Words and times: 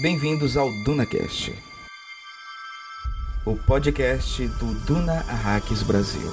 Bem-vindos 0.00 0.56
ao 0.56 0.72
DunaCast, 0.72 1.54
o 3.44 3.54
podcast 3.54 4.46
do 4.46 4.72
Duna 4.86 5.12
Arraques 5.28 5.82
Brasil. 5.82 6.32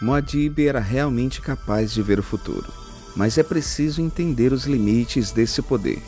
Muad'Dib 0.00 0.66
era 0.66 0.80
realmente 0.80 1.42
capaz 1.42 1.92
de 1.92 2.00
ver 2.00 2.18
o 2.18 2.22
futuro, 2.22 2.72
mas 3.14 3.36
é 3.36 3.42
preciso 3.42 4.00
entender 4.00 4.54
os 4.54 4.64
limites 4.64 5.32
desse 5.32 5.60
poder. 5.60 6.02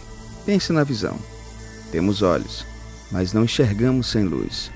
Pense 0.47 0.73
na 0.73 0.85
visão. 0.85 1.19
Temos 1.93 2.23
olhos, 2.23 2.65
mas 3.13 3.35
não 3.35 3.45
enxergamos 3.45 4.07
sem 4.07 4.25
luz. 4.25 4.71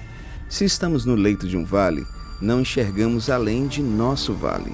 Se 0.46 0.66
estamos 0.66 1.06
no 1.06 1.14
leito 1.14 1.48
de 1.48 1.56
um 1.56 1.64
vale, 1.64 2.06
não 2.40 2.60
enxergamos 2.60 3.28
além 3.28 3.66
de 3.66 3.82
nosso 3.82 4.32
vale. 4.32 4.72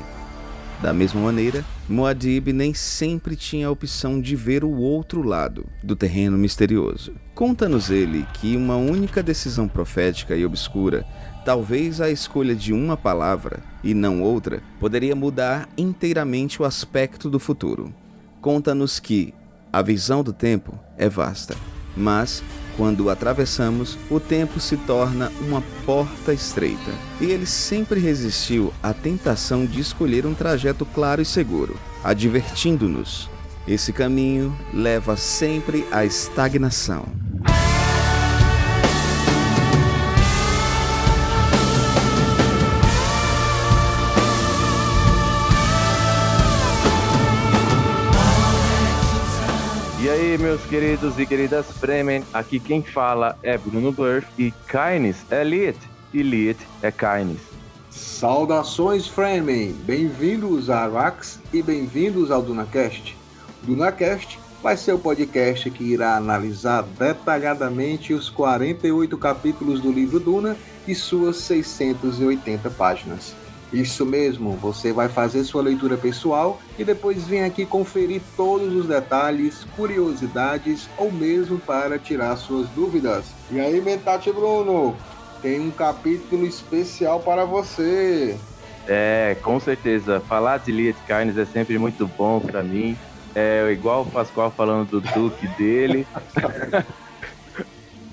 Da 0.82 0.92
mesma 0.92 1.20
maneira, 1.20 1.64
Muad'Dib 1.88 2.52
nem 2.52 2.74
sempre 2.74 3.34
tinha 3.34 3.68
a 3.68 3.70
opção 3.70 4.20
de 4.20 4.36
ver 4.36 4.62
o 4.62 4.72
outro 4.72 5.22
lado 5.22 5.66
do 5.82 5.96
terreno 5.96 6.36
misterioso. 6.36 7.14
Conta-nos 7.34 7.90
ele 7.90 8.26
que 8.34 8.56
uma 8.56 8.76
única 8.76 9.22
decisão 9.22 9.66
profética 9.66 10.36
e 10.36 10.44
obscura, 10.44 11.06
talvez 11.44 12.00
a 12.00 12.10
escolha 12.10 12.54
de 12.54 12.72
uma 12.72 12.96
palavra 12.96 13.60
e 13.82 13.94
não 13.94 14.20
outra, 14.22 14.62
poderia 14.78 15.16
mudar 15.16 15.68
inteiramente 15.78 16.60
o 16.60 16.64
aspecto 16.64 17.30
do 17.30 17.38
futuro. 17.38 17.92
Conta-nos 18.40 19.00
que 19.00 19.32
a 19.72 19.80
visão 19.80 20.22
do 20.22 20.32
tempo 20.32 20.78
é 20.98 21.08
vasta, 21.08 21.56
mas 21.96 22.42
quando 22.76 23.08
atravessamos, 23.10 23.98
o 24.10 24.20
tempo 24.20 24.60
se 24.60 24.76
torna 24.76 25.32
uma 25.40 25.62
porta 25.84 26.32
estreita. 26.32 26.92
E 27.20 27.26
ele 27.26 27.46
sempre 27.46 27.98
resistiu 27.98 28.72
à 28.82 28.92
tentação 28.92 29.64
de 29.64 29.80
escolher 29.80 30.26
um 30.26 30.34
trajeto 30.34 30.84
claro 30.84 31.22
e 31.22 31.24
seguro, 31.24 31.76
advertindo-nos: 32.04 33.28
esse 33.66 33.92
caminho 33.92 34.56
leva 34.72 35.16
sempre 35.16 35.86
à 35.90 36.04
estagnação. 36.04 37.25
Meus 50.46 50.64
queridos 50.66 51.18
e 51.18 51.26
queridas 51.26 51.66
Fremen, 51.66 52.22
aqui 52.32 52.60
quem 52.60 52.80
fala 52.80 53.36
é 53.42 53.58
Bruno 53.58 53.90
Burr 53.90 54.22
e 54.38 54.54
Kynes 54.68 55.16
é 55.28 55.42
Liet 55.42 55.76
e 56.14 56.22
Liet 56.22 56.56
é 56.82 56.92
Kynes. 56.92 57.40
Saudações, 57.90 59.08
Fremen! 59.08 59.72
Bem-vindos 59.84 60.70
a 60.70 60.84
Arax 60.84 61.40
e 61.52 61.60
bem-vindos 61.60 62.30
ao 62.30 62.42
DunaCast. 62.42 63.16
DunaCast 63.64 64.38
vai 64.62 64.76
ser 64.76 64.92
o 64.92 65.00
podcast 65.00 65.68
que 65.68 65.82
irá 65.82 66.14
analisar 66.14 66.84
detalhadamente 66.96 68.14
os 68.14 68.30
48 68.30 69.18
capítulos 69.18 69.80
do 69.80 69.90
livro 69.90 70.20
Duna 70.20 70.56
e 70.86 70.94
suas 70.94 71.38
680 71.38 72.70
páginas. 72.70 73.34
Isso 73.72 74.06
mesmo, 74.06 74.56
você 74.56 74.92
vai 74.92 75.08
fazer 75.08 75.42
sua 75.44 75.62
leitura 75.62 75.96
pessoal 75.96 76.60
e 76.78 76.84
depois 76.84 77.26
vem 77.26 77.42
aqui 77.42 77.66
conferir 77.66 78.22
todos 78.36 78.74
os 78.74 78.86
detalhes, 78.86 79.64
curiosidades 79.64 80.88
ou 80.96 81.10
mesmo 81.10 81.58
para 81.58 81.98
tirar 81.98 82.36
suas 82.36 82.68
dúvidas. 82.70 83.34
E 83.50 83.58
aí, 83.58 83.80
Mentate 83.80 84.32
Bruno, 84.32 84.96
tem 85.42 85.60
um 85.60 85.70
capítulo 85.70 86.46
especial 86.46 87.20
para 87.20 87.44
você. 87.44 88.38
É, 88.86 89.36
com 89.42 89.58
certeza, 89.58 90.20
falar 90.20 90.58
de 90.58 90.70
Liet 90.70 90.96
Kynes 91.04 91.36
é 91.36 91.44
sempre 91.44 91.76
muito 91.76 92.06
bom 92.06 92.40
para 92.40 92.62
mim. 92.62 92.96
É 93.34 93.68
igual 93.70 94.02
o 94.02 94.10
Pascoal 94.10 94.50
falando 94.52 95.00
do 95.00 95.00
Duque 95.00 95.46
dele. 95.56 96.06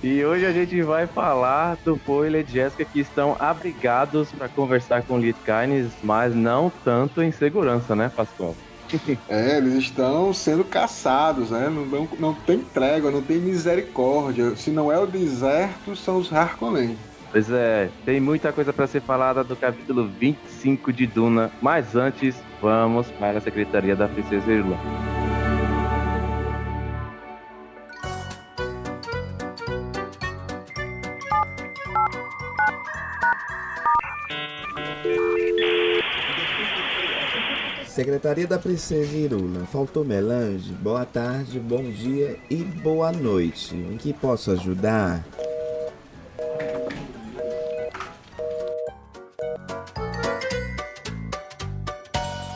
E 0.04 0.24
hoje 0.26 0.46
a 0.46 0.52
gente 0.52 0.82
vai 0.82 1.08
falar 1.08 1.78
do 1.86 1.96
Poe 1.96 2.28
e 2.28 2.46
Jessica 2.46 2.84
que 2.84 3.00
estão 3.00 3.38
abrigados 3.40 4.30
para 4.34 4.50
conversar 4.50 5.02
com 5.04 5.18
Liet 5.18 5.38
Kynes, 5.46 5.94
mas 6.04 6.36
não 6.36 6.70
tanto 6.84 7.24
em 7.24 7.32
segurança, 7.32 7.96
né, 7.96 8.12
Pascoal? 8.14 8.54
É, 9.28 9.58
eles 9.58 9.74
estão 9.76 10.32
sendo 10.34 10.64
caçados, 10.64 11.50
né? 11.50 11.68
Não, 11.68 11.86
não, 11.86 12.08
não 12.20 12.34
tem 12.34 12.60
trégua, 12.60 13.10
não 13.10 13.24
tem 13.24 13.40
misericórdia. 13.40 14.56
Se 14.56 14.70
não 14.70 14.92
é 14.92 15.00
o 15.00 15.08
deserto, 15.08 15.96
são 15.96 16.18
os 16.18 16.32
Harkonnen. 16.32 16.96
Pois 17.32 17.50
é, 17.50 17.90
tem 18.06 18.20
muita 18.20 18.54
coisa 18.54 18.72
para 18.72 18.86
ser 18.86 19.02
falada 19.02 19.44
do 19.44 19.56
capítulo 19.56 20.08
25 20.20 20.94
de 20.94 21.08
Duna, 21.08 21.50
mas 21.60 21.96
antes, 21.96 22.36
vamos 22.62 23.10
para 23.12 23.40
a 23.40 23.42
Secretaria 23.42 23.96
da 23.96 24.08
Princesa 24.08 24.52
Irlanda. 24.52 25.23
Secretaria 37.94 38.48
da 38.48 38.58
Princesa 38.58 39.16
Irula, 39.16 39.68
faltou 39.68 40.04
melange? 40.04 40.74
Boa 40.74 41.06
tarde, 41.06 41.60
bom 41.60 41.84
dia 41.84 42.40
e 42.50 42.56
boa 42.56 43.12
noite. 43.12 43.76
Em 43.76 43.98
que 43.98 44.12
posso 44.12 44.50
ajudar? 44.50 45.24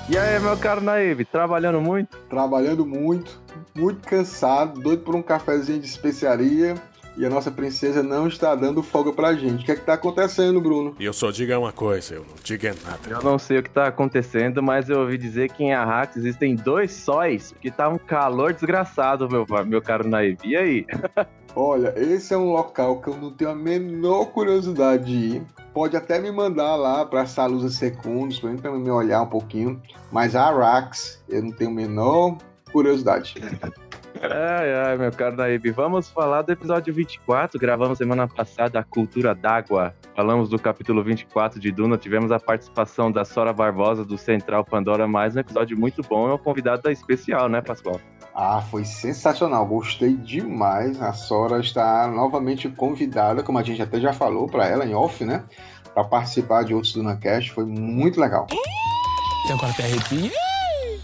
E 0.10 0.18
aí, 0.18 0.40
meu 0.40 0.58
caro 0.58 0.82
Naive, 0.82 1.24
trabalhando 1.24 1.80
muito? 1.80 2.18
Trabalhando 2.28 2.84
muito, 2.84 3.40
muito 3.76 4.08
cansado, 4.08 4.82
doido 4.82 5.04
por 5.04 5.16
um 5.16 5.22
cafezinho 5.22 5.80
de 5.80 5.86
especiaria. 5.86 6.74
E 7.18 7.26
a 7.26 7.30
nossa 7.32 7.50
princesa 7.50 8.04
não 8.04 8.28
está 8.28 8.54
dando 8.54 8.84
folga 8.84 9.12
pra 9.12 9.34
gente. 9.34 9.64
O 9.64 9.66
que 9.66 9.72
é 9.72 9.76
que 9.76 9.82
tá 9.82 9.94
acontecendo, 9.94 10.62
Bruno? 10.62 10.96
E 11.00 11.06
eu 11.06 11.14
só 11.14 11.32
digo 11.32 11.58
uma 11.58 11.72
coisa, 11.72 12.14
eu 12.14 12.22
não 12.22 12.36
digo 12.44 12.68
nada. 12.68 13.00
Eu 13.10 13.24
não 13.24 13.40
sei 13.40 13.58
o 13.58 13.64
que 13.64 13.72
tá 13.72 13.88
acontecendo, 13.88 14.62
mas 14.62 14.88
eu 14.88 15.00
ouvi 15.00 15.18
dizer 15.18 15.52
que 15.52 15.64
em 15.64 15.74
Arrax 15.74 16.16
existem 16.16 16.56
dois 16.56 16.92
sóis, 16.92 17.56
que 17.60 17.72
tá 17.72 17.90
um 17.90 17.98
calor 17.98 18.54
desgraçado, 18.54 19.28
meu, 19.28 19.48
meu 19.66 19.82
caro 19.82 20.08
Naive. 20.08 20.38
E 20.46 20.56
aí? 20.56 20.86
Olha, 21.56 21.92
esse 21.98 22.36
é 22.36 22.38
um 22.38 22.52
local 22.52 23.02
que 23.02 23.08
eu 23.08 23.18
não 23.18 23.32
tenho 23.32 23.50
a 23.50 23.56
menor 23.56 24.26
curiosidade 24.26 25.06
de 25.06 25.38
ir. 25.38 25.44
Pode 25.74 25.98
até 25.98 26.20
me 26.20 26.32
mandar 26.32 26.76
lá 26.76 27.04
para 27.04 27.26
Salusa 27.26 27.70
Secundos, 27.70 28.40
para 28.40 28.72
me 28.72 28.92
olhar 28.92 29.24
um 29.24 29.28
pouquinho. 29.28 29.82
Mas 30.12 30.36
a 30.36 30.46
Arax, 30.46 31.20
eu 31.28 31.42
não 31.42 31.52
tenho 31.52 31.72
a 31.72 31.74
menor 31.74 32.38
curiosidade. 32.72 33.34
Ai, 34.24 34.74
ai, 34.74 34.98
meu 34.98 35.12
caro 35.12 35.36
Naib, 35.36 35.70
vamos 35.72 36.10
falar 36.10 36.42
do 36.42 36.52
episódio 36.52 36.94
24. 36.94 37.60
Gravamos 37.60 37.98
semana 37.98 38.28
passada 38.28 38.80
a 38.80 38.84
Cultura 38.84 39.36
d'Água. 39.36 39.94
Falamos 40.16 40.50
do 40.50 40.58
capítulo 40.58 41.04
24 41.04 41.60
de 41.60 41.72
Duna. 41.72 41.98
Tivemos 41.98 42.32
a 42.32 42.40
participação 42.40 43.12
da 43.12 43.24
Sora 43.24 43.54
Barbosa 43.54 44.04
do 44.04 44.18
Central 44.18 44.66
Pandora. 44.66 45.08
Mais 45.08 45.36
um 45.36 45.40
episódio 45.40 45.78
muito 45.78 46.02
bom. 46.02 46.30
É 46.30 46.34
um 46.34 46.38
convidado 46.38 46.90
especial, 46.90 47.48
né, 47.48 47.62
Pascoal? 47.62 48.00
Ah, 48.34 48.62
foi 48.62 48.86
sensacional. 48.86 49.66
Gostei 49.66 50.16
demais. 50.16 51.00
A 51.02 51.14
Sora 51.14 51.60
está 51.60 52.08
novamente 52.08 52.70
convidada, 52.70 53.44
como 53.44 53.60
a 53.60 53.64
gente 53.64 53.82
até 53.82 54.00
já 54.00 54.14
falou 54.14 54.48
para 54.48 54.66
ela 54.66 54.86
em 54.86 54.96
off, 54.96 55.24
né? 55.24 55.44
Para 55.94 56.04
participar 56.04 56.64
de 56.64 56.74
outros 56.74 56.94
DunaCast. 56.94 57.52
Foi 57.52 57.66
muito 57.66 58.20
legal. 58.20 58.48
Até 59.46 59.54
agora 59.54 59.72
até 59.72 59.84
arrepia. 59.84 60.47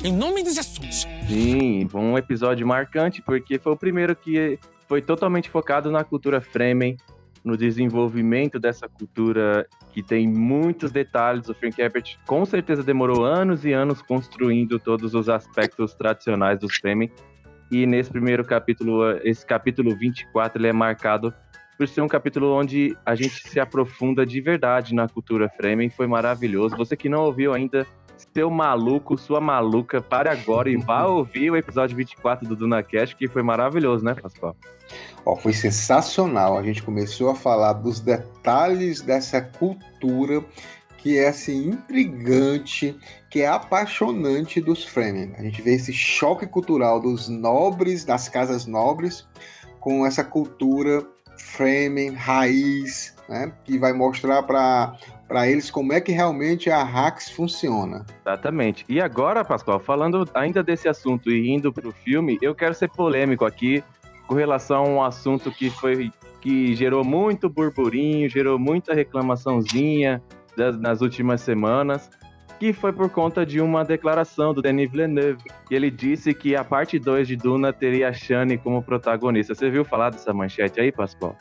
Em 0.03 0.11
nome 0.11 0.43
de 0.43 0.51
Jesus. 0.51 1.07
Sim, 1.29 1.87
um 1.93 2.17
episódio 2.17 2.67
marcante, 2.67 3.21
porque 3.21 3.57
foi 3.57 3.71
o 3.71 3.77
primeiro 3.77 4.13
que 4.13 4.59
foi 4.85 5.01
totalmente 5.01 5.49
focado 5.49 5.89
na 5.89 6.03
cultura 6.03 6.41
Fremen, 6.41 6.97
no 7.41 7.55
desenvolvimento 7.55 8.59
dessa 8.59 8.89
cultura 8.89 9.65
que 9.93 10.03
tem 10.03 10.27
muitos 10.27 10.91
detalhes. 10.91 11.47
O 11.47 11.53
Frank 11.53 11.81
Herbert 11.81 12.17
com 12.25 12.43
certeza 12.43 12.83
demorou 12.83 13.23
anos 13.23 13.63
e 13.63 13.71
anos 13.71 14.01
construindo 14.01 14.77
todos 14.77 15.13
os 15.13 15.29
aspectos 15.29 15.93
tradicionais 15.93 16.59
dos 16.59 16.75
Fremen. 16.75 17.09
E 17.71 17.85
nesse 17.85 18.09
primeiro 18.09 18.43
capítulo, 18.43 19.09
esse 19.23 19.45
capítulo 19.45 19.95
24, 19.95 20.59
ele 20.59 20.67
é 20.67 20.73
marcado 20.73 21.33
por 21.77 21.87
ser 21.87 22.01
um 22.01 22.09
capítulo 22.09 22.53
onde 22.53 22.93
a 23.05 23.15
gente 23.15 23.47
se 23.47 23.57
aprofunda 23.57 24.25
de 24.25 24.41
verdade 24.41 24.93
na 24.93 25.07
cultura 25.07 25.47
Fremen. 25.47 25.89
Foi 25.89 26.07
maravilhoso. 26.07 26.75
Você 26.75 26.97
que 26.97 27.07
não 27.07 27.23
ouviu 27.23 27.53
ainda, 27.53 27.87
seu 28.33 28.49
maluco, 28.49 29.17
sua 29.17 29.39
maluca, 29.39 30.01
pare 30.01 30.29
agora 30.29 30.69
e 30.69 30.77
vá 30.77 31.05
ouvir 31.05 31.51
o 31.51 31.57
episódio 31.57 31.95
24 31.95 32.47
do 32.47 32.55
DunaCast, 32.55 33.15
que 33.15 33.27
foi 33.27 33.43
maravilhoso, 33.43 34.03
né, 34.03 34.13
Pascoal? 34.13 34.55
Ó, 35.25 35.35
foi 35.35 35.53
sensacional. 35.53 36.57
A 36.57 36.63
gente 36.63 36.83
começou 36.83 37.29
a 37.29 37.35
falar 37.35 37.73
dos 37.73 37.99
detalhes 37.99 39.01
dessa 39.01 39.41
cultura 39.41 40.43
que 41.03 41.17
é 41.17 41.27
assim 41.27 41.67
intrigante, 41.67 42.97
que 43.29 43.41
é 43.41 43.47
apaixonante 43.47 44.61
dos 44.61 44.85
Fremen. 44.85 45.33
A 45.37 45.43
gente 45.43 45.61
vê 45.61 45.73
esse 45.75 45.91
choque 45.91 46.47
cultural 46.47 47.01
dos 47.01 47.27
nobres, 47.27 48.05
das 48.05 48.29
casas 48.29 48.65
nobres, 48.65 49.27
com 49.81 50.05
essa 50.05 50.23
cultura 50.23 51.05
Fremen 51.37 52.13
raiz, 52.13 53.13
né, 53.27 53.51
que 53.65 53.77
vai 53.77 53.91
mostrar 53.91 54.43
para 54.43 54.97
para 55.33 55.49
eles 55.49 55.71
como 55.71 55.91
é 55.91 55.99
que 55.99 56.11
realmente 56.11 56.69
a 56.69 56.83
Rax 56.83 57.31
funciona. 57.31 58.05
Exatamente. 58.21 58.85
E 58.87 59.01
agora, 59.01 59.43
Pascoal, 59.43 59.79
falando 59.79 60.29
ainda 60.31 60.61
desse 60.61 60.87
assunto 60.87 61.31
e 61.31 61.49
indo 61.49 61.73
para 61.73 61.87
o 61.87 61.91
filme, 61.91 62.37
eu 62.39 62.53
quero 62.53 62.75
ser 62.75 62.87
polêmico 62.91 63.43
aqui 63.43 63.83
com 64.27 64.35
relação 64.35 64.83
a 64.83 64.87
um 64.87 65.03
assunto 65.03 65.51
que 65.51 65.71
foi 65.71 66.11
que 66.39 66.75
gerou 66.75 67.03
muito 67.03 67.49
burburinho, 67.49 68.29
gerou 68.29 68.59
muita 68.59 68.93
reclamaçãozinha 68.93 70.21
das, 70.55 70.79
nas 70.79 71.01
últimas 71.01 71.41
semanas, 71.41 72.11
que 72.59 72.71
foi 72.71 72.93
por 72.93 73.09
conta 73.09 73.43
de 73.43 73.59
uma 73.59 73.83
declaração 73.83 74.53
do 74.53 74.61
Denis 74.61 74.91
Villeneuve, 74.91 75.41
que 75.67 75.73
ele 75.73 75.89
disse 75.89 76.31
que 76.35 76.55
a 76.55 76.63
parte 76.63 76.99
2 76.99 77.27
de 77.27 77.35
Duna 77.37 77.73
teria 77.73 78.09
a 78.09 78.13
Shane 78.13 78.59
como 78.59 78.83
protagonista. 78.83 79.55
Você 79.55 79.67
viu 79.71 79.83
falar 79.83 80.11
dessa 80.11 80.31
manchete 80.31 80.79
aí, 80.79 80.91
Pascoal? 80.91 81.35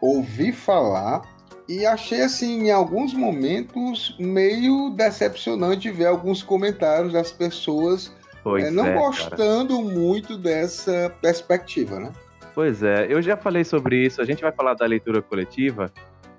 Ouvi 0.00 0.50
falar 0.50 1.33
e 1.68 1.86
achei 1.86 2.22
assim, 2.22 2.64
em 2.64 2.70
alguns 2.70 3.14
momentos, 3.14 4.16
meio 4.18 4.90
decepcionante 4.90 5.90
ver 5.90 6.06
alguns 6.06 6.42
comentários 6.42 7.12
das 7.12 7.32
pessoas 7.32 8.14
é, 8.58 8.70
não 8.70 8.86
é, 8.86 8.94
gostando 8.94 9.82
cara. 9.82 9.98
muito 9.98 10.36
dessa 10.36 11.14
perspectiva, 11.22 11.98
né? 11.98 12.12
Pois 12.54 12.82
é, 12.82 13.06
eu 13.10 13.20
já 13.22 13.36
falei 13.36 13.64
sobre 13.64 14.04
isso. 14.04 14.20
A 14.20 14.24
gente 14.24 14.42
vai 14.42 14.52
falar 14.52 14.74
da 14.74 14.86
leitura 14.86 15.22
coletiva, 15.22 15.90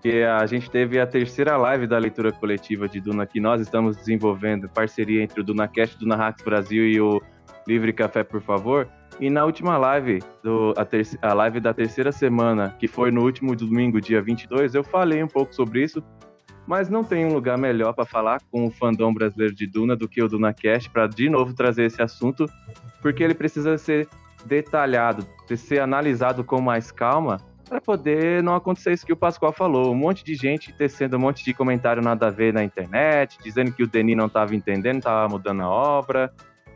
que 0.01 0.24
a 0.24 0.45
gente 0.45 0.69
teve 0.69 1.00
a 1.00 1.07
terceira 1.07 1.57
live 1.57 1.88
da 1.88 1.98
leitura 1.98 2.31
coletiva 2.31 2.88
de 2.88 3.01
Duna 3.01 3.25
que 3.25 3.39
nós 3.39 3.60
estamos 3.60 3.98
desenvolvendo, 3.98 4.69
parceria 4.69 5.24
entre 5.24 5.42
o 5.42 5.44
DunaCast, 5.44 5.98
Duna 5.98 6.16
Hacks 6.16 6.45
Brasil 6.45 6.88
e 6.88 7.01
o 7.01 7.22
Livre 7.68 7.92
Café, 7.92 8.24
por 8.24 8.42
favor. 8.42 8.88
E 9.19 9.29
na 9.29 9.45
última 9.45 9.77
live, 9.77 10.21
do, 10.44 10.73
a, 10.77 11.29
a 11.29 11.33
live 11.33 11.59
da 11.59 11.73
terceira 11.73 12.12
semana, 12.12 12.75
que 12.77 12.88
foi 12.88 13.12
no 13.12 13.23
último 13.23 13.56
domingo, 13.56 14.01
dia 14.01 14.21
22, 14.21 14.75
eu 14.75 14.83
falei 14.83 15.23
um 15.23 15.27
pouco 15.27 15.56
sobre 15.56 15.83
isso, 15.83 16.03
mas 16.67 16.89
não 16.89 17.03
tem 17.03 17.25
um 17.25 17.33
lugar 17.33 17.57
melhor 17.57 17.94
para 17.94 18.06
falar 18.06 18.41
com 18.51 18.65
o 18.65 18.71
fandom 18.71 19.13
brasileiro 19.13 19.56
de 19.56 19.67
Duna 19.67 19.95
do 19.95 20.09
que 20.09 20.21
o 20.21 20.27
DunaCast, 20.27 20.89
para 20.89 21.07
de 21.07 21.29
novo 21.29 21.53
trazer 21.53 21.85
esse 21.85 22.01
assunto, 22.01 22.45
porque 23.01 23.23
ele 23.23 23.33
precisa 23.33 23.77
ser 23.77 24.09
detalhado, 24.45 25.25
ser 25.56 25.79
analisado 25.79 26.44
com 26.44 26.59
mais 26.59 26.91
calma, 26.91 27.38
para 27.67 27.81
poder 27.81 28.44
não 28.44 28.53
acontecer 28.53 28.94
isso 28.94 29.06
que 29.06 29.13
o 29.13 29.17
Pascoal 29.17 29.51
falou. 29.51 29.91
Um 29.91 29.95
monte 29.95 30.23
de 30.23 30.35
gente 30.35 30.71
tecendo 30.73 31.17
um 31.17 31.19
monte 31.19 31.44
de 31.44 31.53
comentário 31.53 32.01
nada 32.01 32.27
a 32.27 32.29
ver 32.29 32.53
na 32.53 32.63
internet, 32.63 33.38
dizendo 33.44 33.71
que 33.71 33.81
o 33.81 33.88
Denis 33.88 34.15
não 34.15 34.27
estava 34.27 34.56
entendendo, 34.56 34.97
estava 34.97 35.27
mudando 35.27 35.62
a 35.63 35.69
obra. 35.69 36.31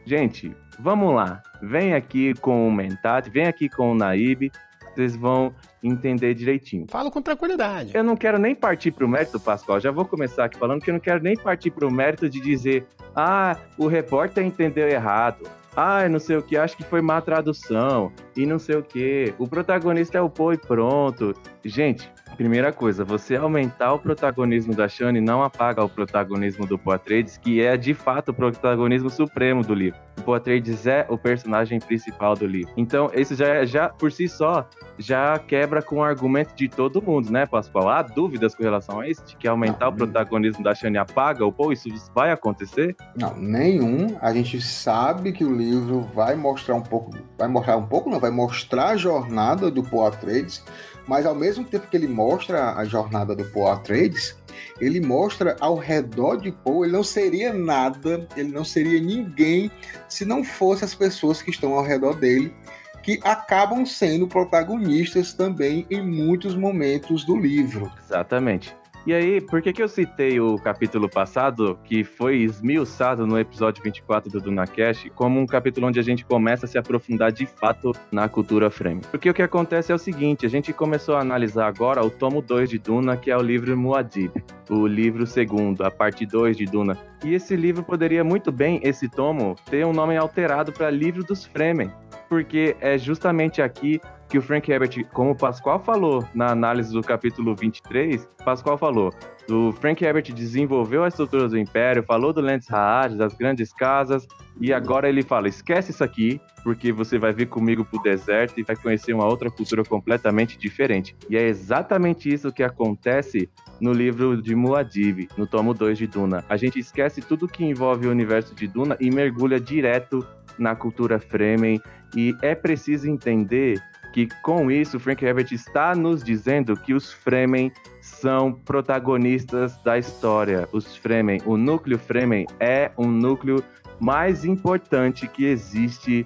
Gente, 0.09 0.51
vamos 0.79 1.13
lá. 1.13 1.39
Vem 1.61 1.93
aqui 1.93 2.33
com 2.33 2.67
o 2.67 2.71
Mentat, 2.71 3.29
vem 3.29 3.45
aqui 3.45 3.69
com 3.69 3.91
o 3.91 3.93
Naib, 3.93 4.51
vocês 4.95 5.15
vão 5.15 5.53
entender 5.83 6.33
direitinho. 6.33 6.87
Falo 6.89 7.11
com 7.11 7.21
tranquilidade. 7.21 7.91
Eu 7.93 8.03
não 8.03 8.15
quero 8.15 8.39
nem 8.39 8.55
partir 8.55 8.89
para 8.89 9.05
o 9.05 9.07
mérito, 9.07 9.39
Pascoal. 9.39 9.79
Já 9.79 9.91
vou 9.91 10.05
começar 10.05 10.45
aqui 10.45 10.57
falando 10.57 10.81
que 10.81 10.89
eu 10.89 10.93
não 10.95 10.99
quero 10.99 11.21
nem 11.21 11.37
partir 11.37 11.69
para 11.69 11.85
o 11.85 11.91
mérito 11.91 12.27
de 12.27 12.39
dizer, 12.39 12.87
ah, 13.15 13.55
o 13.77 13.85
repórter 13.85 14.43
entendeu 14.43 14.89
errado 14.89 15.47
ai, 15.75 16.09
não 16.09 16.19
sei 16.19 16.35
o 16.35 16.43
que, 16.43 16.57
acho 16.57 16.75
que 16.75 16.83
foi 16.83 17.01
má 17.01 17.21
tradução, 17.21 18.11
e 18.35 18.45
não 18.45 18.59
sei 18.59 18.75
o 18.75 18.83
que. 18.83 19.33
O 19.37 19.47
protagonista 19.47 20.17
é 20.17 20.21
o 20.21 20.29
Poe 20.29 20.55
e 20.55 20.57
pronto. 20.57 21.33
Gente, 21.63 22.11
primeira 22.35 22.71
coisa, 22.71 23.03
você 23.03 23.35
aumentar 23.35 23.93
o 23.93 23.99
protagonismo 23.99 24.73
da 24.73 24.87
Shane 24.87 25.21
não 25.21 25.43
apaga 25.43 25.83
o 25.83 25.89
protagonismo 25.89 26.65
do 26.65 26.77
Poe 26.77 26.95
Atreides, 26.95 27.37
que 27.37 27.61
é 27.61 27.75
de 27.75 27.93
fato 27.93 28.29
o 28.29 28.33
protagonismo 28.33 29.09
supremo 29.09 29.63
do 29.63 29.73
livro. 29.73 29.99
O 30.17 30.21
Poe 30.21 30.37
Atreides 30.37 30.85
é 30.87 31.05
o 31.09 31.17
personagem 31.17 31.79
principal 31.79 32.35
do 32.35 32.45
livro. 32.45 32.71
Então, 32.75 33.09
isso 33.13 33.35
já, 33.35 33.65
já 33.65 33.89
por 33.89 34.11
si 34.11 34.27
só 34.27 34.67
já 34.97 35.39
quebra 35.39 35.81
com 35.81 35.97
o 35.97 36.03
argumento 36.03 36.53
de 36.55 36.67
todo 36.67 37.01
mundo, 37.01 37.31
né, 37.31 37.45
Pascoal? 37.45 37.89
Há 37.89 38.01
dúvidas 38.01 38.53
com 38.53 38.63
relação 38.63 38.99
a 38.99 39.07
isso? 39.07 39.25
De 39.25 39.37
que 39.37 39.47
aumentar 39.47 39.85
não, 39.85 39.93
o 39.93 39.95
protagonismo 39.95 40.63
da 40.63 40.75
Shane 40.75 40.97
apaga 40.97 41.45
o 41.45 41.51
Poe? 41.51 41.73
Isso 41.73 41.89
vai 42.13 42.31
acontecer? 42.31 42.95
Não, 43.15 43.35
nenhum. 43.35 44.17
A 44.21 44.33
gente 44.33 44.61
sabe 44.61 45.31
que 45.31 45.43
o 45.43 45.55
livro 45.55 46.01
vai 46.13 46.35
mostrar 46.35 46.75
um 46.75 46.81
pouco, 46.81 47.11
vai 47.37 47.47
mostrar 47.47 47.77
um 47.77 47.85
pouco, 47.85 48.09
não, 48.09 48.19
vai 48.19 48.31
mostrar 48.31 48.89
a 48.89 48.97
jornada 48.97 49.71
do 49.71 49.83
Poe 49.83 50.07
Atreides, 50.07 50.63
mas 51.09 51.25
ao 51.25 51.33
mesmo 51.33 51.65
tempo 51.65 51.87
que 51.87 51.97
ele 51.97 52.07
mostra 52.07 52.75
a 52.75 52.85
jornada 52.85 53.35
do 53.35 53.43
Poe 53.45 53.71
Atreides, 53.71 54.37
ele 54.79 55.01
mostra 55.01 55.55
ao 55.59 55.75
redor 55.75 56.35
de 56.35 56.51
Poe, 56.51 56.85
ele 56.85 56.95
não 56.95 57.03
seria 57.03 57.51
nada, 57.51 58.27
ele 58.37 58.51
não 58.51 58.63
seria 58.63 59.01
ninguém 59.01 59.71
se 60.07 60.23
não 60.23 60.43
fosse 60.43 60.85
as 60.85 60.93
pessoas 60.93 61.41
que 61.41 61.49
estão 61.49 61.73
ao 61.73 61.83
redor 61.83 62.13
dele, 62.13 62.53
que 63.01 63.19
acabam 63.23 63.87
sendo 63.87 64.27
protagonistas 64.27 65.33
também 65.33 65.83
em 65.89 66.05
muitos 66.05 66.55
momentos 66.55 67.25
do 67.25 67.35
livro. 67.35 67.91
Exatamente. 68.05 68.75
E 69.07 69.13
aí, 69.13 69.39
por 69.39 69.61
que, 69.61 69.71
que 69.71 69.81
eu 69.81 69.87
citei 69.87 70.39
o 70.39 70.57
capítulo 70.57 71.09
passado, 71.09 71.79
que 71.83 72.03
foi 72.03 72.37
esmiuçado 72.37 73.25
no 73.25 73.39
episódio 73.39 73.81
24 73.81 74.29
do 74.29 74.41
DunaCast, 74.41 75.09
como 75.11 75.39
um 75.39 75.45
capítulo 75.45 75.87
onde 75.87 75.99
a 75.99 76.03
gente 76.03 76.25
começa 76.25 76.65
a 76.65 76.69
se 76.69 76.77
aprofundar 76.77 77.31
de 77.31 77.45
fato 77.45 77.93
na 78.11 78.27
cultura 78.27 78.69
frame? 78.69 79.01
Porque 79.09 79.29
o 79.29 79.33
que 79.33 79.41
acontece 79.41 79.91
é 79.91 79.95
o 79.95 79.97
seguinte, 79.97 80.45
a 80.45 80.49
gente 80.49 80.73
começou 80.73 81.15
a 81.15 81.21
analisar 81.21 81.67
agora 81.67 82.05
o 82.05 82.09
tomo 82.09 82.41
2 82.41 82.69
de 82.69 82.77
Duna, 82.77 83.15
que 83.15 83.31
é 83.31 83.37
o 83.37 83.41
livro 83.41 83.75
Muad'Dib, 83.77 84.43
o 84.69 84.85
livro 84.85 85.25
segundo, 85.25 85.83
a 85.83 85.89
parte 85.89 86.25
2 86.25 86.57
de 86.57 86.65
Duna. 86.65 86.97
E 87.23 87.33
esse 87.33 87.55
livro 87.55 87.83
poderia 87.83 88.23
muito 88.23 88.51
bem, 88.51 88.79
esse 88.83 89.07
tomo, 89.07 89.55
ter 89.69 89.85
um 89.85 89.93
nome 89.93 90.17
alterado 90.17 90.71
para 90.71 90.89
Livro 90.89 91.23
dos 91.23 91.45
Fremen, 91.45 91.91
porque 92.27 92.75
é 92.79 92.97
justamente 92.97 93.61
aqui 93.61 93.99
que 94.29 94.37
o 94.37 94.41
Frank 94.41 94.71
Herbert, 94.71 95.05
como 95.11 95.31
o 95.31 95.35
Pascoal 95.35 95.79
falou 95.79 96.23
na 96.35 96.51
análise 96.51 96.93
do 96.93 97.01
capítulo 97.01 97.55
23, 97.55 98.27
Pascoal 98.45 98.77
falou, 98.77 99.11
o 99.49 99.71
Frank 99.71 100.05
Herbert 100.05 100.31
desenvolveu 100.31 101.03
a 101.03 101.07
estrutura 101.07 101.47
do 101.47 101.57
Império, 101.57 102.03
falou 102.03 102.31
do 102.31 102.39
Lance 102.39 102.71
Haad, 102.71 103.15
das 103.15 103.33
grandes 103.33 103.73
casas, 103.73 104.27
e 104.61 104.71
agora 104.71 105.09
ele 105.09 105.23
fala, 105.23 105.47
esquece 105.47 105.89
isso 105.89 106.03
aqui, 106.03 106.39
porque 106.63 106.91
você 106.91 107.17
vai 107.17 107.33
vir 107.33 107.47
comigo 107.47 107.83
pro 107.83 108.01
deserto 108.03 108.59
e 108.59 108.63
vai 108.63 108.75
conhecer 108.75 109.13
uma 109.13 109.25
outra 109.25 109.49
cultura 109.49 109.83
completamente 109.83 110.59
diferente. 110.59 111.15
E 111.27 111.35
é 111.35 111.47
exatamente 111.47 112.31
isso 112.31 112.51
que 112.51 112.61
acontece 112.61 113.49
no 113.81 113.91
livro 113.91 114.39
de 114.39 114.53
Muad'Dib, 114.53 115.29
no 115.37 115.47
tomo 115.47 115.73
2 115.73 115.97
de 115.97 116.05
Duna. 116.05 116.45
A 116.47 116.57
gente 116.57 116.77
esquece 116.77 117.21
tudo 117.21 117.47
que 117.47 117.65
envolve 117.65 118.05
o 118.05 118.11
universo 118.11 118.53
de 118.53 118.67
Duna 118.67 118.95
e 118.99 119.09
mergulha 119.09 119.59
direto 119.59 120.23
na 120.59 120.75
cultura 120.75 121.17
Fremen, 121.19 121.81
e 122.15 122.35
é 122.41 122.53
preciso 122.53 123.09
entender 123.09 123.81
que 124.11 124.27
com 124.41 124.71
isso 124.71 124.99
Frank 124.99 125.23
Herbert 125.23 125.51
está 125.51 125.95
nos 125.95 126.23
dizendo 126.23 126.75
que 126.75 126.93
os 126.93 127.11
Fremen 127.11 127.71
são 128.01 128.51
protagonistas 128.51 129.77
da 129.83 129.97
história. 129.97 130.67
Os 130.71 130.95
Fremen, 130.95 131.41
o 131.45 131.57
núcleo 131.57 131.97
Fremen 131.97 132.45
é 132.59 132.91
um 132.97 133.07
núcleo 133.07 133.63
mais 133.99 134.45
importante 134.45 135.27
que 135.27 135.45
existe 135.45 136.25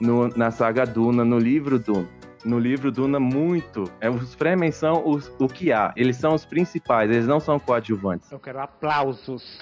no, 0.00 0.28
na 0.28 0.50
saga 0.50 0.84
Duna, 0.86 1.24
no 1.24 1.38
livro 1.38 1.78
Duna. 1.78 2.08
No 2.44 2.58
livro 2.58 2.92
Duna, 2.92 3.18
muito. 3.18 3.90
É, 4.00 4.08
os 4.08 4.34
Fremen 4.34 4.70
são 4.70 5.06
os, 5.06 5.30
o 5.38 5.48
que 5.48 5.72
há. 5.72 5.92
Eles 5.96 6.16
são 6.16 6.34
os 6.34 6.44
principais, 6.44 7.10
eles 7.10 7.26
não 7.26 7.40
são 7.40 7.58
coadjuvantes. 7.58 8.30
Eu 8.30 8.38
quero 8.38 8.60
aplausos. 8.60 9.60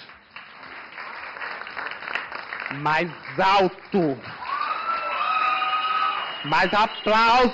Mais 2.80 3.10
alto. 3.38 4.18
Mais 6.48 6.72
aplauso! 6.72 7.52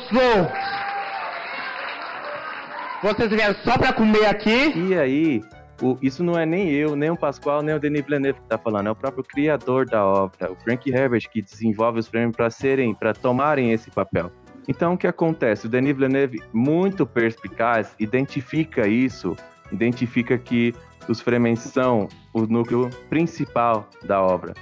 Vocês 3.03 3.31
vieram 3.31 3.55
só 3.65 3.79
para 3.79 3.93
comer 3.93 4.27
aqui? 4.27 4.73
E 4.77 4.95
aí, 4.97 5.43
o, 5.81 5.97
isso 6.03 6.23
não 6.23 6.39
é 6.39 6.45
nem 6.45 6.71
eu, 6.71 6.95
nem 6.95 7.11
o 7.11 7.17
Pascoal, 7.17 7.63
nem 7.63 7.75
o 7.75 7.81
Denis 7.81 8.05
Villeneuve 8.05 8.39
que 8.39 8.45
está 8.45 8.59
falando, 8.59 8.89
é 8.89 8.91
o 8.91 8.95
próprio 8.95 9.25
criador 9.25 9.87
da 9.87 10.05
obra, 10.05 10.53
o 10.53 10.57
Frank 10.57 10.89
Herbert, 10.91 11.29
que 11.31 11.41
desenvolve 11.41 12.01
os 12.01 12.09
prêmios 12.09 12.37
para 12.37 12.51
serem, 12.51 12.95
para 12.95 13.15
tomarem 13.15 13.73
esse 13.73 13.91
papel. 13.91 14.31
Então, 14.69 14.93
o 14.93 14.99
que 14.99 15.07
acontece? 15.07 15.67
O 15.67 15.69
Denis 15.69 15.95
Villeneuve, 15.95 16.41
muito 16.53 17.07
perspicaz, 17.07 17.95
identifica 17.99 18.87
isso, 18.87 19.37
identifica 19.73 20.37
que 20.37 20.75
os 21.09 21.21
Fremen 21.21 21.57
são 21.57 22.09
o 22.33 22.43
núcleo 22.43 22.89
principal 23.09 23.89
da 24.05 24.23
obra. 24.23 24.55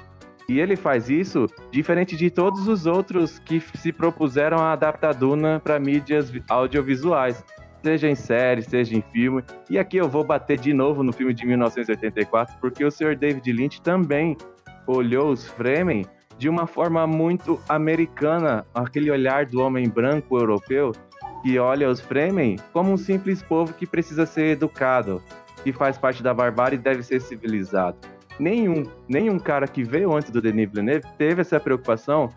E 0.51 0.59
ele 0.59 0.75
faz 0.75 1.09
isso 1.09 1.47
diferente 1.71 2.17
de 2.17 2.29
todos 2.29 2.67
os 2.67 2.85
outros 2.85 3.39
que 3.39 3.61
se 3.61 3.93
propuseram 3.93 4.59
a 4.59 4.73
adaptar 4.73 5.15
Duna 5.15 5.61
para 5.61 5.79
mídias 5.79 6.33
audiovisuais, 6.49 7.45
seja 7.81 8.09
em 8.09 8.17
série, 8.17 8.61
seja 8.61 8.97
em 8.97 9.01
filme. 9.01 9.45
E 9.71 9.79
aqui 9.79 9.97
eu 9.97 10.09
vou 10.09 10.25
bater 10.25 10.59
de 10.59 10.75
novo 10.75 11.05
no 11.05 11.13
filme 11.13 11.33
de 11.33 11.47
1984, 11.47 12.57
porque 12.61 12.85
o 12.85 12.91
Sr. 12.91 13.15
David 13.15 13.53
Lynch 13.53 13.81
também 13.81 14.37
olhou 14.89 15.31
os 15.31 15.47
Fremen 15.47 16.05
de 16.37 16.49
uma 16.49 16.67
forma 16.67 17.07
muito 17.07 17.61
americana, 17.69 18.67
aquele 18.75 19.09
olhar 19.09 19.47
do 19.47 19.61
homem 19.61 19.89
branco 19.89 20.37
europeu 20.37 20.91
que 21.45 21.61
olha 21.61 21.89
os 21.89 22.01
Fremen 22.01 22.57
como 22.73 22.91
um 22.91 22.97
simples 22.97 23.41
povo 23.41 23.73
que 23.73 23.87
precisa 23.87 24.27
ser 24.27 24.47
educado, 24.47 25.23
que 25.63 25.73
faz 25.73 25.97
parte 25.97 26.25
da 26.25 26.35
barbárie 26.35 26.77
e 26.77 26.83
deve 26.83 27.05
ser 27.05 27.21
civilizado 27.21 27.99
nenhum, 28.41 28.85
nenhum 29.09 29.39
cara 29.39 29.69
que 29.69 29.85
veio 29.85 30.13
antes 30.13 30.31
do 30.31 30.41
Denis 30.41 30.69
Villeneuve 30.69 31.07
teve 31.19 31.43
essa 31.43 31.61
preocupação 31.61 32.29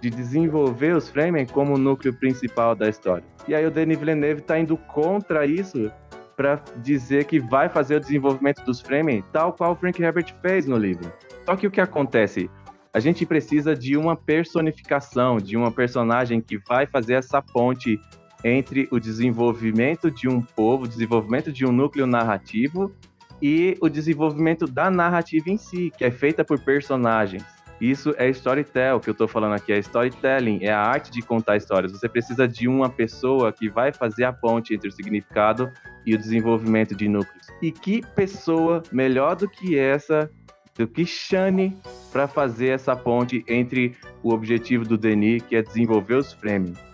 de 0.00 0.08
desenvolver 0.08 0.94
os 0.94 1.08
Fremen 1.08 1.44
como 1.44 1.74
o 1.74 1.78
núcleo 1.78 2.14
principal 2.14 2.74
da 2.74 2.88
história. 2.88 3.24
E 3.46 3.54
aí 3.54 3.66
o 3.66 3.70
Denis 3.70 3.98
Villeneuve 3.98 4.40
está 4.40 4.58
indo 4.58 4.76
contra 4.76 5.44
isso 5.44 5.90
para 6.36 6.62
dizer 6.76 7.24
que 7.24 7.40
vai 7.40 7.68
fazer 7.68 7.96
o 7.96 8.00
desenvolvimento 8.00 8.64
dos 8.64 8.80
Fremen, 8.80 9.24
tal 9.32 9.52
qual 9.52 9.72
o 9.72 9.76
Frank 9.76 10.00
Herbert 10.00 10.32
fez 10.40 10.66
no 10.66 10.76
livro. 10.76 11.12
Só 11.44 11.56
que 11.56 11.66
o 11.66 11.70
que 11.70 11.80
acontece? 11.80 12.48
A 12.94 13.00
gente 13.00 13.26
precisa 13.26 13.74
de 13.74 13.96
uma 13.96 14.16
personificação, 14.16 15.38
de 15.38 15.56
uma 15.56 15.72
personagem 15.72 16.40
que 16.40 16.58
vai 16.58 16.86
fazer 16.86 17.14
essa 17.14 17.42
ponte 17.42 18.00
entre 18.44 18.88
o 18.92 19.00
desenvolvimento 19.00 20.10
de 20.10 20.28
um 20.28 20.40
povo, 20.40 20.86
desenvolvimento 20.86 21.50
de 21.50 21.66
um 21.66 21.72
núcleo 21.72 22.06
narrativo 22.06 22.92
e 23.40 23.76
o 23.80 23.88
desenvolvimento 23.88 24.66
da 24.66 24.90
narrativa 24.90 25.50
em 25.50 25.56
si, 25.56 25.92
que 25.96 26.04
é 26.04 26.10
feita 26.10 26.44
por 26.44 26.58
personagens. 26.58 27.44
Isso 27.80 28.12
é 28.18 28.28
storytelling, 28.30 29.00
que 29.00 29.08
eu 29.08 29.12
estou 29.12 29.28
falando 29.28 29.54
aqui, 29.54 29.72
é 29.72 29.78
storytelling, 29.78 30.58
é 30.62 30.72
a 30.72 30.80
arte 30.80 31.12
de 31.12 31.22
contar 31.22 31.56
histórias. 31.56 31.92
Você 31.92 32.08
precisa 32.08 32.48
de 32.48 32.66
uma 32.66 32.90
pessoa 32.90 33.52
que 33.52 33.68
vai 33.68 33.92
fazer 33.92 34.24
a 34.24 34.32
ponte 34.32 34.74
entre 34.74 34.88
o 34.88 34.92
significado 34.92 35.70
e 36.04 36.14
o 36.14 36.18
desenvolvimento 36.18 36.96
de 36.96 37.08
núcleos. 37.08 37.46
E 37.62 37.70
que 37.70 38.02
pessoa 38.16 38.82
melhor 38.90 39.36
do 39.36 39.48
que 39.48 39.78
essa, 39.78 40.28
do 40.76 40.88
que 40.88 41.06
Shane, 41.06 41.78
para 42.10 42.26
fazer 42.26 42.70
essa 42.70 42.96
ponte 42.96 43.44
entre 43.46 43.94
o 44.24 44.32
objetivo 44.32 44.84
do 44.84 44.98
Denis, 44.98 45.42
que 45.42 45.54
é 45.54 45.62
desenvolver 45.62 46.14
os 46.14 46.32
frames. 46.32 46.87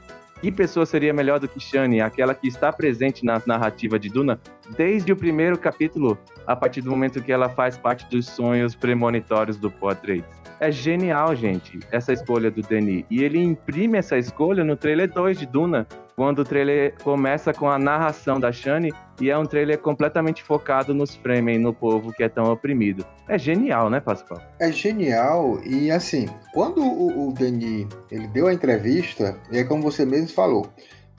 Que 0.44 0.52
pessoa 0.52 0.84
seria 0.84 1.10
melhor 1.10 1.40
do 1.40 1.48
que 1.48 1.58
Shane, 1.58 2.02
aquela 2.02 2.34
que 2.34 2.46
está 2.46 2.70
presente 2.70 3.24
na 3.24 3.40
narrativa 3.46 3.98
de 3.98 4.10
Duna 4.10 4.38
desde 4.76 5.10
o 5.10 5.16
primeiro 5.16 5.56
capítulo, 5.56 6.18
a 6.46 6.54
partir 6.54 6.82
do 6.82 6.90
momento 6.90 7.22
que 7.22 7.32
ela 7.32 7.48
faz 7.48 7.78
parte 7.78 8.04
dos 8.10 8.26
sonhos 8.26 8.74
premonitórios 8.74 9.56
do 9.56 9.70
Poitrates? 9.70 10.26
É 10.60 10.70
genial, 10.70 11.34
gente, 11.34 11.80
essa 11.90 12.12
escolha 12.12 12.50
do 12.50 12.60
Denis. 12.60 13.06
E 13.10 13.24
ele 13.24 13.42
imprime 13.42 13.96
essa 13.96 14.18
escolha 14.18 14.62
no 14.62 14.76
trailer 14.76 15.10
2 15.10 15.38
de 15.38 15.46
Duna, 15.46 15.86
quando 16.16 16.40
o 16.40 16.44
trailer 16.44 16.94
começa 17.02 17.52
com 17.52 17.68
a 17.68 17.78
narração 17.78 18.38
da 18.38 18.52
Shani 18.52 18.92
e 19.20 19.30
é 19.30 19.38
um 19.38 19.44
trailer 19.44 19.78
completamente 19.78 20.42
focado 20.42 20.94
nos 20.94 21.14
Fremen, 21.14 21.58
no 21.58 21.72
povo 21.72 22.12
que 22.12 22.22
é 22.22 22.28
tão 22.28 22.44
oprimido. 22.52 23.04
É 23.28 23.38
genial, 23.38 23.88
né, 23.88 24.00
Pascoal? 24.00 24.40
É 24.58 24.70
genial 24.70 25.60
e 25.64 25.90
assim, 25.90 26.28
quando 26.52 26.82
o, 26.82 27.28
o 27.28 27.32
Denis 27.32 27.86
ele 28.10 28.26
deu 28.28 28.46
a 28.46 28.54
entrevista, 28.54 29.36
é 29.52 29.64
como 29.64 29.82
você 29.82 30.04
mesmo 30.04 30.28
falou, 30.28 30.68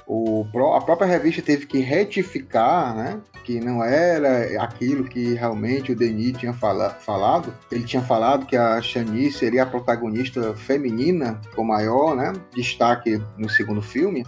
o, 0.08 0.46
a 0.76 0.82
própria 0.82 1.08
revista 1.08 1.42
teve 1.42 1.66
que 1.66 1.80
retificar, 1.80 2.96
né? 2.96 3.20
Que 3.44 3.60
não 3.60 3.84
era 3.84 4.62
aquilo 4.62 5.04
que 5.04 5.34
realmente 5.34 5.92
o 5.92 5.96
Denis 5.96 6.38
tinha 6.38 6.54
fala, 6.54 6.92
falado. 6.92 7.54
Ele 7.72 7.84
tinha 7.84 8.02
falado 8.04 8.46
que 8.46 8.56
a 8.56 8.80
Shani 8.82 9.32
seria 9.32 9.64
a 9.64 9.66
protagonista 9.66 10.54
feminina 10.54 11.40
com 11.56 11.64
maior 11.64 12.16
né, 12.16 12.34
destaque 12.56 13.22
no 13.38 13.50
segundo 13.50 13.82
filme. 13.82 14.24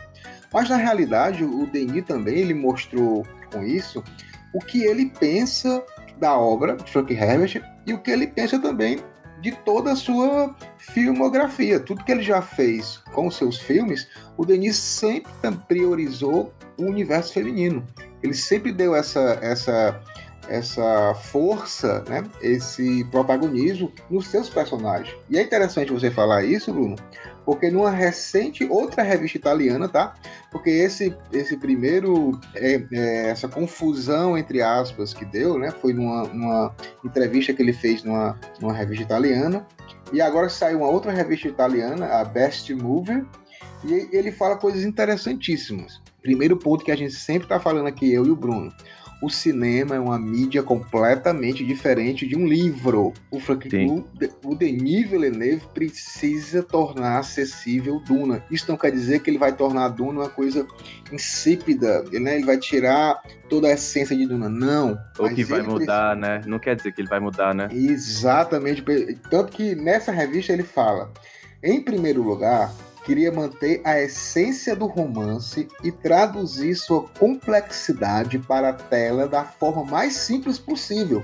Mas 0.53 0.69
na 0.69 0.77
realidade, 0.77 1.43
o 1.43 1.65
Denis 1.67 2.05
também 2.05 2.37
ele 2.37 2.53
mostrou 2.53 3.25
com 3.51 3.63
isso 3.63 4.03
o 4.53 4.59
que 4.59 4.83
ele 4.83 5.11
pensa 5.19 5.83
da 6.19 6.37
obra 6.37 6.75
de 6.75 6.91
Frank 6.91 7.13
Herbert 7.13 7.61
e 7.85 7.93
o 7.93 7.99
que 7.99 8.11
ele 8.11 8.27
pensa 8.27 8.59
também 8.59 8.99
de 9.41 9.51
toda 9.51 9.91
a 9.91 9.95
sua 9.95 10.55
filmografia. 10.77 11.79
Tudo 11.79 12.03
que 12.03 12.11
ele 12.11 12.23
já 12.23 12.41
fez 12.41 13.01
com 13.13 13.29
seus 13.29 13.59
filmes, 13.59 14.07
o 14.35 14.45
Denis 14.45 14.75
sempre 14.77 15.31
priorizou 15.67 16.53
o 16.77 16.83
universo 16.83 17.33
feminino. 17.33 17.85
Ele 18.23 18.33
sempre 18.33 18.71
deu 18.71 18.95
essa, 18.95 19.37
essa, 19.41 20.01
essa 20.49 21.13
força, 21.15 22.03
né, 22.09 22.23
esse 22.41 23.03
protagonismo 23.05 23.91
nos 24.09 24.27
seus 24.27 24.49
personagens. 24.49 25.15
E 25.29 25.37
é 25.37 25.41
interessante 25.43 25.93
você 25.93 26.09
falar 26.09 26.43
isso, 26.43 26.73
Bruno, 26.73 26.95
porque 27.47 27.71
numa 27.71 27.89
recente 27.89 28.67
outra 28.69 29.01
revista 29.01 29.37
italiana, 29.37 29.87
tá? 29.87 30.13
Porque 30.51 30.69
esse 30.69 31.15
esse 31.31 31.55
primeiro 31.55 32.37
é, 32.53 32.83
é, 32.91 33.29
essa 33.29 33.47
confusão 33.47 34.37
entre 34.37 34.61
aspas 34.61 35.13
que 35.13 35.23
deu, 35.23 35.57
né? 35.57 35.71
Foi 35.71 35.93
numa, 35.93 36.23
numa 36.27 36.75
entrevista 37.05 37.53
que 37.53 37.61
ele 37.61 37.71
fez 37.71 38.03
numa, 38.03 38.37
numa 38.59 38.73
revista 38.73 39.01
italiana 39.01 39.65
e 40.11 40.19
agora 40.19 40.49
saiu 40.49 40.79
uma 40.79 40.89
outra 40.89 41.13
revista 41.13 41.47
italiana, 41.47 42.07
a 42.07 42.25
Best 42.25 42.69
Mover, 42.75 43.25
e 43.85 44.09
ele 44.11 44.29
fala 44.29 44.57
coisas 44.57 44.83
interessantíssimas. 44.83 46.01
Primeiro 46.21 46.57
ponto 46.57 46.83
que 46.83 46.91
a 46.91 46.97
gente 46.97 47.13
sempre 47.13 47.43
está 47.43 47.61
falando 47.61 47.87
aqui, 47.87 48.11
eu 48.11 48.25
e 48.25 48.29
o 48.29 48.35
Bruno 48.35 48.73
o 49.21 49.29
cinema 49.29 49.95
é 49.95 49.99
uma 49.99 50.19
mídia 50.19 50.61
completamente 50.61 51.65
diferente 51.65 52.27
de 52.27 52.35
um 52.35 52.45
livro. 52.45 53.13
O, 53.31 53.39
Frank, 53.39 53.69
o, 53.75 54.05
o 54.43 54.55
Denis 54.55 55.09
Villeneuve 55.09 55.65
precisa 55.73 56.61
tornar 56.61 57.19
acessível 57.19 57.99
Duna. 58.05 58.43
Isso 58.51 58.65
não 58.69 58.77
quer 58.77 58.91
dizer 58.91 59.21
que 59.21 59.29
ele 59.29 59.37
vai 59.37 59.55
tornar 59.55 59.85
a 59.85 59.89
Duna 59.89 60.21
uma 60.21 60.29
coisa 60.29 60.67
insípida, 61.11 62.03
né? 62.11 62.35
ele 62.35 62.45
vai 62.45 62.57
tirar 62.57 63.21
toda 63.49 63.67
a 63.67 63.71
essência 63.71 64.15
de 64.15 64.27
Duna. 64.27 64.49
Não. 64.49 64.97
Ou 65.17 65.29
que 65.29 65.43
vai 65.43 65.61
mudar, 65.61 66.15
precisa... 66.15 66.15
né? 66.15 66.41
Não 66.45 66.59
quer 66.59 66.75
dizer 66.75 66.91
que 66.91 67.01
ele 67.01 67.09
vai 67.09 67.19
mudar, 67.19 67.55
né? 67.55 67.69
Exatamente. 67.71 68.83
Tanto 69.29 69.51
que 69.51 69.73
nessa 69.75 70.11
revista 70.11 70.53
ele 70.53 70.63
fala, 70.63 71.11
em 71.63 71.81
primeiro 71.81 72.21
lugar, 72.21 72.71
queria 73.07 73.31
manter 73.31 73.79
a 73.85 74.01
essência 74.01 74.75
do 74.75 74.85
romance 74.85 75.65
e 75.81 75.93
traduzir 75.93 76.75
sua 76.75 77.07
complexidade 77.17 78.37
para 78.37 78.67
a 78.67 78.73
tela 78.73 79.25
da 79.29 79.45
forma 79.45 79.85
mais 79.85 80.13
simples 80.13 80.59
possível, 80.59 81.21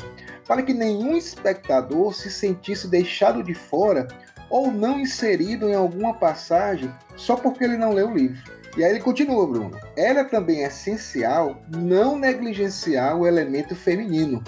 para 0.48 0.62
que 0.62 0.74
nenhum 0.74 1.18
espectador 1.18 2.14
se 2.14 2.32
sentisse 2.32 2.88
deixado 2.88 3.44
de 3.44 3.54
fora 3.54 4.08
ou 4.50 4.72
não 4.72 4.98
inserido 4.98 5.68
em 5.68 5.76
alguma 5.76 6.14
passagem 6.14 6.90
só 7.18 7.36
porque 7.36 7.66
ele 7.66 7.76
não 7.76 7.92
leu 7.92 8.08
o 8.08 8.16
livro. 8.16 8.42
E 8.78 8.84
aí 8.84 8.92
ele 8.92 9.02
continua, 9.02 9.46
Bruno. 9.46 9.78
Era 9.98 10.24
também 10.24 10.64
essencial 10.64 11.62
não 11.68 12.18
negligenciar 12.18 13.18
o 13.18 13.28
elemento 13.28 13.76
feminino. 13.76 14.42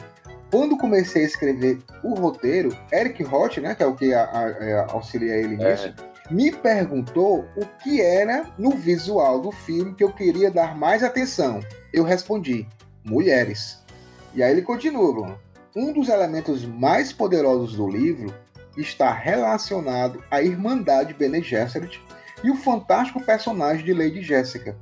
Quando 0.49 0.77
comecei 0.77 1.23
a 1.23 1.27
escrever 1.27 1.79
o 2.01 2.13
roteiro, 2.13 2.69
Eric 2.93 3.21
Roth, 3.23 3.57
né, 3.57 3.75
que 3.75 3.83
é 3.83 3.85
o 3.85 3.93
que 3.93 4.13
a, 4.13 4.23
a, 4.23 4.45
a 4.83 4.93
auxilia 4.93 5.35
ele 5.35 5.61
é. 5.61 5.71
nisso, 5.71 5.87
é 5.87 6.14
me 6.29 6.51
perguntou 6.51 7.45
o 7.55 7.65
que 7.65 8.01
era 8.01 8.45
no 8.57 8.71
visual 8.71 9.39
do 9.39 9.51
filme 9.51 9.93
que 9.93 10.03
eu 10.03 10.11
queria 10.11 10.49
dar 10.49 10.75
mais 10.75 11.03
atenção. 11.03 11.59
Eu 11.93 12.03
respondi: 12.03 12.67
mulheres. 13.03 13.79
E 14.33 14.41
aí 14.41 14.51
ele 14.51 14.61
continua. 14.61 15.39
Um 15.75 15.93
dos 15.93 16.09
elementos 16.09 16.65
mais 16.65 17.11
poderosos 17.11 17.75
do 17.75 17.87
livro 17.87 18.33
está 18.77 19.13
relacionado 19.13 20.23
à 20.31 20.41
Irmandade 20.41 21.13
Bene 21.13 21.41
Gesserit 21.41 22.01
e 22.43 22.49
o 22.49 22.55
fantástico 22.55 23.21
personagem 23.21 23.85
de 23.85 23.93
Lady 23.93 24.21
Jessica. 24.21 24.75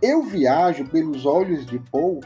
Eu 0.00 0.22
viajo 0.22 0.84
pelos 0.86 1.24
olhos 1.24 1.64
de 1.64 1.78
Paul, 1.78 2.20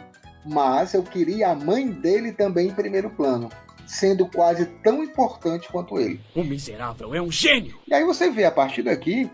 mas 0.44 0.94
eu 0.94 1.02
queria 1.02 1.50
a 1.50 1.54
mãe 1.54 1.88
dele 1.88 2.32
também 2.32 2.68
em 2.68 2.74
primeiro 2.74 3.10
plano 3.10 3.50
sendo 3.86 4.26
quase 4.26 4.66
tão 4.82 5.02
importante 5.02 5.68
quanto 5.68 5.98
ele. 5.98 6.20
O 6.34 6.42
miserável 6.42 7.14
é 7.14 7.22
um 7.22 7.30
gênio! 7.30 7.78
E 7.86 7.94
aí 7.94 8.04
você 8.04 8.30
vê 8.30 8.44
a 8.44 8.50
partir 8.50 8.82
daqui 8.82 9.30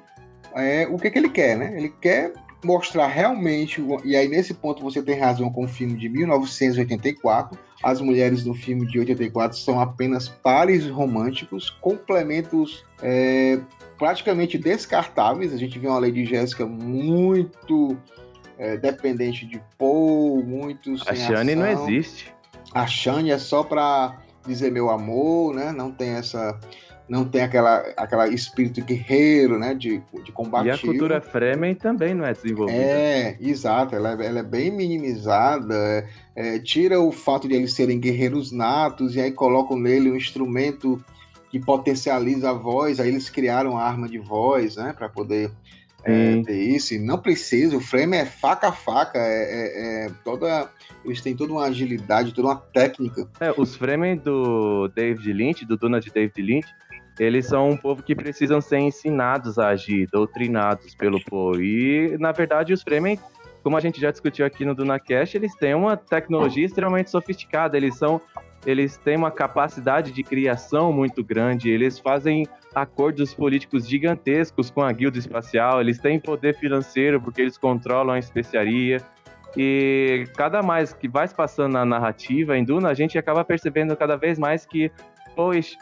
é, 0.55 0.87
o 0.87 0.99
que, 0.99 1.11
que 1.11 1.19
ele 1.19 1.31
quer, 1.31 1.57
né? 1.57 1.75
Ele 1.77 1.89
quer 1.89 2.33
mostrar 2.65 3.09
realmente, 3.09 3.85
e 4.05 4.15
aí 4.15 4.29
nesse 4.29 4.55
ponto 4.55 4.83
você 4.83 5.03
tem 5.03 5.19
razão 5.19 5.51
com 5.51 5.65
o 5.65 5.69
filme 5.69 5.97
de 5.97 6.09
1984. 6.09 7.59
As 7.83 8.01
mulheres 8.01 8.45
do 8.45 8.55
filme 8.55 8.87
de 8.87 9.01
84 9.01 9.59
são 9.59 9.81
apenas 9.81 10.29
pares 10.29 10.89
românticos, 10.89 11.71
complementos 11.71 12.85
é, 13.03 13.59
praticamente 13.99 14.57
descartáveis. 14.57 15.53
A 15.53 15.57
gente 15.57 15.79
vê 15.79 15.89
uma 15.89 15.99
Lady 15.99 16.25
Jéssica 16.25 16.65
muito 16.65 17.97
é, 18.57 18.77
dependente 18.77 19.45
de 19.45 19.61
Paul, 19.77 20.45
muito 20.45 20.95
A 21.07 21.15
Shane 21.15 21.57
não 21.57 21.67
existe. 21.67 22.33
A 22.73 22.87
Shane 22.87 23.33
é 23.33 23.39
só 23.39 23.65
para 23.65 24.19
dizer 24.47 24.71
meu 24.71 24.91
amor, 24.91 25.55
né? 25.55 25.73
Não 25.73 25.91
tem 25.91 26.11
essa 26.11 26.59
não 27.09 27.27
tem 27.27 27.43
aquela, 27.43 27.79
aquela 27.97 28.29
espírito 28.29 28.83
guerreiro, 28.83 29.59
né, 29.59 29.75
de, 29.75 30.03
de 30.25 30.33
combate. 30.33 30.67
E 30.67 30.71
a 30.71 30.79
cultura 30.79 31.21
Fremen 31.21 31.75
também 31.75 32.15
não 32.15 32.25
é 32.25 32.33
desenvolvida. 32.33 32.79
É, 32.79 33.37
exato, 33.41 33.95
ela, 33.95 34.13
é, 34.23 34.27
ela 34.27 34.39
é 34.39 34.43
bem 34.43 34.71
minimizada, 34.71 35.75
é, 35.75 36.07
é, 36.35 36.59
tira 36.59 36.99
o 37.01 37.13
fato 37.13 37.47
de 37.47 37.55
eles 37.55 37.75
serem 37.75 38.01
guerreiros 38.01 38.51
natos 38.51 39.15
e 39.15 39.21
aí 39.21 39.31
colocam 39.31 39.77
nele 39.77 40.11
um 40.11 40.17
instrumento 40.17 41.05
que 41.51 41.61
potencializa 41.61 42.49
a 42.49 42.55
voz, 42.55 42.99
aí 42.99 43.09
eles 43.09 43.29
criaram 43.29 43.77
a 43.77 43.85
arma 43.85 44.09
de 44.09 44.19
voz, 44.19 44.77
né, 44.77 44.95
para 44.97 45.09
poder 45.09 45.51
é, 46.05 46.43
ter 46.43 46.59
isso. 46.59 46.95
E 46.95 46.99
não 46.99 47.19
precisa, 47.19 47.77
o 47.77 47.81
frame 47.81 48.17
é 48.17 48.27
faca 48.27 48.69
a 48.69 48.73
faca, 48.73 49.19
é, 49.19 49.23
é, 49.23 50.07
é, 50.07 50.11
toda. 50.25 50.69
Eles 51.05 51.21
têm 51.21 51.35
toda 51.35 51.53
uma 51.53 51.65
agilidade, 51.65 52.33
toda 52.33 52.49
uma 52.49 52.57
técnica. 52.57 53.29
É, 53.41 53.53
os 53.57 53.77
frames 53.77 54.21
do 54.21 54.89
David 54.89 55.33
Lynch, 55.33 55.65
do 55.65 55.77
Duna 55.77 56.01
de 56.01 56.11
David 56.11 56.41
Lynch, 56.41 56.69
eles 57.19 57.47
são 57.47 57.71
um 57.71 57.77
povo 57.77 58.03
que 58.03 58.15
precisam 58.15 58.61
ser 58.61 58.79
ensinados 58.79 59.59
a 59.59 59.69
agir, 59.69 60.09
doutrinados 60.11 60.95
pelo 60.95 61.23
povo. 61.25 61.61
E, 61.61 62.17
na 62.19 62.33
verdade, 62.33 62.73
os 62.73 62.83
Fremen, 62.83 63.19
como 63.63 63.77
a 63.77 63.81
gente 63.81 64.01
já 64.01 64.11
discutiu 64.11 64.47
aqui 64.47 64.65
no 64.65 64.75
DunaCast, 64.75 65.37
eles 65.37 65.55
têm 65.57 65.75
uma 65.75 65.97
tecnologia 65.97 66.65
extremamente 66.65 67.11
sofisticada. 67.11 67.77
Eles 67.77 67.97
são 67.97 68.21
eles 68.65 68.97
têm 68.97 69.17
uma 69.17 69.31
capacidade 69.31 70.13
de 70.13 70.23
criação 70.23 70.93
muito 70.93 71.23
grande, 71.23 71.71
eles 71.71 71.99
fazem 71.99 72.47
acordos 72.75 73.35
políticos 73.35 73.89
gigantescos 73.89 74.71
com 74.71 74.83
a 74.83 74.93
guilda 74.93 75.19
espacial, 75.19 75.81
eles 75.81 75.99
têm 75.99 76.19
poder 76.19 76.57
financeiro 76.57 77.21
porque 77.21 77.43
eles 77.43 77.59
controlam 77.59 78.15
a 78.15 78.19
especiaria. 78.19 78.99
E 79.57 80.25
cada 80.35 80.63
mais 80.63 80.95
que 80.95 81.07
vai 81.07 81.29
se 81.29 81.35
passando 81.35 81.73
na 81.73 81.85
narrativa 81.85 82.57
em 82.57 82.65
Duna, 82.65 82.89
a 82.89 82.95
gente 82.95 83.19
acaba 83.19 83.45
percebendo 83.45 83.95
cada 83.95 84.17
vez 84.17 84.39
mais 84.39 84.65
que 84.65 84.91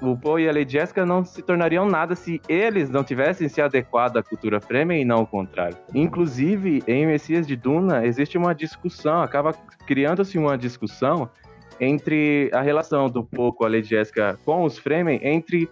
o 0.00 0.16
Poe 0.16 0.44
e 0.44 0.48
a 0.48 0.52
Lady 0.52 0.72
Jessica 0.72 1.04
não 1.04 1.24
se 1.24 1.42
tornariam 1.42 1.84
nada 1.84 2.14
se 2.14 2.40
eles 2.48 2.88
não 2.88 3.02
tivessem 3.02 3.48
se 3.48 3.60
adequado 3.60 4.16
à 4.16 4.22
cultura 4.22 4.60
Fremen 4.60 5.02
e 5.02 5.04
não 5.04 5.22
o 5.22 5.26
contrário. 5.26 5.76
Inclusive, 5.92 6.82
em 6.86 7.06
Messias 7.06 7.46
de 7.46 7.56
Duna, 7.56 8.06
existe 8.06 8.38
uma 8.38 8.54
discussão, 8.54 9.22
acaba 9.22 9.52
criando-se 9.86 10.38
uma 10.38 10.56
discussão 10.56 11.28
entre 11.80 12.50
a 12.52 12.60
relação 12.60 13.08
do 13.08 13.24
Poe 13.24 13.52
com 13.52 13.64
a 13.64 13.68
Lady 13.68 13.88
Jessica 13.88 14.38
com 14.44 14.64
os 14.64 14.78
Fremen, 14.78 15.18
entre 15.22 15.68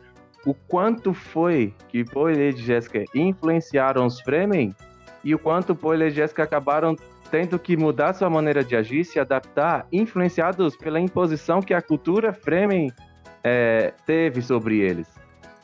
o 0.47 0.55
quanto 0.55 1.13
foi 1.13 1.75
que 1.89 2.05
Poe 2.05 2.33
e 2.33 2.47
Lady 2.47 2.63
Jessica 2.63 3.05
influenciaram 3.15 4.07
os 4.07 4.21
Fremen 4.21 4.75
e 5.23 5.35
o 5.35 5.39
quanto 5.39 5.75
Poe 5.75 5.97
e 5.97 6.01
Lady 6.01 6.17
Jessica 6.17 6.45
acabaram 6.45 6.97
tendo 7.31 7.59
que 7.59 7.77
mudar 7.77 8.15
sua 8.15 8.31
maneira 8.31 8.65
de 8.65 8.75
agir, 8.75 9.05
se 9.05 9.21
adaptar, 9.21 9.87
influenciados 9.93 10.75
pela 10.77 10.99
imposição 10.99 11.61
que 11.61 11.75
a 11.75 11.83
cultura 11.83 12.33
Fremen 12.33 12.91
é, 13.45 13.93
teve 14.07 14.41
sobre 14.41 14.79
eles. 14.79 15.07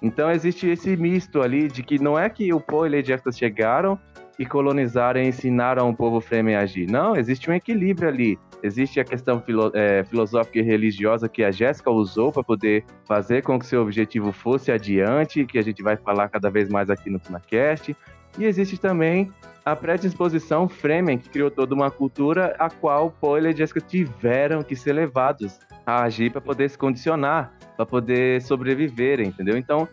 Então 0.03 0.31
existe 0.31 0.69
esse 0.69 0.95
misto 0.97 1.41
ali 1.41 1.69
de 1.69 1.83
que 1.83 1.99
não 1.99 2.19
é 2.19 2.29
que 2.29 2.53
o 2.53 2.61
Poe 2.61 2.89
e 2.89 2.97
Lady 2.97 3.09
Jessica 3.09 3.33
chegaram 3.33 3.99
e 4.39 4.45
colonizaram 4.45 5.21
e 5.21 5.29
ensinaram 5.29 5.89
o 5.89 5.97
povo 5.97 6.21
Fremen 6.21 6.57
a 6.57 6.61
agir. 6.61 6.91
Não, 6.91 7.17
existe 7.17 7.51
um 7.51 7.55
equilíbrio 7.55 8.09
ali. 8.09 8.39
Existe 8.65 8.99
a 8.99 9.05
questão 9.05 9.43
filo 9.43 9.71
é, 9.75 10.03
filosófica 10.05 10.59
e 10.59 10.63
religiosa 10.63 11.29
que 11.29 11.45
a 11.45 11.51
Jéssica 11.51 11.91
usou 11.91 12.33
para 12.33 12.43
poder 12.43 12.83
fazer 13.05 13.43
com 13.43 13.59
que 13.59 13.67
seu 13.67 13.83
objetivo 13.83 14.33
fosse 14.33 14.73
adiante, 14.73 15.45
que 15.45 15.59
a 15.59 15.63
gente 15.63 15.83
vai 15.83 15.99
falar 15.99 16.31
cada 16.31 16.49
vez 16.49 16.71
mais 16.71 16.89
aqui 16.89 17.11
no 17.11 17.19
TunaCast. 17.19 17.95
E 18.39 18.45
existe 18.47 18.79
também 18.79 19.31
a 19.67 19.77
predisposição 19.77 20.67
Fremen, 20.67 21.19
que 21.19 21.29
criou 21.29 21.51
toda 21.51 21.75
uma 21.75 21.91
cultura 21.91 22.57
a 22.59 22.71
qual 22.71 23.11
Paul 23.11 23.47
e 23.47 23.55
Jessica 23.55 23.83
tiveram 23.83 24.63
que 24.63 24.75
ser 24.75 24.95
levados 24.95 25.59
a 25.85 26.03
agir 26.03 26.33
para 26.33 26.41
poder 26.41 26.71
se 26.71 26.79
condicionar, 26.79 27.53
para 27.77 27.85
poder 27.85 28.41
sobreviver, 28.41 29.21
entendeu? 29.21 29.59
Então, 29.59 29.87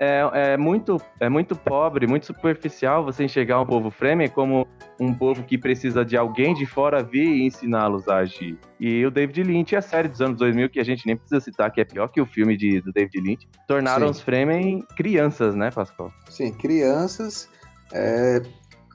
é, 0.00 0.30
é, 0.32 0.56
muito, 0.56 0.98
é 1.20 1.28
muito 1.28 1.54
pobre, 1.54 2.06
muito 2.06 2.24
superficial 2.24 3.04
você 3.04 3.22
enxergar 3.22 3.60
um 3.60 3.66
povo 3.66 3.90
Fremen 3.90 4.30
como 4.30 4.66
um 4.98 5.12
povo 5.12 5.42
que 5.44 5.58
precisa 5.58 6.02
de 6.02 6.16
alguém 6.16 6.54
de 6.54 6.64
fora 6.64 7.02
vir 7.02 7.28
e 7.28 7.46
ensiná-los 7.46 8.08
a 8.08 8.16
agir. 8.16 8.58
E 8.80 9.04
o 9.04 9.10
David 9.10 9.42
Lynch 9.42 9.74
e 9.74 9.76
a 9.76 9.82
série 9.82 10.08
dos 10.08 10.22
anos 10.22 10.38
2000, 10.38 10.70
que 10.70 10.80
a 10.80 10.84
gente 10.84 11.06
nem 11.06 11.16
precisa 11.16 11.40
citar, 11.40 11.70
que 11.70 11.82
é 11.82 11.84
pior 11.84 12.08
que 12.08 12.20
o 12.20 12.24
filme 12.24 12.56
de, 12.56 12.80
do 12.80 12.90
David 12.92 13.20
Lynch, 13.20 13.48
tornaram 13.68 14.06
Sim. 14.06 14.10
os 14.12 14.20
Fremen 14.22 14.86
crianças, 14.96 15.54
né, 15.54 15.70
Pascoal? 15.70 16.10
Sim, 16.30 16.50
crianças 16.54 17.46
é, 17.92 18.40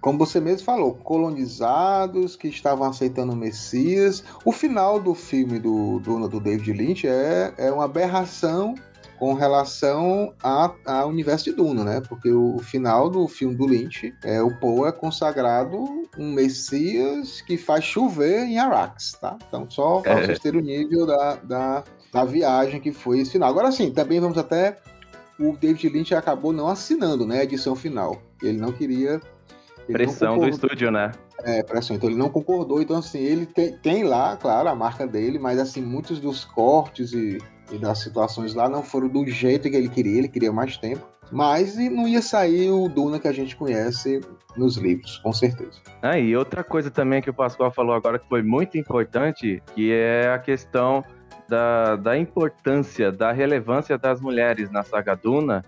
como 0.02 0.18
você 0.18 0.40
mesmo 0.40 0.66
falou, 0.66 0.96
colonizados 0.96 2.36
que 2.36 2.48
estavam 2.48 2.88
aceitando 2.88 3.34
o 3.34 3.36
Messias. 3.36 4.24
O 4.44 4.52
final 4.52 5.00
do 5.00 5.14
filme 5.14 5.60
do, 5.60 6.00
do, 6.00 6.28
do 6.28 6.40
David 6.40 6.74
Lynch 6.74 7.08
é, 7.08 7.54
é 7.58 7.72
uma 7.72 7.86
aberração 7.86 8.76
com 9.26 9.34
relação 9.34 10.36
ao 10.44 11.10
universo 11.10 11.46
de 11.46 11.54
Duna, 11.54 11.84
né? 11.84 12.00
Porque 12.08 12.30
o, 12.30 12.58
o, 12.58 12.60
final 12.60 13.10
do 13.10 13.28
filme 13.28 13.56
do 13.56 13.66
Lynch 13.66 14.14
é 14.24 14.40
o 14.40 14.56
Poe 14.60 14.88
é 14.88 14.92
consagrado 14.92 15.84
um 16.16 16.32
Messias 16.32 17.42
que 17.42 17.58
faz 17.58 17.84
chover 17.84 18.44
em 18.44 18.60
Arax, 18.60 19.14
tá? 19.20 19.36
Então, 19.48 19.68
só 19.68 20.02
para 20.02 20.20
é. 20.20 20.26
vocês 20.28 20.38
terem 20.38 20.62
o 20.62 20.64
nível 20.64 21.08
da, 21.08 21.36
da, 21.38 21.84
da 22.14 22.24
viagem 22.24 22.80
que 22.80 22.92
foi 22.92 23.22
esse 23.22 23.32
final. 23.32 23.50
Agora 23.50 23.72
sim, 23.72 23.92
também 23.92 24.20
vamos 24.20 24.38
até 24.38 24.78
o 25.40 25.58
David 25.58 25.90
Lynch 25.90 26.14
acabou 26.14 26.54
não 26.54 26.68
assinando 26.68 27.26
né, 27.26 27.40
a 27.40 27.44
edição 27.46 27.76
final. 27.76 28.22
Ele 28.44 28.60
não 28.60 28.72
queria. 28.72 29.20
Ele 29.90 29.94
pressão 29.94 30.38
do 30.38 30.48
estúdio, 30.48 30.92
né? 30.92 31.12
É, 31.40 31.64
pressão. 31.64 31.96
Então 31.96 32.08
ele 32.08 32.18
não 32.18 32.30
concordou. 32.30 32.80
Então, 32.80 32.98
assim, 32.98 33.18
ele 33.18 33.48
tem, 33.48 33.76
tem 33.78 34.04
lá, 34.04 34.38
claro, 34.38 34.70
a 34.70 34.76
marca 34.76 35.08
dele, 35.08 35.40
mas 35.40 35.58
assim, 35.58 35.82
muitos 35.82 36.20
dos 36.20 36.46
cortes 36.46 37.12
e, 37.12 37.40
e 37.72 37.78
das 37.78 38.00
situações 38.00 38.54
lá 38.54 38.70
não 38.70 38.84
foram 38.84 39.08
do 39.08 39.26
jeito 39.28 39.70
que 39.70 39.76
ele 39.76 39.90
queria, 39.90 40.20
ele 40.20 40.28
queria 40.28 40.52
mais 40.52 40.78
tempo. 40.78 41.06
Mas 41.32 41.76
não 41.76 42.08
ia 42.08 42.22
sair 42.22 42.70
o 42.70 42.88
Duna 42.88 43.20
que 43.20 43.28
a 43.28 43.32
gente 43.32 43.56
conhece 43.56 44.22
nos 44.56 44.78
livros, 44.78 45.18
com 45.18 45.34
certeza. 45.34 45.82
Ah, 46.02 46.20
e 46.20 46.36
outra 46.36 46.64
coisa 46.64 46.92
também 46.92 47.22
que 47.22 47.30
o 47.30 47.34
Pascoal 47.34 47.72
falou 47.72 47.96
agora 47.96 48.20
que 48.20 48.30
foi 48.30 48.44
muito 48.44 48.78
importante, 48.78 49.62
que 49.74 49.92
é 49.92 50.30
a 50.32 50.38
questão 50.38 51.04
da, 51.50 51.96
da 51.96 52.18
importância, 52.18 53.12
da 53.12 53.32
relevância 53.32 53.98
das 53.98 54.22
mulheres 54.22 54.70
na 54.70 54.84
saga 54.84 55.16
Duna. 55.16 55.64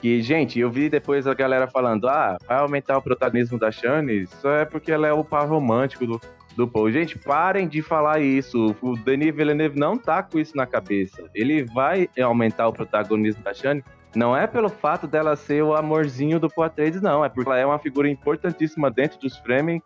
Que, 0.00 0.20
gente, 0.20 0.58
eu 0.58 0.70
vi 0.70 0.88
depois 0.88 1.26
a 1.26 1.34
galera 1.34 1.68
falando: 1.68 2.08
ah, 2.08 2.36
vai 2.46 2.58
aumentar 2.58 2.98
o 2.98 3.02
protagonismo 3.02 3.58
da 3.58 3.70
Shani, 3.70 4.22
isso 4.22 4.48
é 4.48 4.64
porque 4.64 4.90
ela 4.90 5.06
é 5.06 5.12
o 5.12 5.24
par 5.24 5.48
romântico 5.48 6.06
do, 6.06 6.20
do 6.56 6.66
Paul. 6.68 6.90
Gente, 6.90 7.18
parem 7.18 7.66
de 7.66 7.82
falar 7.82 8.20
isso. 8.20 8.74
O 8.80 8.96
Denis 8.96 9.34
Villeneuve 9.34 9.78
não 9.78 9.96
tá 9.96 10.22
com 10.22 10.38
isso 10.38 10.56
na 10.56 10.66
cabeça. 10.66 11.28
Ele 11.34 11.64
vai 11.64 12.08
aumentar 12.22 12.68
o 12.68 12.72
protagonismo 12.72 13.42
da 13.42 13.54
Shani. 13.54 13.84
Não 14.14 14.36
é 14.36 14.46
pelo 14.46 14.68
fato 14.68 15.06
dela 15.06 15.34
ser 15.36 15.62
o 15.62 15.74
amorzinho 15.74 16.38
do 16.38 16.48
Poitras, 16.48 17.00
não. 17.00 17.24
É 17.24 17.28
porque 17.28 17.48
ela 17.48 17.58
é 17.58 17.64
uma 17.64 17.78
figura 17.78 18.08
importantíssima 18.08 18.90
dentro 18.90 19.18
dos 19.18 19.36
Fremen 19.38 19.82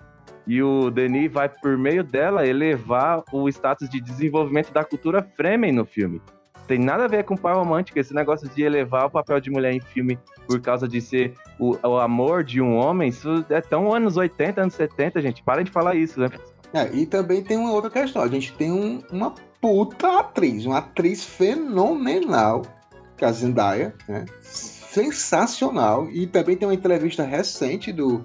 e 0.46 0.62
o 0.62 0.90
Denis 0.90 1.30
vai, 1.32 1.48
por 1.48 1.76
meio 1.76 2.04
dela, 2.04 2.46
elevar 2.46 3.22
o 3.32 3.48
status 3.48 3.88
de 3.88 4.00
desenvolvimento 4.00 4.72
da 4.72 4.84
cultura 4.84 5.22
Fremen 5.36 5.72
no 5.72 5.84
filme. 5.84 6.20
Tem 6.66 6.78
nada 6.78 7.04
a 7.04 7.08
ver 7.08 7.24
com 7.24 7.36
par 7.36 7.54
romântico, 7.54 7.98
esse 7.98 8.12
negócio 8.12 8.48
de 8.48 8.62
elevar 8.62 9.06
o 9.06 9.10
papel 9.10 9.40
de 9.40 9.50
mulher 9.50 9.72
em 9.72 9.80
filme 9.80 10.18
por 10.48 10.60
causa 10.60 10.88
de 10.88 11.00
ser 11.00 11.34
o, 11.58 11.76
o 11.86 11.98
amor 11.98 12.42
de 12.42 12.60
um 12.60 12.76
homem, 12.76 13.08
isso 13.08 13.44
é 13.48 13.60
tão 13.60 13.92
anos 13.94 14.16
80, 14.16 14.60
anos 14.62 14.74
70, 14.74 15.20
gente. 15.22 15.42
Para 15.42 15.62
de 15.62 15.70
falar 15.70 15.94
isso, 15.94 16.18
né? 16.18 16.28
É, 16.72 16.90
e 16.92 17.06
também 17.06 17.42
tem 17.42 17.56
uma 17.56 17.72
outra 17.72 17.90
questão. 17.90 18.22
A 18.22 18.28
gente 18.28 18.52
tem 18.54 18.72
um, 18.72 19.02
uma 19.10 19.34
puta 19.60 20.20
atriz, 20.20 20.66
uma 20.66 20.78
atriz 20.78 21.24
fenomenal, 21.24 22.62
que 23.16 23.24
é 23.24 23.28
a 23.28 23.32
Zendaya, 23.32 23.94
né? 24.08 24.24
Sensacional. 24.42 26.08
E 26.10 26.26
também 26.26 26.56
tem 26.56 26.68
uma 26.68 26.74
entrevista 26.74 27.22
recente 27.22 27.92
do 27.92 28.24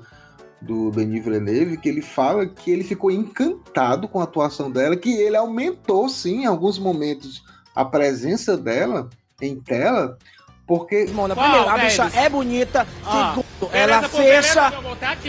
do 0.61 0.91
Denis 0.91 1.23
Villeneuve, 1.23 1.77
que 1.77 1.89
ele 1.89 2.01
fala 2.01 2.45
que 2.45 2.69
ele 2.69 2.83
ficou 2.83 3.09
encantado 3.09 4.07
com 4.07 4.19
a 4.19 4.23
atuação 4.23 4.69
dela, 4.69 4.95
que 4.95 5.11
ele 5.11 5.35
aumentou, 5.35 6.07
sim, 6.07 6.43
em 6.43 6.45
alguns 6.45 6.77
momentos, 6.77 7.43
a 7.73 7.83
presença 7.83 8.55
dela 8.55 9.09
em 9.41 9.59
tela, 9.59 10.19
porque... 10.65 11.05
Mona, 11.13 11.35
primeiro, 11.35 11.69
a 11.69 11.77
bicha 11.77 12.11
é 12.13 12.29
bonita, 12.29 12.87
ah, 13.05 13.35
segundo, 13.35 13.75
ela 13.75 14.01
fecha... 14.03 14.71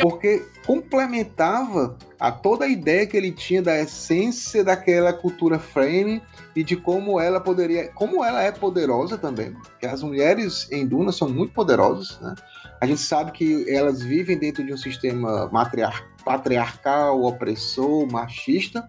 Porque 0.01 0.47
complementava 0.65 1.97
a 2.19 2.31
toda 2.31 2.65
a 2.65 2.69
ideia 2.69 3.07
que 3.07 3.17
ele 3.17 3.33
tinha 3.33 3.61
da 3.61 3.81
essência 3.81 4.63
daquela 4.63 5.13
cultura 5.13 5.59
frame 5.59 6.23
e 6.55 6.63
de 6.63 6.77
como 6.77 7.21
ela 7.21 7.41
poderia, 7.41 7.89
como 7.89 8.25
ela 8.25 8.43
é 8.43 8.53
poderosa 8.53 9.19
também, 9.19 9.57
que 9.81 9.87
as 9.87 10.03
mulheres 10.03 10.71
em 10.71 10.87
Duna 10.87 11.11
são 11.11 11.29
muito 11.29 11.53
poderosas, 11.53 12.21
né? 12.21 12.35
A 12.81 12.87
gente 12.87 13.01
sabe 13.01 13.33
que 13.33 13.65
elas 13.69 14.03
vivem 14.03 14.37
dentro 14.37 14.65
de 14.65 14.73
um 14.73 14.77
sistema 14.77 15.49
matriar 15.53 16.05
patriarcal, 16.25 17.23
opressor, 17.23 18.11
machista, 18.11 18.89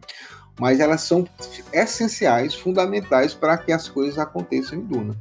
mas 0.60 0.80
elas 0.80 1.02
são 1.02 1.28
essenciais, 1.72 2.54
fundamentais 2.54 3.34
para 3.34 3.58
que 3.58 3.72
as 3.72 3.90
coisas 3.90 4.18
aconteçam 4.20 4.78
em 4.78 4.82
Duna. 4.82 5.16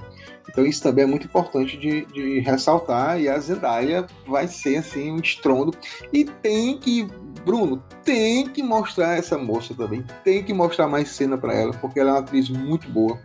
Então 0.49 0.66
isso 0.66 0.83
também 0.83 1.05
é 1.05 1.07
muito 1.07 1.27
importante 1.27 1.77
de, 1.79 2.05
de, 2.07 2.40
ressaltar 2.40 3.21
e 3.21 3.29
a 3.29 3.38
Zendaya 3.38 4.07
vai 4.27 4.47
ser 4.47 4.77
assim 4.77 5.11
um 5.11 5.16
estrondo 5.16 5.73
e 6.12 6.25
tem 6.25 6.77
que 6.79 7.09
Bruno 7.45 7.83
tem 8.05 8.47
que 8.47 8.62
mostrar 8.62 9.16
essa 9.16 9.38
moça 9.38 9.75
também, 9.75 10.05
tem 10.23 10.45
que 10.45 10.53
mostrar 10.53 10.88
mais 10.88 11.09
cena 11.09 11.38
para 11.38 11.55
ela 11.55 11.73
porque 11.73 11.99
ela 11.99 12.11
é 12.11 12.12
uma 12.12 12.21
atriz 12.21 12.49
muito 12.49 12.88
boa. 12.88 13.18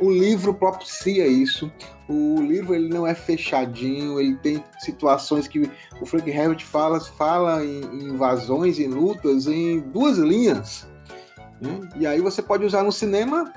O 0.00 0.10
livro 0.10 0.54
propicia 0.54 1.26
isso. 1.26 1.70
O 2.08 2.40
livro 2.40 2.74
ele 2.74 2.88
não 2.88 3.06
é 3.06 3.14
fechadinho, 3.14 4.18
ele 4.18 4.34
tem 4.36 4.64
situações 4.78 5.46
que 5.46 5.70
o 6.00 6.06
Frank 6.06 6.28
Herbert 6.28 6.64
fala, 6.64 6.98
fala 6.98 7.64
em, 7.64 7.82
em 7.82 8.08
invasões 8.08 8.78
e 8.78 8.86
lutas 8.86 9.46
em 9.46 9.78
duas 9.78 10.16
linhas. 10.16 10.89
Né? 11.60 11.88
E 11.96 12.06
aí 12.06 12.20
você 12.20 12.42
pode 12.42 12.64
usar 12.64 12.82
no 12.82 12.92
cinema 12.92 13.52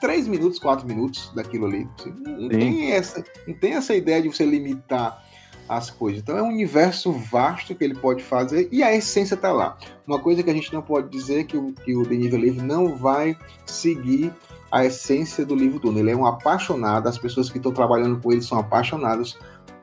três 0.00 0.26
minutos, 0.26 0.58
quatro 0.58 0.86
minutos 0.86 1.32
daquilo 1.34 1.66
ali. 1.66 1.88
Não 2.26 2.48
tem, 2.48 2.92
essa, 2.92 3.24
não 3.46 3.54
tem 3.54 3.74
essa 3.74 3.94
ideia 3.94 4.22
de 4.22 4.28
você 4.28 4.44
limitar 4.44 5.24
as 5.68 5.90
coisas. 5.90 6.20
Então 6.20 6.36
é 6.36 6.42
um 6.42 6.48
universo 6.48 7.12
vasto 7.12 7.74
que 7.74 7.84
ele 7.84 7.94
pode 7.94 8.22
fazer 8.22 8.68
e 8.72 8.82
a 8.82 8.94
essência 8.94 9.34
está 9.34 9.52
lá. 9.52 9.76
Uma 10.06 10.18
coisa 10.18 10.42
que 10.42 10.50
a 10.50 10.54
gente 10.54 10.72
não 10.72 10.80
pode 10.80 11.08
dizer 11.10 11.40
é 11.40 11.44
que 11.44 11.56
o, 11.56 11.72
que 11.72 11.94
o 11.94 12.04
Denis 12.04 12.30
Villeneuve 12.30 12.62
não 12.62 12.96
vai 12.96 13.36
seguir 13.66 14.32
a 14.70 14.84
essência 14.84 15.44
do 15.44 15.54
livro 15.54 15.78
Duna. 15.78 16.00
Ele 16.00 16.10
é 16.10 16.16
um 16.16 16.26
apaixonado, 16.26 17.08
as 17.08 17.18
pessoas 17.18 17.50
que 17.50 17.58
estão 17.58 17.72
trabalhando 17.72 18.20
com 18.20 18.32
ele 18.32 18.42
são 18.42 18.58
apaixonadas 18.58 19.38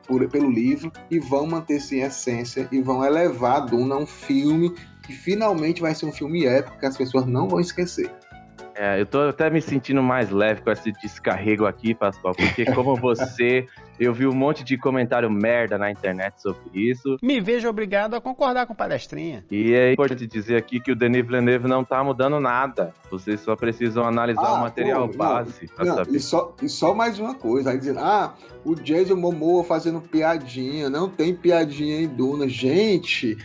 por, 0.06 0.26
pelo 0.28 0.50
livro 0.50 0.92
e 1.10 1.18
vão 1.18 1.46
manter-se 1.46 1.96
em 1.96 2.02
essência 2.02 2.68
e 2.70 2.80
vão 2.80 3.04
elevar 3.04 3.56
a 3.56 3.60
Duna 3.60 3.94
a 3.96 3.98
um 3.98 4.06
filme 4.06 4.74
que 5.06 5.12
finalmente 5.12 5.80
vai 5.80 5.94
ser 5.94 6.06
um 6.06 6.12
filme 6.12 6.44
épico 6.46 6.78
que 6.78 6.86
as 6.86 6.96
pessoas 6.96 7.26
não 7.26 7.48
vão 7.48 7.60
esquecer. 7.60 8.10
É, 8.78 9.00
eu 9.00 9.06
tô 9.06 9.20
até 9.22 9.48
me 9.48 9.62
sentindo 9.62 10.02
mais 10.02 10.28
leve 10.28 10.60
com 10.60 10.70
esse 10.70 10.92
descarrego 10.92 11.64
aqui, 11.64 11.94
Pascoal, 11.94 12.34
porque 12.34 12.66
como 12.72 12.94
você 13.00 13.66
Eu 13.98 14.12
vi 14.12 14.26
um 14.26 14.34
monte 14.34 14.62
de 14.62 14.76
comentário 14.76 15.30
merda 15.30 15.78
na 15.78 15.90
internet 15.90 16.34
sobre 16.42 16.60
isso. 16.74 17.16
Me 17.22 17.40
vejo 17.40 17.66
obrigado 17.66 18.12
a 18.12 18.20
concordar 18.20 18.66
com 18.66 18.74
o 18.74 18.76
palestrinha. 18.76 19.42
E 19.50 19.72
é 19.72 19.94
importante 19.94 20.26
dizer 20.26 20.56
aqui 20.56 20.78
que 20.78 20.92
o 20.92 20.94
Denis 20.94 21.24
Villeneuve 21.24 21.66
não 21.66 21.82
tá 21.82 22.04
mudando 22.04 22.38
nada. 22.38 22.92
Vocês 23.10 23.40
só 23.40 23.56
precisam 23.56 24.04
analisar 24.04 24.42
Ah, 24.44 24.52
o 24.52 24.60
material 24.60 25.08
pô, 25.08 25.12
não, 25.12 25.16
base 25.16 25.70
Não, 25.78 25.94
saber. 25.94 26.14
e, 26.14 26.20
só, 26.20 26.54
e 26.60 26.68
só 26.68 26.94
mais 26.94 27.18
uma 27.18 27.34
coisa, 27.34 27.70
aí 27.70 27.78
dizendo, 27.78 28.00
ah, 28.00 28.34
o 28.62 28.74
Jason 28.74 29.16
Momoa 29.16 29.64
fazendo 29.64 30.02
piadinha, 30.02 30.90
não 30.90 31.08
tem 31.08 31.34
piadinha 31.34 32.02
em 32.02 32.06
Duna. 32.06 32.46
Gente, 32.46 33.38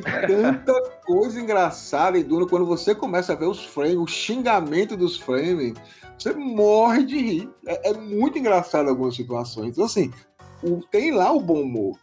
tem 0.00 0.26
tanta 0.26 0.72
coisa 1.06 1.40
engraçada 1.40 2.18
em 2.18 2.22
Duna, 2.22 2.46
quando 2.46 2.66
você 2.66 2.94
começa 2.94 3.32
a 3.32 3.36
ver 3.36 3.46
os 3.46 3.64
frames, 3.64 3.96
o 3.96 4.06
xingamento 4.06 4.96
dos 4.96 5.16
frames, 5.18 5.74
você 6.18 6.32
morre 6.32 7.04
de 7.04 7.18
rir. 7.18 7.50
É, 7.66 7.90
é 7.90 7.94
muito 7.94 8.38
engraçado 8.38 8.88
algumas 8.88 9.14
situações. 9.16 9.70
Então, 9.70 9.84
assim, 9.84 10.10
o- 10.62 10.80
tem 10.90 11.10
lá 11.12 11.32
o 11.32 11.40
bom 11.40 11.62
humor. 11.62 11.98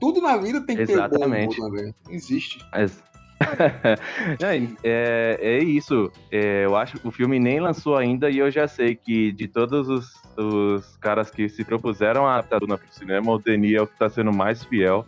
Tudo 0.00 0.20
na 0.20 0.36
vida 0.36 0.60
tem 0.60 0.76
que 0.76 0.86
ter 0.86 0.92
o 0.98 1.08
bom 1.08 1.16
Exatamente. 1.16 1.60
humor 1.60 1.70
também. 1.70 1.94
Existe. 2.10 2.64
Mas- 2.72 3.02
é, 4.82 5.38
é 5.40 5.58
isso. 5.58 6.10
É, 6.30 6.64
eu 6.64 6.76
acho 6.76 6.98
que 6.98 7.06
o 7.08 7.10
filme 7.10 7.38
nem 7.38 7.60
lançou 7.60 7.96
ainda 7.96 8.30
e 8.30 8.38
eu 8.38 8.50
já 8.50 8.66
sei 8.66 8.94
que 8.94 9.32
de 9.32 9.48
todos 9.48 9.88
os, 9.88 10.14
os 10.36 10.96
caras 10.98 11.30
que 11.30 11.48
se 11.48 11.64
propuseram 11.64 12.26
a 12.26 12.36
adaptar 12.38 12.60
pro 12.78 12.78
cinema, 12.92 13.32
o 13.32 13.38
Denis 13.38 13.74
é 13.74 13.82
o 13.82 13.86
que 13.86 13.98
tá 13.98 14.08
sendo 14.08 14.32
mais 14.32 14.62
fiel. 14.64 15.04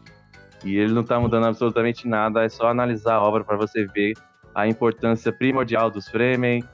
E 0.64 0.77
ele 0.77 0.92
não 0.92 1.05
tá 1.05 1.19
mudando 1.21 1.47
absolutamente 1.47 2.09
nada, 2.09 2.45
é 2.45 2.49
só 2.49 2.69
analisar 2.69 3.14
a 3.14 3.23
obra 3.23 3.45
para 3.45 3.57
você 3.57 3.87
ver 3.87 4.14
a 4.55 4.66
importância 4.66 5.33
primordial 5.33 5.90
dos 5.90 6.09
Fremen 6.09 6.64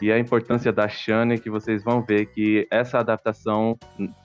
e 0.00 0.10
a 0.10 0.18
importância 0.18 0.72
da 0.72 0.88
Shane, 0.88 1.38
que 1.38 1.50
vocês 1.50 1.84
vão 1.84 2.02
ver 2.02 2.26
que 2.26 2.66
essa 2.70 2.98
adaptação 2.98 3.78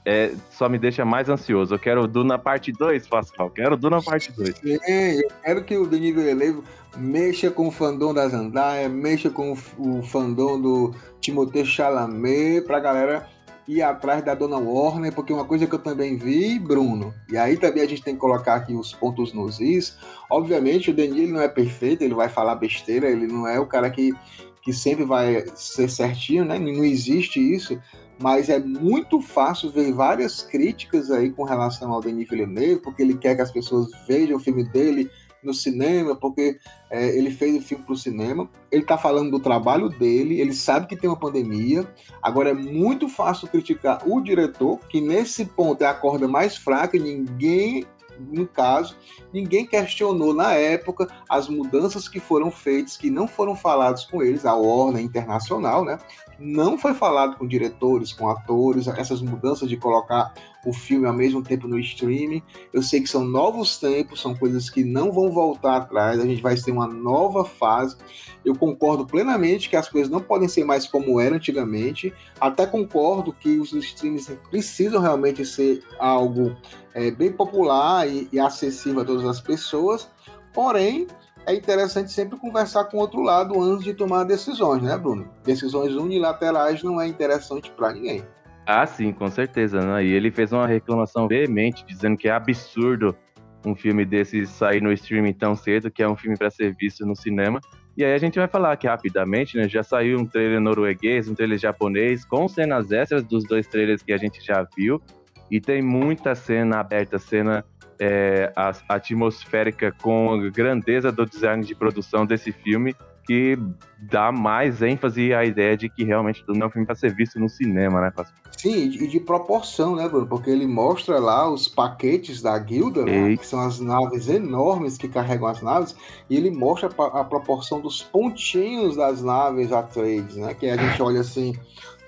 é, 0.06 0.32
só 0.50 0.70
me 0.70 0.78
deixa 0.78 1.04
mais 1.04 1.28
ansioso. 1.28 1.76
Eu 1.76 1.80
quero 1.80 2.08
Duna 2.08 2.38
parte 2.38 2.72
2, 2.72 3.08
Pascal. 3.08 3.50
Quero 3.50 3.76
Duna 3.76 4.02
parte 4.02 4.32
2. 4.32 4.56
Sim, 4.56 4.78
eu 4.88 5.30
quero 5.44 5.64
que 5.64 5.78
o 5.78 5.86
Denis 5.86 6.16
Villeneuve 6.16 6.64
mexa 6.96 7.52
com 7.52 7.68
o 7.68 7.72
fandom 7.72 8.14
da 8.14 8.28
Zendaya, 8.28 8.88
mexa 8.88 9.30
com 9.30 9.52
o, 9.52 9.98
o 9.98 10.04
fandom 10.04 10.62
do 10.62 10.96
Timothée 11.20 11.66
Chalamet, 11.66 12.62
pra 12.62 12.80
galera 12.80 13.28
ir 13.68 13.82
atrás 13.82 14.24
da 14.24 14.36
Dona 14.36 14.58
Warner, 14.58 15.14
porque 15.14 15.34
uma 15.34 15.46
coisa 15.46 15.66
que 15.66 15.74
eu 15.74 15.80
também 15.80 16.18
vi, 16.18 16.60
Bruno, 16.60 17.14
e 17.30 17.38
aí 17.38 17.58
também 17.58 17.84
a 17.84 17.88
gente 17.88 18.04
tem 18.04 18.14
que 18.14 18.20
colocar 18.20 18.56
aqui 18.56 18.74
os 18.74 18.94
pontos 18.94 19.34
nos 19.34 19.60
is, 19.60 19.98
obviamente 20.30 20.92
o 20.92 20.94
Denis 20.94 21.30
não 21.30 21.42
é 21.42 21.48
perfeito, 21.48 22.04
ele 22.04 22.14
vai 22.14 22.30
falar 22.30 22.56
besteira, 22.56 23.10
ele 23.10 23.28
não 23.28 23.48
é 23.48 23.60
o 23.60 23.66
cara 23.66 23.90
que, 23.90 24.14
que 24.62 24.72
sempre 24.72 25.04
vai 25.04 25.46
ser 25.56 25.90
certinho, 25.90 26.46
né? 26.46 26.60
Não 26.60 26.84
existe 26.84 27.40
isso, 27.40 27.80
mas 28.22 28.50
é 28.50 28.60
muito 28.60 29.20
fácil 29.20 29.72
ver 29.72 29.92
várias 29.92 30.42
críticas 30.42 31.10
aí 31.10 31.32
com 31.32 31.44
relação 31.44 31.92
ao 31.92 32.02
Denis 32.02 32.30
Villeneuve, 32.30 32.82
porque 32.82 33.02
ele 33.02 33.18
quer 33.18 33.36
que 33.36 33.42
as 33.42 33.52
pessoas 33.52 33.90
vejam 34.08 34.38
o 34.38 34.40
filme 34.40 34.64
dele 34.64 35.10
no 35.46 35.54
cinema, 35.54 36.16
porque 36.16 36.58
é, 36.90 37.18
ele 37.18 37.32
fez 37.32 37.56
o 37.56 37.62
filme 37.62 37.84
para 37.84 37.94
o 37.94 37.98
cinema. 37.98 38.50
Ele 38.72 38.82
está 38.82 38.98
falando 38.98 39.32
do 39.32 39.40
trabalho 39.40 39.90
dele, 39.90 40.42
ele 40.42 40.54
sabe 40.54 40.88
que 40.88 40.96
tem 40.96 41.10
uma 41.10 41.20
pandemia. 41.20 41.88
Agora 42.22 42.50
é 42.50 42.54
muito 42.54 43.08
fácil 43.08 43.48
criticar 43.48 44.02
o 44.06 44.22
diretor, 44.22 44.80
que 44.90 45.00
nesse 45.00 45.46
ponto 45.46 45.84
é 45.84 45.88
a 45.88 45.94
corda 45.94 46.28
mais 46.28 46.58
fraca, 46.58 46.98
e 46.98 47.00
ninguém, 47.00 47.86
no 48.20 48.48
caso, 48.48 48.96
ninguém 49.34 49.66
questionou 49.66 50.34
na 50.34 50.54
época 50.54 51.08
as 51.30 51.48
mudanças 51.48 52.08
que 52.08 52.20
foram 52.20 52.50
feitas, 52.50 52.98
que 52.98 53.10
não 53.10 53.28
foram 53.28 53.56
faladas 53.56 54.06
com 54.06 54.24
eles, 54.24 54.46
a 54.46 54.56
Warner 54.56 55.04
Internacional, 55.04 55.84
né? 55.86 55.98
Não 56.40 56.78
foi 56.78 56.94
falado 56.94 57.38
com 57.38 57.48
diretores, 57.48 58.12
com 58.12 58.30
atores, 58.30 58.88
essas 58.88 59.22
mudanças 59.22 59.70
de 59.70 59.78
colocar 59.78 60.34
o 60.66 60.74
filme 60.74 61.06
ao 61.06 61.14
mesmo 61.14 61.42
tempo 61.42 61.68
no 61.68 61.80
streaming. 61.80 62.42
Eu 62.74 62.82
sei 62.82 63.02
que 63.02 63.08
são 63.08 63.24
novos 63.24 63.78
tempos, 63.78 64.22
são 64.22 64.36
coisas 64.36 64.70
que 64.70 64.84
não 64.84 65.12
vão 65.12 65.32
voltar 65.32 65.78
atrás, 65.78 66.20
a 66.20 66.26
gente 66.26 66.42
vai 66.42 66.56
ter 66.56 66.72
uma 66.72 66.88
nova 66.88 67.46
fase. 67.46 67.96
Eu 68.44 68.56
concordo 68.56 69.06
plenamente 69.06 69.70
que 69.70 69.76
as 69.76 69.88
coisas 69.88 70.10
não 70.10 70.20
podem 70.20 70.48
ser 70.48 70.66
mais 70.66 70.88
como 70.88 71.20
eram 71.20 71.38
antigamente. 71.38 72.14
Até 72.40 72.66
concordo 72.66 73.32
que 73.32 73.58
os 73.60 73.72
streams 73.74 74.38
precisam 74.50 75.02
realmente 75.02 75.46
ser 75.46 75.84
algo 76.00 76.56
é, 76.94 77.12
bem 77.12 77.32
popular 77.32 78.08
e, 78.10 78.28
e 78.32 78.40
acessível 78.40 79.02
a 79.02 79.06
todas 79.06 79.26
as 79.26 79.40
pessoas. 79.40 80.10
Porém, 80.54 81.08
é 81.46 81.54
interessante 81.54 82.12
sempre 82.12 82.38
conversar 82.38 82.86
com 82.86 82.98
o 82.98 83.00
outro 83.00 83.22
lado 83.22 83.62
antes 83.62 83.84
de 83.84 83.94
tomar 83.94 84.24
decisões, 84.24 84.82
né, 84.82 84.98
Bruno? 84.98 85.30
Decisões 85.44 85.94
unilaterais 85.96 86.82
não 86.84 87.00
é 87.00 87.08
interessante 87.08 87.72
para 87.72 87.94
ninguém. 87.94 88.24
Ah, 88.66 88.86
sim, 88.88 89.14
com 89.14 89.30
certeza, 89.30 89.80
né? 89.80 90.04
E 90.04 90.12
ele 90.12 90.32
fez 90.32 90.52
uma 90.52 90.66
reclamação 90.66 91.28
veemente, 91.28 91.86
dizendo 91.86 92.18
que 92.18 92.28
é 92.28 92.32
absurdo 92.32 93.16
um 93.64 93.76
filme 93.76 94.06
desse 94.06 94.46
sair 94.46 94.82
no 94.82 94.92
streaming 94.92 95.34
tão 95.34 95.56
cedo, 95.56 95.92
que 95.92 96.02
é 96.02 96.08
um 96.08 96.16
filme 96.16 96.38
para 96.38 96.50
ser 96.50 96.76
visto 96.76 97.06
no 97.06 97.16
cinema. 97.16 97.60
E 97.96 98.04
aí 98.04 98.14
a 98.14 98.18
gente 98.18 98.38
vai 98.38 98.48
falar 98.48 98.72
aqui 98.74 98.88
rapidamente, 98.88 99.56
né? 99.56 99.70
Já 99.70 99.84
saiu 99.84 100.20
um 100.20 100.26
trailer 100.26 100.60
norueguês, 100.60 101.30
um 101.30 101.36
trailer 101.36 101.58
japonês, 101.58 102.26
com 102.26 102.48
cenas 102.48 102.92
extras 102.92 103.24
dos 103.24 103.44
dois 103.46 103.68
trailers 103.68 104.02
que 104.02 104.12
a 104.12 104.18
gente 104.18 104.44
já 104.44 104.68
viu. 104.76 105.02
E 105.50 105.62
tem 105.62 105.82
muita 105.82 106.34
cena 106.34 106.80
aberta, 106.80 107.20
cena 107.20 107.64
é, 108.00 108.52
a- 108.56 108.74
atmosférica 108.90 109.92
com 110.02 110.34
a 110.34 110.50
grandeza 110.50 111.12
do 111.12 111.26
design 111.26 111.64
de 111.64 111.76
produção 111.76 112.26
desse 112.26 112.52
filme, 112.52 112.96
que 113.26 113.58
dá 114.00 114.32
mais 114.32 114.82
ênfase 114.82 115.34
à 115.34 115.44
ideia 115.44 115.76
de 115.76 115.90
que 115.90 116.04
realmente 116.04 116.44
não 116.48 116.62
é 116.62 116.68
um 116.68 116.70
filme 116.70 116.86
para 116.86 116.96
ser 116.96 117.14
visto 117.16 117.40
no 117.40 117.50
cinema, 117.50 118.00
né? 118.00 118.14
Sim, 118.56 118.84
e 118.84 119.08
de 119.08 119.20
proporção, 119.20 119.96
né, 119.96 120.08
Bruno? 120.08 120.28
Porque 120.28 120.50
ele 120.50 120.68
mostra 120.68 121.20
lá 121.20 121.50
os 121.50 121.68
paquetes 121.68 122.42
da 122.42 122.58
guilda, 122.58 123.04
né, 123.04 123.36
que 123.36 123.46
são 123.46 123.60
as 123.60 123.80
naves 123.80 124.30
enormes 124.30 124.98
que 124.98 125.08
carregam 125.08 125.48
as 125.48 125.62
naves, 125.62 125.96
e 126.30 126.38
ele 126.38 126.52
mostra 126.52 126.88
a 126.88 127.24
proporção 127.24 127.82
dos 127.82 128.02
pontinhos 128.02 128.96
das 128.96 129.22
naves 129.22 129.72
Atreides, 129.72 130.38
né? 130.38 130.54
Que 130.54 130.70
a 130.70 130.78
gente 130.78 131.02
olha 131.02 131.22
assim 131.22 131.54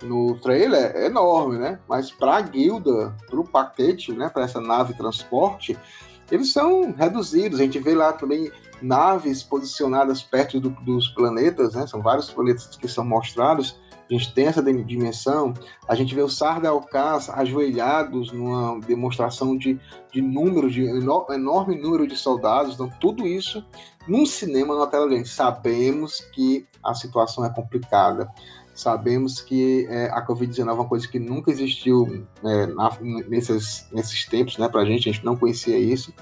no 0.03 0.37
trailer, 0.39 0.91
é 0.95 1.05
enorme, 1.07 1.57
né? 1.57 1.79
Mas 1.87 2.11
para 2.11 2.37
a 2.37 2.41
guilda, 2.41 3.15
para 3.29 3.39
o 3.39 3.43
paquete, 3.47 4.11
né, 4.13 4.29
para 4.29 4.43
essa 4.43 4.61
nave 4.61 4.93
transporte, 4.93 5.77
eles 6.31 6.51
são 6.51 6.91
reduzidos. 6.91 7.59
A 7.59 7.63
gente 7.63 7.79
vê 7.79 7.95
lá 7.95 8.11
também 8.13 8.51
naves 8.81 9.41
posicionadas 9.41 10.21
perto 10.21 10.59
do- 10.59 10.69
dos 10.69 11.07
planetas, 11.09 11.73
né? 11.73 11.87
São 11.87 12.01
vários 12.01 12.29
planetas 12.29 12.67
que 12.75 12.87
são 12.87 13.03
mostrados. 13.05 13.79
A 14.09 14.13
gente 14.13 14.33
tem 14.33 14.45
essa 14.47 14.61
dim- 14.61 14.83
dimensão. 14.85 15.53
A 15.87 15.95
gente 15.95 16.13
vê 16.13 16.21
o 16.21 16.29
Sardaukar 16.29 17.19
ajoelhados 17.33 18.31
numa 18.31 18.79
demonstração 18.81 19.57
de, 19.57 19.79
de 20.11 20.21
número, 20.21 20.69
de 20.69 20.85
eno- 20.85 21.25
enorme 21.29 21.75
número 21.81 22.07
de 22.07 22.15
soldados. 22.15 22.75
Então, 22.75 22.89
tudo 22.99 23.25
isso 23.25 23.65
num 24.07 24.25
cinema, 24.25 24.73
numa 24.75 24.87
tela 24.87 25.07
grande. 25.07 25.27
Sabemos 25.27 26.21
que 26.33 26.67
a 26.83 26.93
situação 26.93 27.43
é 27.45 27.49
complicada. 27.49 28.29
Sabemos 28.77 29.41
que 29.41 29.87
é, 29.89 30.05
a 30.11 30.23
Covid-19 30.23 30.67
é 30.69 30.71
uma 30.71 30.85
coisa 30.87 31.07
que 31.07 31.17
nunca 31.17 31.49
existiu 31.49 32.27
é, 32.45 32.67
na- 32.67 32.95
nesses, 33.27 33.87
nesses 33.91 34.25
tempos, 34.25 34.55
né, 34.59 34.69
pra 34.69 34.85
gente, 34.85 35.09
a 35.09 35.11
gente 35.11 35.25
não 35.25 35.35
conhecia 35.35 35.79
isso. 35.79 36.13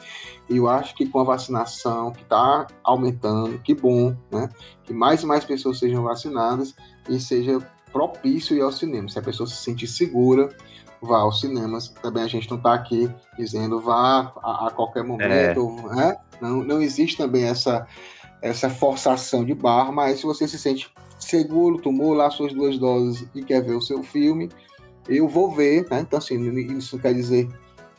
E 0.49 0.55
eu 0.55 0.69
acho 0.69 0.95
que 0.95 1.05
com 1.05 1.19
a 1.19 1.23
vacinação 1.25 2.13
que 2.13 2.21
está 2.23 2.65
aumentando, 2.81 3.59
que 3.59 3.73
bom, 3.73 4.15
né, 4.31 4.49
que 4.85 4.93
mais 4.93 5.21
e 5.21 5.25
mais 5.25 5.43
pessoas 5.43 5.79
sejam 5.79 6.01
vacinadas 6.03 6.73
e 7.09 7.19
seja 7.19 7.59
propício 7.91 8.55
ir 8.55 8.61
ao 8.61 8.71
cinema. 8.71 9.09
Se 9.09 9.19
a 9.19 9.21
pessoa 9.21 9.47
se 9.47 9.57
sentir 9.57 9.87
segura, 9.87 10.49
vá 11.01 11.17
aos 11.19 11.41
cinemas. 11.41 11.89
Também 12.01 12.23
a 12.23 12.27
gente 12.27 12.49
não 12.49 12.57
está 12.57 12.73
aqui 12.73 13.09
dizendo 13.37 13.81
vá 13.81 14.33
a, 14.41 14.67
a 14.67 14.71
qualquer 14.71 15.03
momento, 15.03 15.75
né? 15.93 16.15
Não, 16.41 16.63
não 16.63 16.81
existe 16.81 17.17
também 17.17 17.43
essa, 17.43 17.85
essa 18.41 18.69
forçação 18.69 19.43
de 19.43 19.53
barra, 19.53 19.91
mas 19.91 20.19
se 20.19 20.25
você 20.25 20.47
se 20.47 20.57
sente 20.57 20.89
seguro, 21.25 21.81
tomou 21.81 22.13
lá 22.13 22.29
suas 22.29 22.53
duas 22.53 22.77
doses 22.77 23.27
e 23.33 23.43
quer 23.43 23.63
ver 23.63 23.75
o 23.75 23.81
seu 23.81 24.03
filme, 24.03 24.49
eu 25.07 25.27
vou 25.27 25.51
ver, 25.51 25.87
né? 25.89 25.99
Então, 26.01 26.17
assim, 26.17 26.35
isso 26.77 26.95
não 26.95 27.01
quer 27.01 27.13
dizer 27.13 27.47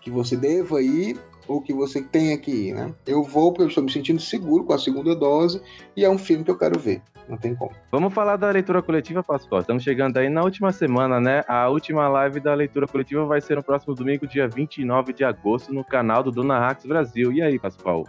que 0.00 0.10
você 0.10 0.36
deva 0.36 0.80
ir 0.82 1.18
ou 1.48 1.60
que 1.60 1.72
você 1.72 2.02
tenha 2.02 2.36
que 2.36 2.50
ir, 2.50 2.74
né? 2.74 2.92
Eu 3.06 3.22
vou 3.22 3.52
porque 3.52 3.64
eu 3.64 3.68
estou 3.68 3.84
me 3.84 3.92
sentindo 3.92 4.20
seguro 4.20 4.64
com 4.64 4.72
a 4.72 4.78
segunda 4.78 5.14
dose 5.14 5.60
e 5.96 6.04
é 6.04 6.10
um 6.10 6.18
filme 6.18 6.44
que 6.44 6.50
eu 6.50 6.58
quero 6.58 6.78
ver. 6.78 7.02
Não 7.28 7.36
tem 7.36 7.54
como. 7.56 7.72
Vamos 7.90 8.14
falar 8.14 8.36
da 8.36 8.50
leitura 8.50 8.80
coletiva, 8.80 9.22
Pascoal. 9.22 9.60
Estamos 9.60 9.82
chegando 9.82 10.16
aí 10.16 10.28
na 10.28 10.42
última 10.42 10.70
semana, 10.70 11.20
né? 11.20 11.42
A 11.48 11.68
última 11.68 12.08
live 12.08 12.38
da 12.38 12.54
leitura 12.54 12.86
coletiva 12.86 13.24
vai 13.24 13.40
ser 13.40 13.56
no 13.56 13.64
próximo 13.64 13.94
domingo, 13.94 14.26
dia 14.26 14.48
29 14.48 15.12
de 15.12 15.24
agosto, 15.24 15.74
no 15.74 15.84
canal 15.84 16.22
do 16.22 16.30
Dona 16.30 16.58
Rax 16.58 16.86
Brasil. 16.86 17.32
E 17.32 17.42
aí, 17.42 17.58
Pascoal? 17.58 18.06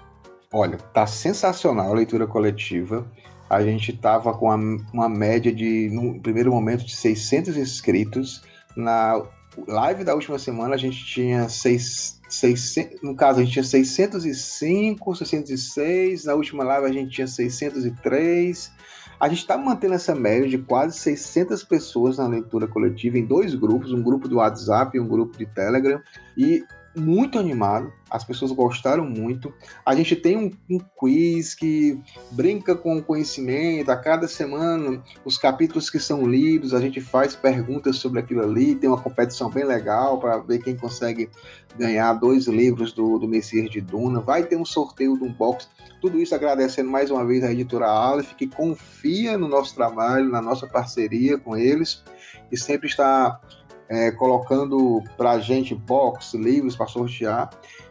Olha, 0.54 0.78
tá 0.78 1.08
sensacional 1.08 1.92
a 1.92 1.96
leitura 1.96 2.28
coletiva. 2.28 3.06
A 3.50 3.62
gente 3.62 3.94
tava 3.94 4.34
com 4.34 4.48
uma, 4.94 5.10
média 5.10 5.54
de, 5.54 5.90
no 5.92 6.20
primeiro 6.20 6.52
momento, 6.52 6.86
de 6.86 6.96
600 6.96 7.56
inscritos. 7.58 8.42
Na 8.76 9.24
live 9.68 10.04
da 10.04 10.14
última 10.14 10.38
semana, 10.38 10.76
a 10.76 10.78
gente 10.78 11.06
tinha 11.06 11.48
seis, 11.48 12.20
600, 12.30 13.02
no 13.02 13.16
caso, 13.16 13.40
a 13.40 13.44
gente 13.44 13.54
tinha 13.54 13.64
605, 13.64 15.16
606. 15.16 16.26
Na 16.26 16.34
última 16.34 16.64
live, 16.64 16.88
a 16.88 16.92
gente 16.92 17.12
tinha 17.12 17.28
603. 17.28 18.72
A 19.20 19.28
gente 19.30 19.40
está 19.40 19.58
mantendo 19.58 19.96
essa 19.96 20.14
média 20.14 20.48
de 20.48 20.60
quase 20.60 20.98
600 21.00 21.64
pessoas 21.64 22.18
na 22.18 22.28
leitura 22.28 22.68
coletiva 22.68 23.18
em 23.18 23.26
dois 23.26 23.56
grupos, 23.56 23.92
um 23.92 24.04
grupo 24.04 24.28
do 24.28 24.38
WhatsApp 24.38 24.96
e 24.96 25.00
um 25.00 25.08
grupo 25.08 25.38
de 25.38 25.46
Telegram. 25.48 26.00
E 26.38 26.64
muito 26.98 27.38
animado, 27.40 27.92
as 28.10 28.24
pessoas 28.24 28.52
gostaram 28.52 29.06
muito. 29.06 29.54
A 29.86 29.96
gente 29.96 30.16
tem 30.16 30.38
um, 30.38 30.52
um, 30.70 30.80
quiz 31.00 31.54
que 31.54 32.00
brinca 32.32 32.76
com 32.76 32.98
o 32.98 33.04
conhecimento. 33.04 33.90
A 33.90 33.98
cada 33.98 34.28
semana, 34.28 35.04
os 35.24 35.38
capítulos 35.38 35.90
que 35.90 36.00
são 36.00 36.26
lidos, 36.26 36.74
a 36.74 36.80
gente 36.80 37.00
faz 37.02 37.36
perguntas 37.36 37.98
sobre 37.98 38.20
aquilo 38.20 38.42
ali. 38.42 38.76
Tem 38.76 38.90
uma 38.90 39.02
competição 39.02 39.50
bem 39.50 39.66
legal 39.66 40.20
para 40.20 40.38
ver 40.38 40.60
quem 40.60 40.76
consegue 40.76 41.30
ganhar 41.78 42.14
dois 42.14 42.48
livros 42.48 42.94
do, 42.94 43.18
do 43.20 43.28
Messias 43.28 43.70
de 43.70 43.82
Duna. 43.82 44.20
Vai 44.20 44.44
ter 44.44 44.56
um 44.56 44.66
sorteio 44.66 45.18
de 45.18 45.24
um 45.24 45.32
box. 45.32 45.70
Tudo 46.02 46.20
isso 46.20 46.34
agradecendo 46.34 46.90
mais 46.90 47.12
uma 47.12 47.26
vez 47.26 47.44
a 47.44 47.52
editora 47.52 47.88
Aleph, 47.88 48.34
que 48.34 48.48
confia 48.48 49.38
no 49.38 49.48
nosso 49.48 49.76
trabalho, 49.76 50.30
na 50.30 50.42
nossa 50.42 50.68
parceria 50.68 51.38
com 51.38 51.56
eles 51.58 52.04
e 52.52 52.58
sempre 52.58 52.88
está 52.88 53.40
é, 53.90 54.12
colocando 54.12 55.02
pra 55.16 55.40
gente 55.40 55.74
box, 55.74 56.36
livros 56.36 56.76
para 56.76 56.88
sortear. 56.88 57.50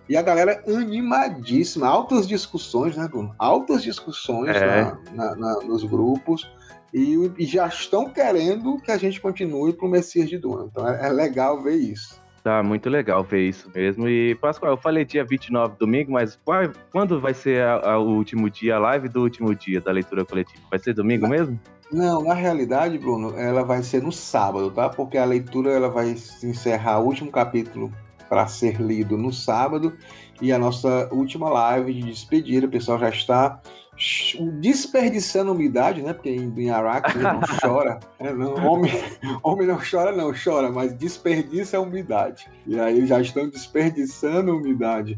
E 0.09 0.17
a 0.17 0.23
galera 0.23 0.63
animadíssima, 0.69 1.89
altas 1.89 2.29
discussões, 2.29 2.97
né, 2.97 3.09
Bruno? 3.09 3.35
Altas 3.39 3.83
discussões 3.83 4.55
é. 4.55 4.85
na, 4.85 4.99
na, 5.13 5.37
na, 5.37 5.55
nos 5.61 5.83
grupos. 5.83 6.49
E, 6.95 7.31
e, 7.37 7.45
já 7.45 7.67
estão 7.67 8.09
querendo 8.09 8.79
que 8.81 8.91
a 8.91 8.97
gente 8.97 9.21
continue 9.21 9.73
pro 9.73 9.89
Messias 9.89 10.31
de 10.31 10.39
Duna. 10.39 10.69
Então 10.71 10.89
é, 10.89 11.09
é 11.09 11.09
legal 11.11 11.61
ver 11.63 11.75
isso. 11.75 12.21
Tá, 12.47 12.63
muito 12.63 12.89
legal 12.89 13.25
ver 13.25 13.49
isso 13.49 13.69
mesmo. 13.75 14.09
E, 14.09 14.37
Pascoal, 14.37 14.75
eu 14.75 14.77
falei 14.77 15.05
dia 15.05 15.25
29, 15.25 15.75
domingo, 15.81 16.13
mas 16.13 16.39
qual, 16.45 16.71
quando 16.93 17.21
vai 17.21 17.35
ser 17.35 17.61
a, 17.61 17.91
a, 17.91 17.99
o 17.99 18.09
último 18.17 18.49
dia, 18.49 18.77
a 18.77 18.79
live 18.79 19.09
do 19.09 19.21
último 19.21 19.53
dia 19.53 19.81
da 19.81 19.91
leitura 19.91 20.25
coletiva? 20.25 20.63
Vai 20.71 20.79
ser 20.79 20.95
domingo 20.95 21.27
mesmo? 21.27 21.59
Não, 21.93 22.23
na 22.23 22.35
realidade, 22.35 22.99
Bruno, 22.99 23.37
ela 23.39 23.63
vai 23.63 23.83
ser 23.83 24.03
no 24.03 24.11
sábado, 24.11 24.71
tá? 24.71 24.89
Porque 24.89 25.17
a 25.17 25.25
leitura 25.25 25.71
ela 25.71 25.89
vai 25.89 26.17
se 26.17 26.47
encerrar 26.47 26.99
o 26.99 27.07
último 27.07 27.31
capítulo 27.31 27.93
para 28.29 28.47
ser 28.49 28.81
lido 28.81 29.17
no 29.17 29.33
sábado 29.33 29.97
e 30.41 30.53
a 30.53 30.59
nossa 30.59 31.09
última 31.13 31.49
live 31.49 31.95
de 31.95 32.03
despedida, 32.03 32.67
o 32.67 32.71
pessoal 32.71 32.99
já 32.99 33.09
está 33.09 33.61
desperdiçando 34.61 35.53
umidade, 35.53 36.03
né? 36.03 36.13
Porque 36.13 36.29
em, 36.29 36.53
em 36.59 36.71
Araque 36.71 37.17
não 37.17 37.41
chora, 37.63 37.99
é, 38.19 38.33
não, 38.33 38.55
homem, 38.67 38.93
homem 39.43 39.67
não 39.67 39.79
chora, 39.79 40.13
não 40.13 40.33
chora, 40.33 40.71
mas 40.71 40.93
desperdiça 40.93 41.79
a 41.79 41.81
umidade. 41.81 42.51
E 42.67 42.79
aí 42.79 43.07
já 43.07 43.21
estão 43.21 43.49
desperdiçando 43.49 44.55
umidade. 44.55 45.17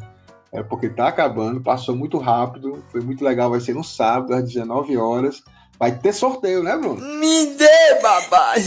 É 0.53 0.63
porque 0.63 0.89
tá 0.89 1.09
acabando, 1.09 1.61
passou 1.61 1.95
muito 1.95 2.17
rápido, 2.19 2.83
foi 2.91 3.03
muito 3.03 3.23
legal, 3.23 3.51
vai 3.51 3.61
ser 3.61 3.75
no 3.75 3.85
sábado 3.85 4.33
às 4.33 4.45
19 4.45 4.97
horas. 4.97 5.43
Vai 5.79 5.97
ter 5.97 6.13
sorteio, 6.13 6.63
né, 6.63 6.77
Bruno? 6.77 7.01
Me 7.01 7.55
dê, 7.55 8.01
babai! 8.03 8.61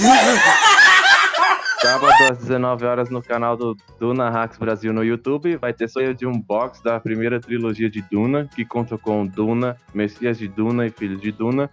Sábado 1.82 2.32
às 2.32 2.38
19 2.38 2.86
horas 2.86 3.10
no 3.10 3.21
canal 3.21 3.58
do 3.58 3.76
Duna 4.00 4.30
Hacks 4.30 4.58
Brasil 4.58 4.93
no 4.93 5.04
YouTube. 5.04 5.58
Vai 5.58 5.74
ter 5.74 5.89
sorteio 5.89 6.15
de 6.15 6.26
um 6.26 6.39
box 6.39 6.82
da 6.82 7.00
primeira 7.02 7.41
trilogia 7.41 7.89
de 7.89 8.02
Duna, 8.04 8.47
que 8.56 8.63
conta 8.63 8.97
com 8.97 9.26
Duna, 9.26 9.76
Messias 9.93 10.38
de 10.38 10.47
Duna 10.47 10.86
e 10.86 10.89
Filhos 10.89 11.19
de 11.19 11.34
Duna. 11.34 11.69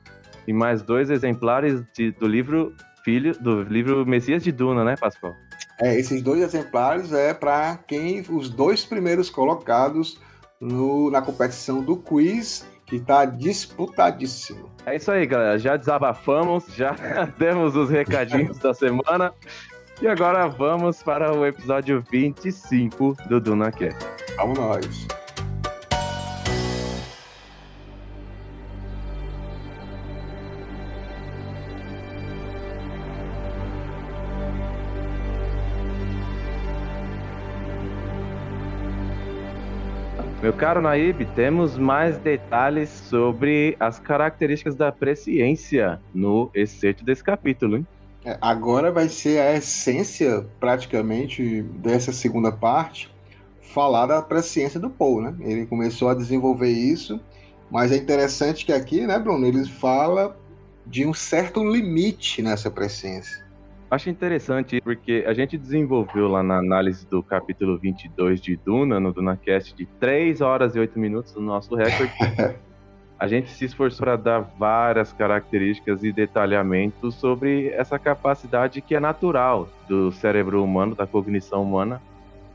E 0.47 0.53
mais 0.53 0.83
dois 0.83 1.09
exemplares 1.09 1.85
de, 1.95 2.11
do 2.11 2.27
livro 2.27 2.75
Filho, 3.05 3.39
do 3.39 3.63
livro 3.63 4.05
Messias 4.05 4.43
de 4.43 4.51
Duna, 4.51 4.83
né, 4.83 4.97
Pascoal? 4.99 5.35
É, 5.81 5.95
esses 5.97 6.21
dois 6.21 6.43
exemplares 6.43 7.13
é 7.13 7.33
para 7.33 7.77
quem 7.87 8.25
os 8.29 8.49
dois 8.49 8.85
primeiros 8.85 9.31
colocados 9.31 10.19
no, 10.61 11.11
na 11.11 11.23
competição 11.23 11.81
do 11.81 11.97
quiz 11.97 12.67
que 12.89 12.99
tá 12.99 13.25
disputadíssimo. 13.25 14.71
É 14.87 14.97
isso 14.97 15.11
aí, 15.11 15.27
galera. 15.27 15.59
Já 15.59 15.77
desabafamos, 15.77 16.65
já 16.75 16.97
demos 17.39 17.77
os 17.77 17.91
recadinhos 17.91 18.59
da 18.59 18.73
semana. 18.73 19.33
E 20.01 20.09
agora 20.09 20.49
vamos 20.49 21.03
para 21.03 21.37
o 21.37 21.45
episódio 21.45 22.03
25 22.11 23.17
do 23.29 23.41
DunaCast. 23.41 23.99
Vamos 24.37 24.59
nós. 24.59 25.07
Meu 40.49 40.57
caro 40.57 40.81
Naib, 40.81 41.27
temos 41.35 41.77
mais 41.77 42.17
detalhes 42.17 42.89
sobre 42.89 43.77
as 43.79 43.99
características 43.99 44.75
da 44.75 44.91
presciência 44.91 46.01
no 46.15 46.51
excerto 46.55 47.05
desse 47.05 47.23
capítulo, 47.23 47.77
hein? 47.77 47.87
É, 48.25 48.39
agora 48.41 48.91
vai 48.91 49.11
ser 49.11 49.41
a 49.41 49.55
essência, 49.55 50.47
praticamente, 50.59 51.61
dessa 51.61 52.15
segunda 52.15 52.51
parte, 52.51 53.15
falar 53.61 54.07
da 54.07 54.23
presciência 54.23 54.81
do 54.81 54.89
Paul, 54.89 55.21
né? 55.21 55.35
Ele 55.41 55.67
começou 55.67 56.09
a 56.09 56.15
desenvolver 56.15 56.71
isso, 56.71 57.21
mas 57.71 57.93
é 57.93 57.97
interessante 57.97 58.65
que 58.65 58.73
aqui, 58.73 59.07
né, 59.07 59.19
Bruno, 59.19 59.45
ele 59.45 59.67
fala 59.67 60.35
de 60.87 61.05
um 61.05 61.13
certo 61.13 61.63
limite 61.63 62.41
nessa 62.41 62.71
presciência. 62.71 63.45
Acho 63.91 64.11
interessante 64.11 64.83
porque 64.83 65.25
a 65.27 65.33
gente 65.33 65.57
desenvolveu 65.57 66.29
lá 66.29 66.43
na 66.43 66.59
análise 66.59 67.07
do 67.07 67.23
capítulo 67.23 67.79
22 67.79 68.39
de 68.39 68.55
Duna, 68.55 69.01
no 69.01 69.15
DunaCast, 69.15 69.75
de 69.75 69.87
3 69.87 70.43
horas 70.43 70.77
e 70.77 70.79
8 70.79 70.99
minutos 70.99 71.35
no 71.35 71.41
nosso 71.41 71.75
recorde. 71.75 72.13
a 73.19 73.27
gente 73.27 73.51
se 73.51 73.65
esforçou 73.65 74.05
para 74.05 74.17
dar 74.17 74.41
várias 74.41 75.13
características 75.15 76.05
e 76.05 76.13
detalhamentos 76.13 77.15
sobre 77.15 77.69
essa 77.71 77.99
capacidade 77.99 78.83
que 78.83 78.95
é 78.95 79.01
natural 79.01 79.71
do 79.89 80.13
cérebro 80.13 80.63
humano, 80.63 80.95
da 80.95 81.07
cognição 81.07 81.63
humana, 81.63 82.01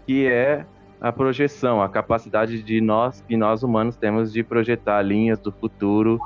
que 0.05 0.27
é 0.27 0.65
a 1.01 1.11
projeção, 1.11 1.81
a 1.81 1.89
capacidade 1.89 2.61
de 2.61 2.79
nós, 2.79 3.21
que 3.27 3.35
nós 3.35 3.63
humanos 3.63 3.97
temos 3.97 4.31
de 4.31 4.43
projetar 4.43 5.01
linhas 5.01 5.39
do 5.39 5.51
futuro 5.51 6.19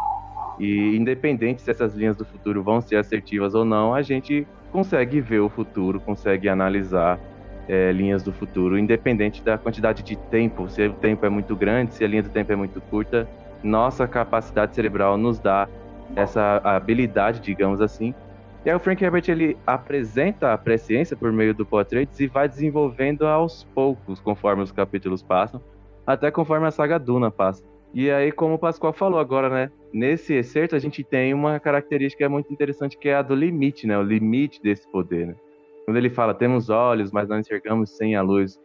e 0.59 0.97
independente 0.97 1.61
se 1.61 1.71
essas 1.71 1.95
linhas 1.95 2.17
do 2.17 2.25
futuro 2.25 2.61
vão 2.61 2.81
ser 2.81 2.97
assertivas 2.97 3.55
ou 3.55 3.63
não, 3.63 3.93
a 3.93 4.01
gente 4.01 4.45
consegue 4.71 5.21
ver 5.21 5.39
o 5.39 5.49
futuro, 5.49 5.99
consegue 5.99 6.49
analisar 6.49 7.19
é, 7.67 7.91
linhas 7.91 8.23
do 8.23 8.31
futuro, 8.31 8.77
independente 8.77 9.43
da 9.43 9.57
quantidade 9.57 10.03
de 10.03 10.15
tempo, 10.15 10.69
se 10.69 10.87
o 10.87 10.93
tempo 10.93 11.25
é 11.25 11.29
muito 11.29 11.55
grande, 11.55 11.93
se 11.93 12.03
a 12.03 12.07
linha 12.07 12.23
do 12.23 12.29
tempo 12.29 12.51
é 12.51 12.55
muito 12.55 12.79
curta, 12.81 13.27
nossa 13.63 14.07
capacidade 14.07 14.75
cerebral 14.75 15.17
nos 15.17 15.39
dá 15.39 15.67
essa 16.15 16.61
habilidade, 16.63 17.39
digamos 17.41 17.81
assim. 17.81 18.13
E 18.65 18.69
aí 18.69 18.75
o 18.75 18.79
Frank 18.79 19.03
Herbert 19.03 19.23
ele 19.27 19.57
apresenta 19.65 20.53
a 20.53 20.57
presciência 20.57 21.15
por 21.15 21.31
meio 21.31 21.53
do 21.53 21.65
Portraits 21.65 22.19
e 22.19 22.27
vai 22.27 22.47
desenvolvendo 22.47 23.25
aos 23.25 23.63
poucos, 23.75 24.19
conforme 24.19 24.63
os 24.63 24.71
capítulos 24.71 25.21
passam, 25.21 25.61
até 26.05 26.31
conforme 26.31 26.67
a 26.67 26.71
saga 26.71 26.97
Duna 26.97 27.29
passa. 27.29 27.63
E 27.93 28.11
aí, 28.11 28.31
como 28.31 28.55
o 28.55 28.59
Pascoal 28.59 28.93
falou 28.93 29.19
agora, 29.19 29.49
né? 29.49 29.71
Nesse 29.93 30.33
excerto 30.33 30.75
a 30.75 30.79
gente 30.79 31.03
tem 31.03 31.33
uma 31.33 31.59
característica 31.59 32.27
muito 32.27 32.51
interessante 32.51 32.97
que 32.97 33.09
é 33.09 33.15
a 33.15 33.21
do 33.21 33.33
limite, 33.33 33.87
né? 33.87 33.97
O 33.97 34.03
limite 34.03 34.61
desse 34.61 34.89
poder, 34.91 35.27
né? 35.27 35.35
Quando 35.85 35.97
ele 35.97 36.09
fala, 36.09 36.33
temos 36.33 36.69
olhos, 36.69 37.11
mas 37.11 37.29
não 37.29 37.39
enxergamos 37.39 37.95
sem 37.95 38.15
a 38.15 38.21
luz. 38.21 38.59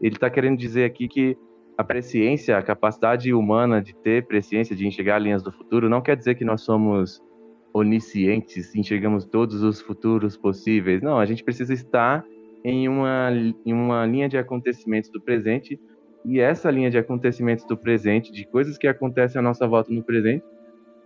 Ele 0.00 0.14
está 0.14 0.30
querendo 0.30 0.56
dizer 0.56 0.84
aqui 0.84 1.08
que 1.08 1.36
a 1.76 1.82
presciência, 1.82 2.56
a 2.56 2.62
capacidade 2.62 3.32
humana 3.32 3.82
de 3.82 3.94
ter 3.94 4.26
presciência, 4.26 4.74
de 4.74 4.86
enxergar 4.86 5.18
linhas 5.18 5.42
do 5.42 5.52
futuro, 5.52 5.88
não 5.88 6.00
quer 6.00 6.16
dizer 6.16 6.34
que 6.36 6.44
nós 6.44 6.62
somos 6.62 7.20
oniscientes, 7.72 8.74
enxergamos 8.74 9.24
todos 9.24 9.62
os 9.62 9.80
futuros 9.80 10.36
possíveis. 10.36 11.02
Não, 11.02 11.18
a 11.18 11.26
gente 11.26 11.44
precisa 11.44 11.72
estar 11.72 12.24
em 12.64 12.88
uma, 12.88 13.30
em 13.64 13.72
uma 13.72 14.04
linha 14.06 14.28
de 14.28 14.36
acontecimentos 14.36 15.10
do 15.10 15.20
presente 15.20 15.78
e 16.24 16.40
essa 16.40 16.70
linha 16.70 16.90
de 16.90 16.98
acontecimentos 16.98 17.64
do 17.64 17.76
presente, 17.76 18.32
de 18.32 18.44
coisas 18.44 18.76
que 18.76 18.86
acontecem 18.86 19.38
à 19.38 19.42
nossa 19.42 19.66
volta 19.66 19.92
no 19.92 20.02
presente, 20.02 20.44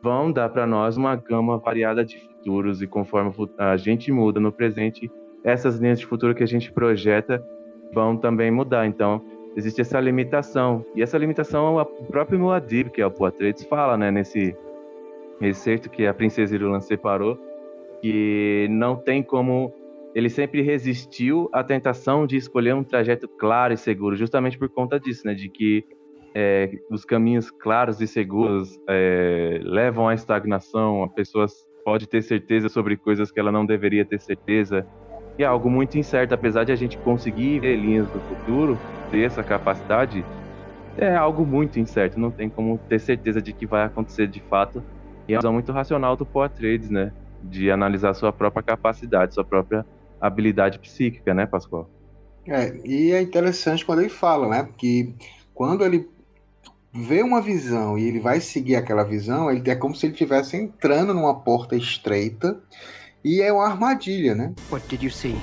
vão 0.02 0.32
dar 0.32 0.48
para 0.48 0.66
nós 0.66 0.96
uma 0.96 1.14
gama 1.14 1.58
variada 1.58 2.04
de 2.04 2.18
futuros 2.18 2.82
e 2.82 2.86
conforme 2.86 3.32
a 3.56 3.76
gente 3.76 4.10
muda 4.10 4.40
no 4.40 4.50
presente, 4.50 5.10
essas 5.44 5.78
linhas 5.78 6.00
de 6.00 6.06
futuro 6.06 6.34
que 6.34 6.42
a 6.42 6.46
gente 6.46 6.72
projeta 6.72 7.44
vão 7.92 8.16
também 8.16 8.50
mudar. 8.50 8.86
Então, 8.86 9.22
existe 9.56 9.80
essa 9.80 10.00
limitação. 10.00 10.84
E 10.94 11.02
essa 11.02 11.18
limitação 11.18 11.76
o 11.76 11.84
próprio 12.06 12.38
Muad'Dib, 12.38 12.90
que 12.90 13.00
é 13.00 13.06
o 13.06 13.10
Poitras, 13.10 13.64
fala, 13.64 13.96
né, 13.96 14.10
nesse 14.10 14.56
excerto 15.40 15.90
que 15.90 16.06
a 16.06 16.14
princesa 16.14 16.54
Irulan 16.54 16.80
separou, 16.80 17.38
que 18.00 18.66
não 18.70 18.96
tem 18.96 19.22
como 19.22 19.72
ele 20.14 20.28
sempre 20.28 20.60
resistiu 20.62 21.48
à 21.52 21.64
tentação 21.64 22.26
de 22.26 22.36
escolher 22.36 22.74
um 22.74 22.84
trajeto 22.84 23.26
claro 23.26 23.72
e 23.72 23.76
seguro, 23.76 24.14
justamente 24.16 24.58
por 24.58 24.68
conta 24.68 25.00
disso, 25.00 25.26
né? 25.26 25.34
De 25.34 25.48
que 25.48 25.84
é, 26.34 26.70
os 26.90 27.04
caminhos 27.04 27.50
claros 27.50 28.00
e 28.00 28.06
seguros 28.06 28.78
é, 28.88 29.60
levam 29.62 30.08
à 30.08 30.14
estagnação, 30.14 31.02
a 31.02 31.08
pessoa 31.08 31.46
pode 31.84 32.06
ter 32.06 32.22
certeza 32.22 32.68
sobre 32.68 32.96
coisas 32.96 33.30
que 33.30 33.40
ela 33.40 33.50
não 33.50 33.64
deveria 33.64 34.04
ter 34.04 34.20
certeza. 34.20 34.86
E 35.38 35.42
é 35.42 35.46
algo 35.46 35.70
muito 35.70 35.98
incerto, 35.98 36.34
apesar 36.34 36.64
de 36.64 36.72
a 36.72 36.76
gente 36.76 36.98
conseguir 36.98 37.60
ver 37.60 37.76
linhas 37.76 38.06
do 38.08 38.20
futuro, 38.20 38.78
ter 39.10 39.22
essa 39.22 39.42
capacidade, 39.42 40.22
é 40.96 41.14
algo 41.16 41.46
muito 41.46 41.80
incerto, 41.80 42.20
não 42.20 42.30
tem 42.30 42.50
como 42.50 42.78
ter 42.86 42.98
certeza 42.98 43.40
de 43.40 43.52
que 43.54 43.66
vai 43.66 43.84
acontecer 43.84 44.26
de 44.26 44.40
fato. 44.40 44.82
E 45.26 45.32
é 45.32 45.36
uma 45.36 45.40
visão 45.40 45.52
muito 45.54 45.72
racional 45.72 46.16
do 46.16 46.26
Poa 46.26 46.50
Trades, 46.50 46.90
né? 46.90 47.12
De 47.42 47.70
analisar 47.70 48.12
sua 48.12 48.30
própria 48.30 48.62
capacidade, 48.62 49.34
sua 49.34 49.44
própria 49.44 49.86
habilidade 50.22 50.78
psíquica, 50.78 51.34
né, 51.34 51.44
Pascoal? 51.44 51.90
É, 52.46 52.74
e 52.84 53.12
é 53.12 53.20
interessante 53.20 53.84
quando 53.84 54.00
ele 54.00 54.08
fala, 54.08 54.48
né? 54.48 54.68
Que 54.78 55.14
quando 55.52 55.84
ele 55.84 56.08
vê 56.92 57.22
uma 57.22 57.40
visão 57.40 57.98
e 57.98 58.06
ele 58.06 58.20
vai 58.20 58.40
seguir 58.40 58.76
aquela 58.76 59.02
visão, 59.02 59.50
ele 59.50 59.68
é 59.68 59.74
como 59.74 59.94
se 59.94 60.06
ele 60.06 60.12
estivesse 60.12 60.56
entrando 60.56 61.12
numa 61.12 61.40
porta 61.40 61.74
estreita 61.74 62.60
e 63.24 63.40
é 63.40 63.52
uma 63.52 63.66
armadilha, 63.66 64.34
né? 64.34 64.52
What 64.70 64.86
did 64.88 65.02
you 65.02 65.10
see? 65.10 65.36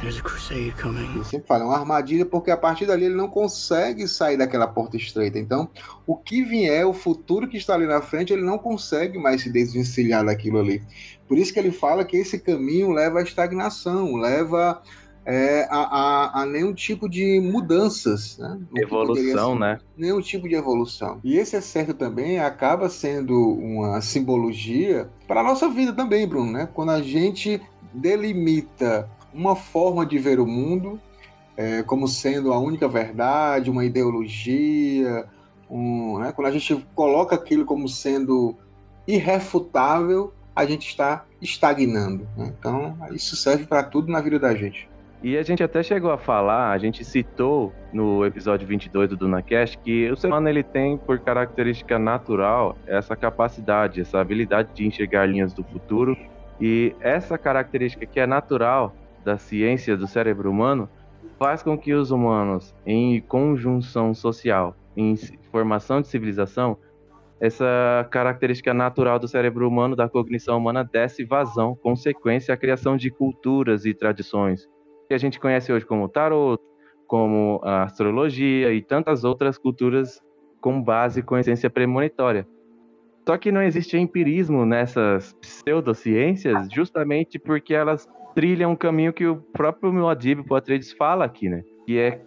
There's 0.00 0.18
a 0.18 0.22
crusade 0.22 0.74
coming. 0.80 1.14
Eu 1.14 1.24
sempre 1.24 1.46
falo, 1.46 1.64
é 1.64 1.66
uma 1.66 1.76
armadilha 1.76 2.24
porque 2.24 2.50
a 2.50 2.56
partir 2.56 2.86
dali 2.86 3.04
ele 3.04 3.14
não 3.14 3.28
consegue 3.28 4.08
sair 4.08 4.38
daquela 4.38 4.66
porta 4.66 4.96
estreita. 4.96 5.38
Então, 5.38 5.68
o 6.06 6.16
que 6.16 6.42
vier, 6.42 6.86
o 6.86 6.94
futuro 6.94 7.46
que 7.46 7.58
está 7.58 7.74
ali 7.74 7.86
na 7.86 8.00
frente, 8.00 8.32
ele 8.32 8.40
não 8.40 8.56
consegue 8.56 9.18
mais 9.18 9.42
se 9.42 9.52
desvencilhar 9.52 10.24
daquilo 10.24 10.58
ali. 10.58 10.82
Por 11.28 11.36
isso 11.36 11.52
que 11.52 11.58
ele 11.58 11.70
fala 11.70 12.02
que 12.02 12.16
esse 12.16 12.38
caminho 12.38 12.90
leva 12.92 13.18
à 13.18 13.22
estagnação, 13.22 14.16
leva 14.16 14.80
é, 15.26 15.68
a, 15.70 15.78
a, 15.78 16.42
a, 16.42 16.46
nenhum 16.46 16.72
tipo 16.72 17.06
de 17.06 17.38
mudanças. 17.38 18.38
Né? 18.38 18.58
Evolução, 18.76 19.58
né? 19.58 19.78
Nenhum 19.98 20.22
tipo 20.22 20.48
de 20.48 20.54
evolução. 20.54 21.20
E 21.22 21.36
esse 21.36 21.56
excerto 21.56 21.92
também 21.92 22.40
acaba 22.40 22.88
sendo 22.88 23.38
uma 23.38 24.00
simbologia 24.00 25.10
para 25.28 25.40
a 25.40 25.44
nossa 25.44 25.68
vida 25.68 25.92
também, 25.92 26.26
Bruno, 26.26 26.50
né? 26.50 26.68
Quando 26.72 26.90
a 26.90 27.02
gente 27.02 27.60
delimita 27.92 29.10
uma 29.32 29.54
forma 29.54 30.04
de 30.04 30.18
ver 30.18 30.40
o 30.40 30.46
mundo 30.46 31.00
é, 31.56 31.82
como 31.82 32.08
sendo 32.08 32.52
a 32.52 32.58
única 32.58 32.88
verdade, 32.88 33.70
uma 33.70 33.84
ideologia, 33.84 35.26
um, 35.68 36.18
né? 36.18 36.32
quando 36.32 36.48
a 36.48 36.50
gente 36.50 36.86
coloca 36.94 37.34
aquilo 37.34 37.66
como 37.66 37.86
sendo 37.86 38.56
irrefutável, 39.06 40.32
a 40.56 40.64
gente 40.64 40.88
está 40.88 41.26
estagnando. 41.40 42.26
Né? 42.36 42.52
Então, 42.58 42.96
isso 43.12 43.36
serve 43.36 43.66
para 43.66 43.82
tudo 43.82 44.10
na 44.10 44.20
vida 44.20 44.38
da 44.38 44.54
gente. 44.54 44.88
E 45.22 45.36
a 45.36 45.42
gente 45.42 45.62
até 45.62 45.82
chegou 45.82 46.10
a 46.10 46.16
falar, 46.16 46.70
a 46.70 46.78
gente 46.78 47.04
citou 47.04 47.74
no 47.92 48.24
episódio 48.24 48.66
22 48.66 49.10
do 49.10 49.16
DunaCast 49.18 49.76
que 49.78 50.10
o 50.10 50.16
ser 50.16 50.28
humano 50.28 50.48
ele 50.48 50.62
tem 50.62 50.96
por 50.96 51.18
característica 51.18 51.98
natural 51.98 52.74
essa 52.86 53.14
capacidade, 53.14 54.00
essa 54.00 54.18
habilidade 54.18 54.70
de 54.72 54.86
enxergar 54.86 55.26
linhas 55.26 55.52
do 55.52 55.62
futuro. 55.62 56.16
E 56.58 56.94
essa 57.00 57.36
característica 57.36 58.06
que 58.06 58.18
é 58.18 58.26
natural 58.26 58.94
da 59.24 59.38
ciência 59.38 59.96
do 59.96 60.06
cérebro 60.06 60.50
humano 60.50 60.88
faz 61.38 61.62
com 61.62 61.76
que 61.76 61.92
os 61.92 62.10
humanos, 62.10 62.74
em 62.84 63.20
conjunção 63.20 64.12
social, 64.14 64.76
em 64.96 65.16
formação 65.50 66.00
de 66.00 66.08
civilização, 66.08 66.76
essa 67.40 68.06
característica 68.10 68.74
natural 68.74 69.18
do 69.18 69.26
cérebro 69.26 69.66
humano, 69.66 69.96
da 69.96 70.08
cognição 70.08 70.58
humana, 70.58 70.84
desse 70.84 71.24
vazão, 71.24 71.74
consequência 71.74 72.52
à 72.52 72.56
criação 72.56 72.96
de 72.96 73.10
culturas 73.10 73.86
e 73.86 73.94
tradições 73.94 74.68
que 75.10 75.14
a 75.14 75.18
gente 75.18 75.40
conhece 75.40 75.72
hoje 75.72 75.84
como 75.84 76.08
tarot, 76.08 76.62
como 77.08 77.60
a 77.64 77.82
astrologia 77.82 78.72
e 78.72 78.80
tantas 78.80 79.24
outras 79.24 79.58
culturas 79.58 80.20
com 80.60 80.80
base 80.80 81.20
com 81.20 81.36
essência 81.36 81.68
premonitória. 81.68 82.46
Só 83.26 83.36
que 83.36 83.50
não 83.50 83.60
existe 83.60 83.98
empirismo 83.98 84.64
nessas 84.64 85.32
pseudociências 85.32 86.68
justamente 86.70 87.40
porque 87.40 87.74
elas 87.74 88.08
trilham 88.34 88.72
um 88.72 88.76
caminho 88.76 89.12
que 89.12 89.26
o 89.26 89.36
próprio 89.36 89.92
Muad'Dib 89.92 90.44
Poitras 90.44 90.92
fala 90.92 91.24
aqui, 91.24 91.48
né? 91.48 91.62
Que 91.86 91.98
é 91.98 92.22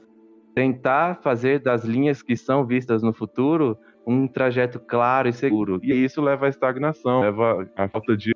tentar 0.56 1.16
fazer 1.22 1.60
das 1.60 1.84
linhas 1.84 2.22
que 2.22 2.36
são 2.36 2.66
vistas 2.66 3.02
no 3.02 3.14
futuro 3.14 3.78
um 4.06 4.28
trajeto 4.28 4.80
claro 4.80 5.30
e 5.30 5.34
seguro. 5.34 5.80
E 5.82 5.92
isso 5.92 6.22
leva 6.22 6.46
à 6.46 6.50
estagnação, 6.50 7.22
leva 7.22 7.68
à 7.76 7.88
falta 7.88 8.16
de 8.16 8.34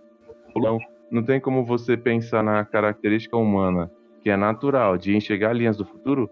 não 1.10 1.24
tem 1.24 1.40
como 1.40 1.64
você 1.64 1.96
pensar 1.96 2.44
na 2.44 2.66
característica 2.66 3.38
humana 3.38 3.90
que 4.22 4.30
é 4.30 4.36
natural, 4.36 4.98
de 4.98 5.16
enxergar 5.16 5.54
linhas 5.54 5.78
do 5.78 5.86
futuro 5.86 6.30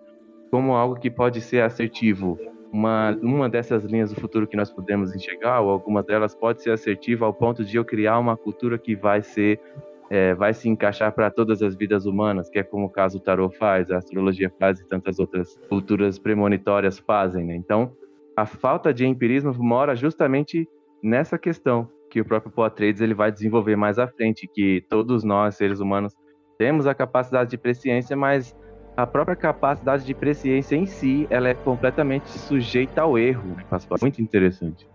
como 0.52 0.74
algo 0.74 0.96
que 1.00 1.10
pode 1.10 1.40
ser 1.40 1.62
assertivo. 1.62 2.38
Uma, 2.72 3.18
uma 3.22 3.48
dessas 3.48 3.86
linhas 3.86 4.12
do 4.12 4.20
futuro 4.20 4.46
que 4.46 4.58
nós 4.58 4.70
podemos 4.70 5.16
enxergar, 5.16 5.62
ou 5.62 5.70
algumas 5.70 6.06
delas 6.06 6.36
pode 6.36 6.62
ser 6.62 6.72
assertiva 6.72 7.26
ao 7.26 7.34
ponto 7.34 7.64
de 7.64 7.78
eu 7.78 7.86
criar 7.86 8.20
uma 8.20 8.36
cultura 8.36 8.78
que 8.78 8.96
vai 8.96 9.22
ser 9.22 9.62
é, 10.10 10.34
vai 10.34 10.54
se 10.54 10.70
encaixar 10.70 11.12
para 11.14 11.32
todas 11.32 11.62
as 11.62 11.76
vidas 11.76 12.06
humanas, 12.06 12.50
que 12.50 12.60
é 12.60 12.64
como 12.64 12.86
o 12.86 12.90
caso 12.90 13.18
o 13.18 13.22
tarot 13.22 13.56
faz, 13.58 13.90
a 13.92 13.98
astrologia 13.98 14.52
faz 14.60 14.80
e 14.80 14.88
tantas 14.88 15.20
outras 15.20 15.58
culturas 15.68 16.20
premonitórias 16.20 17.00
fazem, 17.00 17.46
né? 17.46 17.56
Então, 17.56 17.92
a 18.36 18.46
falta 18.46 18.94
de 18.94 19.06
empirismo 19.06 19.54
mora 19.58 19.96
justamente 19.96 20.68
nessa 21.02 21.38
questão 21.38 21.90
que 22.10 22.22
o 22.22 22.26
próprio 22.26 22.52
Poitrades 22.52 23.02
ele 23.02 23.14
vai 23.14 23.32
desenvolver 23.32 23.76
mais 23.76 23.98
à 23.98 24.08
frente, 24.08 24.48
que 24.48 24.84
todos 24.90 25.24
nós, 25.24 25.56
seres 25.56 25.80
humanos, 25.80 26.14
temos 26.58 26.88
a 26.88 26.94
capacidade 26.94 27.50
de 27.50 27.58
presciência, 27.58 28.16
mas 28.16 28.56
a 28.96 29.06
própria 29.06 29.36
capacidade 29.36 30.06
de 30.06 30.14
presciência 30.14 30.76
em 30.76 30.86
si, 30.86 31.28
ela 31.30 31.50
é 31.50 31.54
completamente 31.54 32.30
sujeita 32.30 33.02
ao 33.02 33.18
erro. 33.18 33.58
Muito 34.02 34.22
interessante. 34.22 34.88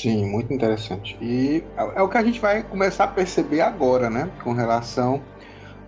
Sim, 0.00 0.26
muito 0.26 0.52
interessante. 0.52 1.16
E 1.20 1.70
é, 1.76 1.98
é 2.00 2.02
o 2.02 2.08
que 2.08 2.16
a 2.16 2.24
gente 2.24 2.40
vai 2.40 2.62
começar 2.62 3.04
a 3.04 3.08
perceber 3.08 3.60
agora, 3.60 4.08
né, 4.08 4.32
com 4.42 4.52
relação 4.52 5.28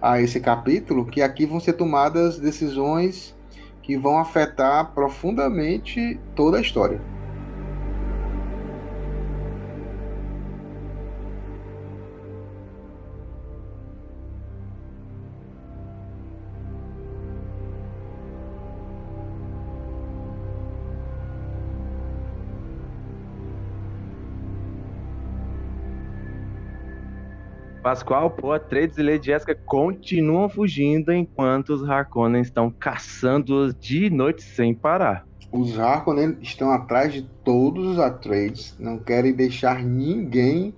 a 0.01 0.20
esse 0.20 0.40
capítulo, 0.40 1.11
que 1.11 1.22
aqui 1.22 1.46
vão 1.46 1.61
ser 1.61 1.75
tomadas 1.75 2.38
decisões 2.38 3.37
que 3.83 3.96
vão 3.98 4.18
afetar 4.18 4.94
profundamente 4.94 6.25
toda 6.35 6.59
a 6.59 6.61
história. 6.61 7.07
Pascoal, 27.83 28.31
Poa, 28.31 28.61
Trades 28.61 28.97
e 28.97 29.03
Lady 29.03 29.27
Jessica 29.27 29.55
continuam 29.66 30.49
fugindo 30.49 31.12
enquanto 31.12 31.71
os 31.71 31.88
Harkonnen 31.88 32.40
estão 32.40 32.71
caçando-os 32.71 33.75
de 33.75 34.09
noite 34.09 34.42
sem 34.42 34.73
parar. 34.73 35.27
Os 35.51 35.79
Harkonnen 35.79 36.38
estão 36.40 36.71
atrás 36.71 37.12
de 37.12 37.23
todos 37.45 37.87
os 37.87 37.99
Atreides, 37.99 38.77
não 38.79 38.99
querem 38.99 39.33
deixar 39.33 39.83
ninguém 39.83 40.73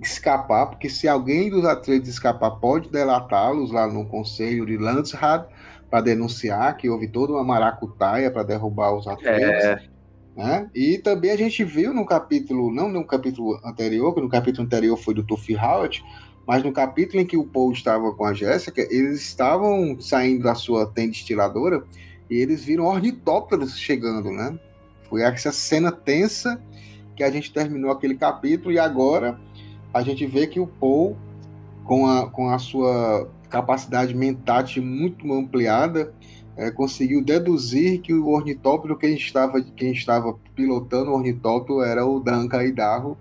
escapar, 0.00 0.66
porque 0.66 0.88
se 0.88 1.06
alguém 1.06 1.50
dos 1.50 1.64
Atreides 1.64 2.08
escapar, 2.08 2.52
pode 2.52 2.88
delatá-los 2.88 3.70
lá 3.70 3.86
no 3.86 4.06
conselho 4.06 4.66
de 4.66 4.76
Landsrad 4.76 5.44
para 5.90 6.00
denunciar 6.00 6.76
que 6.78 6.88
houve 6.88 7.06
toda 7.08 7.34
uma 7.34 7.44
maracutaia 7.44 8.30
para 8.30 8.42
derrubar 8.42 8.94
os 8.94 9.06
Atreides. 9.06 9.64
É. 9.64 9.91
Né? 10.36 10.70
E 10.74 10.98
também 10.98 11.30
a 11.30 11.36
gente 11.36 11.62
viu 11.62 11.92
no 11.92 12.06
capítulo, 12.06 12.72
não 12.72 12.88
no 12.88 13.04
capítulo 13.04 13.60
anterior, 13.64 14.14
que 14.14 14.20
no 14.20 14.28
capítulo 14.28 14.64
anterior 14.64 14.96
foi 14.96 15.14
do 15.14 15.22
Tuffy 15.22 15.56
Howard, 15.56 16.02
mas 16.46 16.62
no 16.62 16.72
capítulo 16.72 17.20
em 17.20 17.26
que 17.26 17.36
o 17.36 17.44
Paul 17.44 17.72
estava 17.72 18.12
com 18.12 18.24
a 18.24 18.32
Jéssica, 18.32 18.82
eles 18.90 19.20
estavam 19.20 20.00
saindo 20.00 20.44
da 20.44 20.54
sua 20.54 20.86
tenda 20.86 21.12
destiladora 21.12 21.84
e 22.30 22.36
eles 22.36 22.64
viram 22.64 22.84
ornitópteros 22.84 23.78
chegando, 23.78 24.30
né? 24.30 24.58
Foi 25.08 25.22
essa 25.22 25.52
cena 25.52 25.92
tensa 25.92 26.60
que 27.14 27.22
a 27.22 27.30
gente 27.30 27.52
terminou 27.52 27.90
aquele 27.90 28.14
capítulo 28.14 28.72
e 28.72 28.78
agora 28.78 29.38
a 29.92 30.02
gente 30.02 30.26
vê 30.26 30.46
que 30.46 30.58
o 30.58 30.66
Paul, 30.66 31.16
com 31.84 32.06
a, 32.06 32.30
com 32.30 32.48
a 32.48 32.58
sua 32.58 33.28
capacidade 33.50 34.14
mental 34.14 34.64
muito 34.78 35.30
ampliada, 35.30 36.14
é, 36.62 36.70
conseguiu 36.70 37.22
deduzir 37.22 38.00
que 38.00 38.14
o 38.14 38.28
ornitóptero 38.28 38.96
quem 38.96 39.14
estava, 39.14 39.60
quem 39.60 39.90
estava 39.90 40.34
pilotando 40.54 41.10
o 41.10 41.14
ornitóptero 41.14 41.82
era 41.82 42.06
o 42.06 42.20
Danka 42.20 42.64
Idarro, 42.64 43.18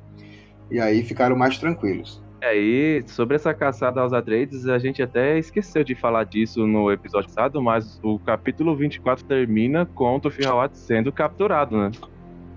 e 0.70 0.80
aí 0.80 1.04
ficaram 1.04 1.36
mais 1.36 1.58
tranquilos. 1.58 2.22
É, 2.40 2.56
e 2.58 3.04
sobre 3.08 3.36
essa 3.36 3.54
caçada 3.54 4.02
aos 4.02 4.14
Atreides, 4.14 4.68
a 4.68 4.80
gente 4.80 5.02
até 5.02 5.38
esqueceu 5.38 5.84
de 5.84 5.94
falar 5.94 6.24
disso 6.24 6.66
no 6.66 6.92
episódio 6.92 7.30
passado, 7.30 7.62
mas 7.62 8.00
o 8.04 8.18
capítulo 8.20 8.76
24 8.76 9.26
termina 9.26 9.86
com 9.86 10.16
o 10.16 10.20
Tufi 10.20 10.42
sendo 10.74 11.12
capturado, 11.12 11.78
né? 11.78 11.92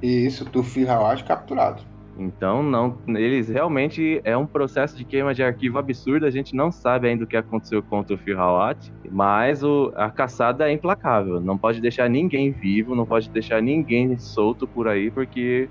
Isso, 0.02 0.44
Tufi 0.44 0.86
capturado. 1.26 1.93
Então, 2.16 2.62
não, 2.62 3.00
eles 3.08 3.48
realmente 3.48 4.20
é 4.24 4.36
um 4.36 4.46
processo 4.46 4.96
de 4.96 5.04
queima 5.04 5.34
de 5.34 5.42
arquivo 5.42 5.78
absurdo. 5.78 6.26
A 6.26 6.30
gente 6.30 6.54
não 6.54 6.70
sabe 6.70 7.08
ainda 7.08 7.24
o 7.24 7.26
que 7.26 7.36
aconteceu 7.36 7.82
contra 7.82 8.14
o 8.14 8.18
Firhawat, 8.18 8.92
mas 9.10 9.64
o, 9.64 9.92
a 9.96 10.10
caçada 10.10 10.68
é 10.68 10.72
implacável. 10.72 11.40
Não 11.40 11.58
pode 11.58 11.80
deixar 11.80 12.08
ninguém 12.08 12.52
vivo, 12.52 12.94
não 12.94 13.04
pode 13.04 13.28
deixar 13.30 13.60
ninguém 13.60 14.16
solto 14.18 14.66
por 14.66 14.86
aí, 14.86 15.10
porque 15.10 15.68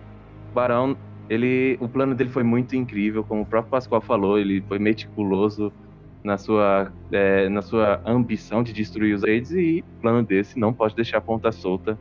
o 0.52 0.54
Barão, 0.54 0.98
ele, 1.30 1.78
o 1.80 1.88
plano 1.88 2.14
dele 2.14 2.30
foi 2.30 2.44
muito 2.44 2.76
incrível, 2.76 3.24
como 3.24 3.42
o 3.44 3.46
próprio 3.46 3.72
Pascoal 3.72 4.02
falou, 4.02 4.38
ele 4.38 4.62
foi 4.68 4.80
meticuloso 4.80 5.72
na 6.24 6.38
sua, 6.38 6.92
é, 7.12 7.50
na 7.50 7.62
sua 7.62 8.02
ambição 8.06 8.64
de 8.64 8.74
destruir 8.74 9.14
os 9.14 9.24
raids 9.24 9.52
e 9.52 9.84
plano 10.02 10.24
desse 10.24 10.58
não 10.60 10.74
pode 10.74 10.96
deixar 10.96 11.18
a 11.18 11.22
ponta 11.22 11.52
solta. 11.52 11.98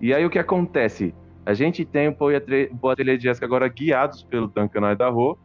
E 0.00 0.12
aí 0.12 0.24
o 0.24 0.30
que 0.30 0.38
acontece? 0.38 1.14
A 1.46 1.52
gente 1.52 1.84
tem 1.84 2.08
o 2.08 2.16
de 2.46 3.18
Jessica 3.18 3.44
agora 3.44 3.68
guiados 3.68 4.22
pelo 4.22 4.48
Duncan 4.48 4.92
Idaho, 4.92 5.38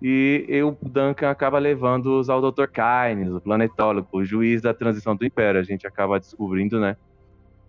e 0.00 0.46
o 0.62 0.76
Duncan 0.88 1.28
acaba 1.28 1.58
levando-os 1.58 2.30
ao 2.30 2.40
Dr. 2.40 2.66
Kynes, 2.68 3.32
o 3.32 3.40
planetólogo, 3.40 4.08
o 4.12 4.24
juiz 4.24 4.62
da 4.62 4.72
transição 4.72 5.16
do 5.16 5.26
Império. 5.26 5.60
A 5.60 5.64
gente 5.64 5.86
acaba 5.86 6.20
descobrindo, 6.20 6.78
né, 6.78 6.96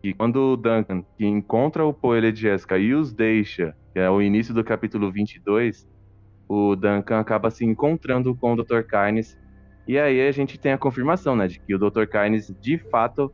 que 0.02 0.14
quando 0.14 0.54
o 0.54 0.58
Duncan 0.58 1.04
que 1.18 1.26
encontra 1.26 1.84
o 1.84 1.94
Poe 1.94 2.32
de 2.32 2.42
Jessica 2.42 2.78
e 2.78 2.94
os 2.94 3.12
deixa, 3.12 3.76
que 3.94 4.00
é 4.00 4.10
o 4.10 4.22
início 4.22 4.54
do 4.54 4.64
capítulo 4.64 5.12
22, 5.12 5.88
o 6.48 6.76
Duncan 6.76 7.20
acaba 7.20 7.50
se 7.50 7.66
encontrando 7.66 8.36
com 8.36 8.54
o 8.54 8.56
Dr. 8.56 8.84
Kynes. 8.84 9.38
E 9.88 9.98
aí 9.98 10.28
a 10.28 10.32
gente 10.32 10.60
tem 10.60 10.72
a 10.72 10.78
confirmação, 10.78 11.36
né, 11.36 11.48
de 11.48 11.60
que 11.60 11.74
o 11.74 11.80
Dr. 11.80 12.06
Kynes 12.06 12.54
de 12.62 12.78
fato 12.78 13.34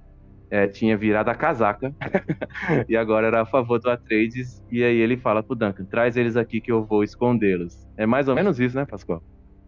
é, 0.49 0.67
tinha 0.67 0.97
virado 0.97 1.29
a 1.29 1.35
casaca 1.35 1.93
e 2.87 2.95
agora 2.95 3.27
era 3.27 3.41
a 3.41 3.45
favor 3.45 3.79
do 3.79 3.89
Atreides. 3.89 4.63
E 4.71 4.83
aí 4.83 4.97
ele 4.97 5.17
fala 5.17 5.43
pro 5.43 5.55
Duncan: 5.55 5.85
traz 5.85 6.17
eles 6.17 6.35
aqui 6.35 6.61
que 6.61 6.71
eu 6.71 6.85
vou 6.85 7.03
escondê-los. 7.03 7.87
É 7.97 8.05
mais 8.05 8.27
ou 8.27 8.35
menos 8.35 8.59
isso, 8.59 8.75
né, 8.75 8.85
Pascoal? 8.85 9.21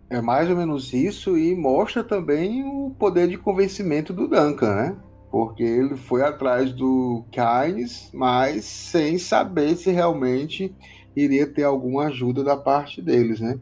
É 0.10 0.22
mais 0.22 0.50
ou 0.50 0.56
menos 0.56 0.94
isso 0.94 1.38
e 1.38 1.56
mostra 1.56 2.04
também 2.04 2.64
o 2.64 2.96
poder 2.98 3.28
de 3.28 3.38
convencimento 3.38 4.14
do 4.14 4.28
Duncan, 4.28 4.74
né? 4.76 4.96
Porque 5.30 5.64
ele 5.64 5.98
foi 5.98 6.22
atrás 6.22 6.72
do 6.72 7.26
Kynes, 7.32 8.10
mas 8.14 8.64
sem 8.64 9.18
saber 9.18 9.76
se 9.76 9.92
realmente 9.92 10.74
iria 11.14 11.46
ter 11.46 11.64
alguma 11.64 12.06
ajuda 12.06 12.44
da 12.44 12.56
parte 12.56 13.02
deles, 13.02 13.42
né? 13.42 13.60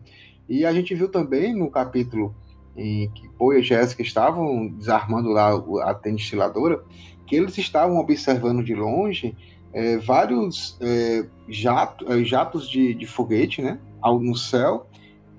E 0.48 0.64
a 0.64 0.72
gente 0.72 0.94
viu 0.94 1.10
também 1.10 1.56
no 1.56 1.72
capítulo 1.72 2.36
em 2.76 3.10
que 3.12 3.30
Poe 3.30 3.60
e 3.60 3.64
Jéssica 3.64 4.02
estavam 4.02 4.68
desarmando 4.68 5.30
lá 5.30 5.52
a 5.84 5.94
destiladora, 5.94 6.84
que 7.26 7.36
eles 7.36 7.58
estavam 7.58 7.98
observando 7.98 8.64
de 8.64 8.76
longe 8.76 9.36
é, 9.74 9.98
vários 9.98 10.78
é, 10.82 11.26
jato, 11.50 12.12
é, 12.12 12.24
jatos 12.24 12.70
de, 12.70 12.94
de, 12.94 13.06
foguete, 13.06 13.62
né, 13.62 13.78
no 14.22 14.36
céu 14.36 14.88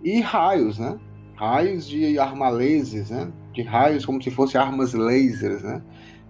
e 0.04 0.20
raios, 0.20 0.78
né, 0.78 0.98
raios 1.34 1.88
de 1.88 2.18
armaleses, 2.18 3.10
né, 3.10 3.32
de 3.54 3.62
raios 3.62 4.04
como 4.04 4.22
se 4.22 4.30
fossem 4.30 4.60
armas 4.60 4.92
lasers, 4.92 5.62
né, 5.62 5.82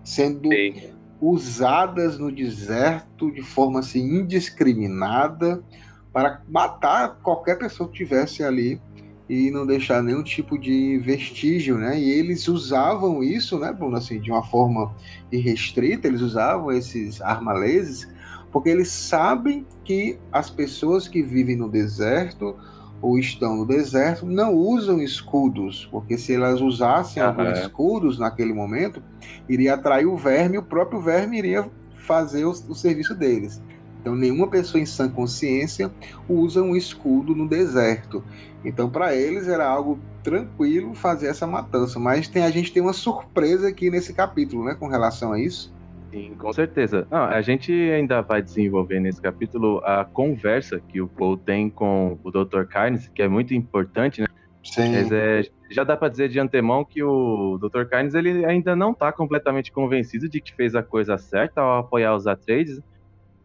sendo 0.04 0.48
Sim. 0.48 0.74
usadas 1.20 2.16
no 2.16 2.30
deserto 2.30 3.30
de 3.32 3.42
forma 3.42 3.80
assim 3.80 4.20
indiscriminada 4.20 5.64
para 6.12 6.42
matar 6.48 7.16
qualquer 7.22 7.58
pessoa 7.58 7.88
que 7.88 7.96
tivesse 7.96 8.44
ali 8.44 8.80
e 9.28 9.50
não 9.50 9.66
deixar 9.66 10.02
nenhum 10.02 10.22
tipo 10.22 10.58
de 10.58 10.98
vestígio, 10.98 11.76
né? 11.78 11.98
E 11.98 12.10
eles 12.10 12.46
usavam 12.46 13.22
isso, 13.22 13.58
né, 13.58 13.72
Bruno, 13.72 13.96
assim, 13.96 14.20
de 14.20 14.30
uma 14.30 14.42
forma 14.42 14.94
irrestrita, 15.32 16.06
eles 16.06 16.20
usavam 16.20 16.70
esses 16.70 17.20
armaleses 17.20 18.08
porque 18.56 18.70
eles 18.70 18.88
sabem 18.88 19.66
que 19.84 20.18
as 20.32 20.48
pessoas 20.48 21.06
que 21.06 21.22
vivem 21.22 21.56
no 21.56 21.68
deserto 21.68 22.56
ou 23.02 23.18
estão 23.18 23.54
no 23.54 23.66
deserto 23.66 24.24
não 24.24 24.54
usam 24.54 25.02
escudos, 25.02 25.86
porque 25.90 26.16
se 26.16 26.34
elas 26.34 26.62
usassem 26.62 27.22
uhum. 27.22 27.28
alguns 27.28 27.58
escudos 27.58 28.18
naquele 28.18 28.54
momento, 28.54 29.02
iria 29.46 29.74
atrair 29.74 30.06
o 30.06 30.16
verme 30.16 30.56
e 30.56 30.58
o 30.58 30.62
próprio 30.62 31.00
verme 31.00 31.36
iria 31.36 31.70
fazer 31.98 32.46
o, 32.46 32.50
o 32.50 32.74
serviço 32.74 33.14
deles. 33.14 33.60
Então, 34.06 34.14
nenhuma 34.14 34.46
pessoa 34.46 34.80
em 34.80 34.86
sã 34.86 35.08
consciência 35.08 35.90
usa 36.28 36.62
um 36.62 36.76
escudo 36.76 37.34
no 37.34 37.48
deserto. 37.48 38.22
Então, 38.64 38.88
para 38.88 39.16
eles 39.16 39.48
era 39.48 39.66
algo 39.66 39.98
tranquilo 40.22 40.94
fazer 40.94 41.26
essa 41.26 41.44
matança. 41.44 41.98
Mas 41.98 42.28
tem, 42.28 42.44
a 42.44 42.50
gente 42.50 42.72
tem 42.72 42.80
uma 42.80 42.92
surpresa 42.92 43.66
aqui 43.66 43.90
nesse 43.90 44.14
capítulo, 44.14 44.64
né, 44.64 44.76
com 44.78 44.86
relação 44.86 45.32
a 45.32 45.40
isso. 45.40 45.74
Sim, 46.12 46.36
com 46.38 46.52
certeza. 46.52 47.04
Não, 47.10 47.24
a 47.24 47.42
gente 47.42 47.72
ainda 47.72 48.20
vai 48.20 48.40
desenvolver 48.40 49.00
nesse 49.00 49.20
capítulo 49.20 49.80
a 49.84 50.04
conversa 50.04 50.80
que 50.86 51.00
o 51.00 51.08
Paul 51.08 51.36
tem 51.36 51.68
com 51.68 52.16
o 52.22 52.30
Dr. 52.30 52.62
Carnes, 52.62 53.08
que 53.12 53.22
é 53.22 53.28
muito 53.28 53.54
importante, 53.54 54.20
né? 54.20 54.28
Sim. 54.62 54.92
Mas 54.92 55.10
é, 55.10 55.42
já 55.68 55.82
dá 55.82 55.96
para 55.96 56.08
dizer 56.08 56.28
de 56.28 56.38
antemão 56.38 56.84
que 56.84 57.02
o 57.02 57.58
Dr. 57.58 57.86
Carnes 57.86 58.14
ele 58.14 58.44
ainda 58.44 58.76
não 58.76 58.92
está 58.92 59.10
completamente 59.10 59.72
convencido 59.72 60.28
de 60.28 60.40
que 60.40 60.54
fez 60.54 60.76
a 60.76 60.82
coisa 60.82 61.18
certa 61.18 61.60
ao 61.60 61.80
apoiar 61.80 62.14
os 62.14 62.28
Atreides. 62.28 62.80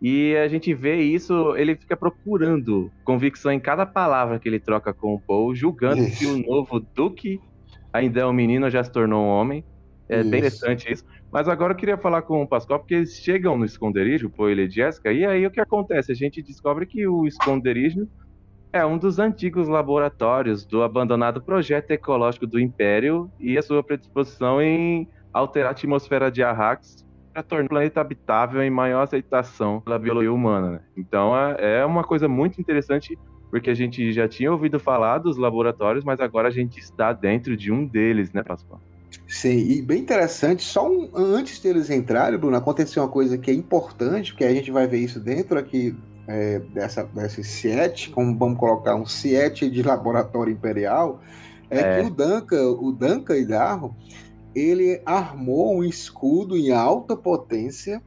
E 0.02 0.36
a 0.36 0.48
gente 0.48 0.74
vê 0.74 0.96
isso, 0.96 1.56
ele 1.56 1.76
fica 1.76 1.96
procurando 1.96 2.92
convicção 3.04 3.52
em 3.52 3.60
cada 3.60 3.86
palavra 3.86 4.40
que 4.40 4.50
ele 4.50 4.60
troca 4.60 4.92
com 4.94 5.14
o 5.14 5.20
Paul, 5.20 5.54
julgando 5.54 6.02
isso. 6.02 6.18
que 6.18 6.26
o 6.26 6.38
novo 6.40 6.80
Duque 6.80 7.40
ainda 7.94 8.22
é 8.22 8.26
um 8.26 8.34
menino, 8.34 8.70
já 8.70 8.84
se 8.84 8.92
tornou 8.92 9.24
um 9.24 9.30
homem. 9.30 9.64
É 10.10 10.22
isso. 10.22 10.30
bem 10.30 10.40
interessante 10.40 10.92
isso. 10.92 11.06
Mas 11.32 11.48
agora 11.48 11.74
eu 11.74 11.78
queria 11.78 11.98
falar 11.98 12.24
com 12.24 12.42
o 12.42 12.48
Pascoal, 12.48 12.80
porque 12.80 12.96
eles 12.96 13.14
chegam 13.14 13.58
no 13.58 13.64
esconderijo, 13.64 14.28
o 14.28 14.30
Paul 14.30 14.50
e 14.50 14.70
Jessica, 14.70 15.14
e 15.14 15.24
aí 15.24 15.46
o 15.46 15.52
que 15.52 15.62
acontece? 15.62 16.12
A 16.12 16.16
gente 16.16 16.42
descobre 16.42 16.86
que 16.86 17.08
o 17.08 17.28
esconderijo 17.28 18.08
é 18.74 18.86
um 18.86 18.98
dos 18.98 19.20
antigos 19.20 19.68
laboratórios 19.68 20.66
do 20.66 20.82
abandonado 20.82 21.42
projeto 21.42 21.92
ecológico 21.92 22.48
do 22.48 22.60
Império 22.60 23.30
e 23.40 23.58
a 23.58 23.62
sua 23.62 23.84
predisposição 23.84 24.62
em 24.62 25.08
alterar 25.32 25.70
a 25.70 25.72
atmosfera 25.72 26.32
de 26.32 26.42
Arrax 26.42 27.06
para 27.34 27.44
tornar 27.44 27.66
o 27.66 27.70
planeta 27.70 28.02
habitável 28.02 28.62
em 28.62 28.70
maior 28.70 29.04
aceitação 29.04 29.80
pela 29.82 29.98
biologia 29.98 30.32
humana. 30.32 30.72
Né? 30.72 30.80
Então 30.98 31.36
é, 31.36 31.80
é 31.80 31.86
uma 31.86 32.04
coisa 32.04 32.28
muito 32.28 32.60
interessante 32.60 33.18
porque 33.50 33.70
a 33.70 33.74
gente 33.74 34.14
já 34.14 34.28
tinha 34.28 34.52
ouvido 34.52 34.80
falar 34.80 35.18
dos 35.18 35.38
laboratórios, 35.38 36.06
mas 36.06 36.22
agora 36.22 36.48
a 36.48 36.52
gente 36.52 36.80
está 36.80 37.12
dentro 37.12 37.58
de 37.58 37.70
um 37.70 37.86
deles, 37.86 38.32
né, 38.32 38.42
Pascoal? 38.42 38.80
Sim, 39.28 39.58
e 39.58 39.82
bem 39.82 40.00
interessante, 40.00 40.64
só 40.64 40.90
um, 40.90 41.10
antes 41.14 41.60
deles 41.60 41.90
entrarem, 41.90 42.40
Bruno, 42.40 42.56
aconteceu 42.56 43.04
uma 43.04 43.10
coisa 43.10 43.38
que 43.38 43.52
é 43.52 43.54
importante, 43.54 44.32
porque 44.32 44.46
a 44.46 44.54
gente 44.54 44.72
vai 44.72 44.88
ver 44.88 45.00
isso 45.00 45.20
dentro 45.20 45.60
aqui 45.60 45.94
é, 46.28 46.60
dessa, 46.74 47.04
desse 47.04 47.44
CIET, 47.44 48.10
como 48.12 48.38
vamos 48.38 48.58
colocar 48.58 48.96
um 48.96 49.06
CIET 49.06 49.70
de 49.70 49.84
laboratório 49.84 50.54
imperial, 50.54 51.22
é, 51.70 51.80
é. 51.80 52.02
que 52.02 52.08
o 52.08 52.10
Duncan, 52.10 52.70
o 52.80 52.92
Duncan 52.94 53.38
Idarro, 53.38 53.96
ele 54.56 55.02
armou 55.06 55.78
um 55.78 55.84
escudo 55.84 56.58
em 56.58 56.72
alta 56.72 57.16
potência 57.16 58.02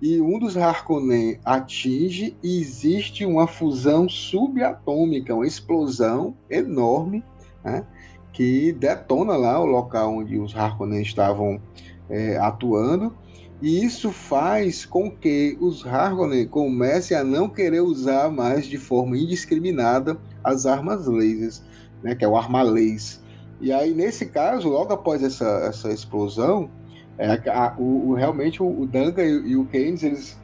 e 0.00 0.20
um 0.20 0.38
dos 0.38 0.56
Harkonnen 0.56 1.40
atinge 1.44 2.36
e 2.42 2.60
existe 2.60 3.24
uma 3.24 3.46
fusão 3.48 4.08
subatômica, 4.08 5.34
uma 5.34 5.46
explosão 5.46 6.36
enorme, 6.48 7.24
né, 7.64 7.84
que 8.32 8.72
detona 8.72 9.36
lá 9.36 9.60
o 9.60 9.66
local 9.66 10.18
onde 10.18 10.38
os 10.38 10.54
Harkonnen 10.54 11.02
estavam 11.02 11.60
é, 12.08 12.36
atuando. 12.38 13.12
E 13.60 13.84
isso 13.84 14.12
faz 14.12 14.86
com 14.86 15.10
que 15.10 15.58
os 15.60 15.84
Harkonnen 15.84 16.46
comecem 16.46 17.16
a 17.16 17.24
não 17.24 17.48
querer 17.48 17.80
usar 17.80 18.30
mais 18.30 18.66
de 18.66 18.78
forma 18.78 19.18
indiscriminada 19.18 20.16
as 20.44 20.64
armas 20.64 21.08
lasers, 21.08 21.64
né, 22.00 22.14
que 22.14 22.24
é 22.24 22.28
o 22.28 22.36
armalês. 22.36 23.20
E 23.60 23.72
aí, 23.72 23.92
nesse 23.92 24.26
caso, 24.26 24.68
logo 24.68 24.92
após 24.92 25.22
essa, 25.22 25.46
essa 25.68 25.92
explosão, 25.92 26.70
é, 27.18 27.32
a, 27.50 27.74
o, 27.76 28.10
o, 28.10 28.14
realmente 28.14 28.62
o, 28.62 28.82
o 28.82 28.86
Duncan 28.86 29.22
e, 29.22 29.50
e, 29.50 29.56
o 29.56 29.64
Keynes, 29.66 30.02
eles 30.04 30.40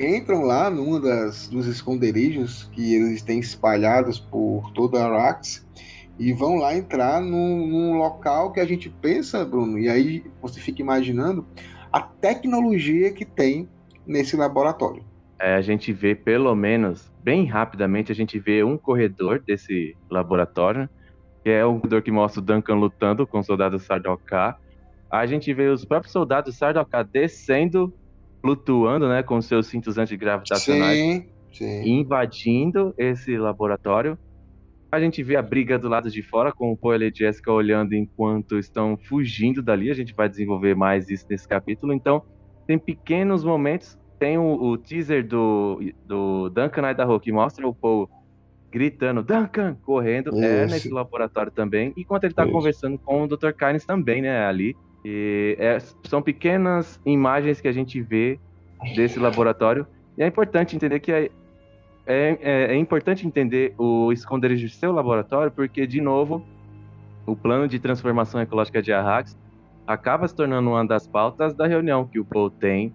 entram 0.00 0.42
lá 0.42 0.70
num 0.70 0.98
das, 1.00 1.48
dos 1.48 1.66
esconderijos 1.66 2.64
que 2.72 2.94
eles 2.94 3.22
têm 3.22 3.38
espalhados 3.38 4.18
por 4.18 4.72
toda 4.72 5.00
a 5.00 5.06
Arax 5.06 5.66
e 6.18 6.32
vão 6.32 6.56
lá 6.56 6.74
entrar 6.74 7.20
num, 7.20 7.66
num, 7.66 7.98
local 7.98 8.52
que 8.52 8.60
a 8.60 8.64
gente 8.64 8.88
pensa, 8.88 9.44
Bruno, 9.44 9.78
e 9.78 9.88
aí 9.88 10.24
você 10.40 10.60
fica 10.60 10.80
imaginando 10.80 11.46
a 11.92 12.00
tecnologia 12.00 13.12
que 13.12 13.24
tem 13.24 13.68
nesse 14.06 14.36
laboratório. 14.36 15.04
É, 15.38 15.54
a 15.54 15.60
gente 15.60 15.92
vê 15.92 16.14
pelo 16.14 16.54
menos, 16.54 17.12
bem 17.22 17.46
rapidamente, 17.46 18.10
a 18.10 18.14
gente 18.14 18.38
vê 18.38 18.64
um 18.64 18.78
corredor 18.78 19.40
desse 19.40 19.96
laboratório, 20.08 20.88
que 21.44 21.50
é 21.50 21.62
o 21.62 21.74
corredor 21.74 22.00
que 22.00 22.10
mostra 22.10 22.40
o 22.40 22.44
Duncan 22.44 22.74
lutando 22.74 23.26
com 23.26 23.38
o 23.38 23.42
soldado 23.44 23.78
Sardaukar. 23.78 24.58
A 25.10 25.26
gente 25.26 25.52
vê 25.52 25.68
os 25.68 25.84
próprios 25.84 26.10
soldados 26.10 26.56
Sardaukar 26.56 27.04
descendo, 27.04 27.92
flutuando, 28.40 29.06
né, 29.06 29.22
com 29.22 29.40
seus 29.42 29.66
cintos 29.66 29.98
antigravitacionais, 29.98 30.98
sim, 30.98 31.28
sim. 31.52 32.00
invadindo 32.00 32.94
esse 32.96 33.36
laboratório. 33.36 34.18
A 34.90 34.98
gente 34.98 35.22
vê 35.22 35.36
a 35.36 35.42
briga 35.42 35.78
do 35.78 35.86
lado 35.86 36.10
de 36.10 36.22
fora, 36.22 36.50
com 36.50 36.72
o 36.72 36.76
Poe 36.76 36.96
e 36.96 37.12
Jessica 37.14 37.52
olhando 37.52 37.94
enquanto 37.94 38.58
estão 38.58 38.96
fugindo 38.96 39.60
dali. 39.60 39.90
A 39.90 39.94
gente 39.94 40.14
vai 40.14 40.30
desenvolver 40.30 40.74
mais 40.74 41.10
isso 41.10 41.26
nesse 41.28 41.46
capítulo. 41.46 41.92
Então, 41.92 42.22
tem 42.66 42.78
pequenos 42.78 43.44
momentos. 43.44 43.98
Tem 44.18 44.38
o, 44.38 44.54
o 44.54 44.78
teaser 44.78 45.26
do, 45.26 45.80
do 46.06 46.48
Duncan 46.48 46.90
Idaho, 46.90 47.20
que 47.20 47.32
mostra 47.32 47.68
o 47.68 47.74
Poe 47.74 48.06
gritando, 48.74 49.22
Duncan, 49.22 49.76
correndo, 49.84 50.30
é 50.34 50.38
Isso. 50.38 50.44
é 50.44 50.66
nesse 50.66 50.88
laboratório 50.90 51.52
também, 51.52 51.92
enquanto 51.96 52.24
ele 52.24 52.32
está 52.32 52.44
conversando 52.44 52.98
com 52.98 53.22
o 53.22 53.28
Dr. 53.28 53.52
Kynes 53.52 53.86
também, 53.86 54.20
né, 54.20 54.44
ali. 54.44 54.76
E 55.04 55.56
é, 55.60 55.78
são 56.08 56.20
pequenas 56.20 57.00
imagens 57.06 57.60
que 57.60 57.68
a 57.68 57.72
gente 57.72 58.00
vê 58.02 58.40
desse 58.96 59.20
laboratório, 59.20 59.86
e 60.18 60.24
é 60.24 60.26
importante 60.26 60.74
entender 60.74 60.98
que 60.98 61.12
é, 61.12 61.30
é, 62.04 62.36
é, 62.42 62.76
importante 62.76 63.24
entender 63.24 63.74
o 63.78 64.10
esconderijo 64.10 64.66
do 64.66 64.72
seu 64.72 64.90
laboratório, 64.90 65.52
porque, 65.52 65.86
de 65.86 66.00
novo, 66.00 66.44
o 67.24 67.36
plano 67.36 67.68
de 67.68 67.78
transformação 67.78 68.40
ecológica 68.40 68.82
de 68.82 68.92
Arrax 68.92 69.38
acaba 69.86 70.26
se 70.26 70.34
tornando 70.34 70.70
uma 70.70 70.84
das 70.84 71.06
pautas 71.06 71.54
da 71.54 71.68
reunião 71.68 72.08
que 72.08 72.18
o 72.18 72.24
Paul 72.24 72.50
tem 72.50 72.92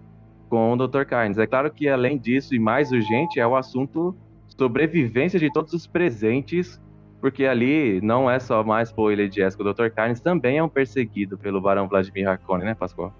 com 0.50 0.74
o 0.74 0.76
Dr. 0.76 1.04
Kynes. 1.06 1.38
É 1.38 1.46
claro 1.46 1.70
que, 1.70 1.88
além 1.88 2.18
disso, 2.18 2.54
e 2.54 2.58
mais 2.58 2.92
urgente, 2.92 3.40
é 3.40 3.46
o 3.46 3.56
assunto 3.56 4.14
sobrevivência 4.60 5.40
de 5.40 5.50
todos 5.50 5.72
os 5.72 5.86
presentes, 5.86 6.78
porque 7.18 7.46
ali 7.46 7.98
não 8.02 8.30
é 8.30 8.38
só 8.38 8.62
mais 8.62 8.92
Poe 8.92 9.14
e 9.14 9.16
Lady 9.16 9.36
Jessica, 9.36 9.62
o 9.62 9.72
Dr. 9.72 9.88
Kynes 9.88 10.20
também 10.20 10.58
é 10.58 10.62
um 10.62 10.68
perseguido 10.68 11.38
pelo 11.38 11.62
Barão 11.62 11.88
Vladimir 11.88 12.28
Harkonnen, 12.28 12.66
né, 12.66 12.74
Pascoal? 12.74 13.10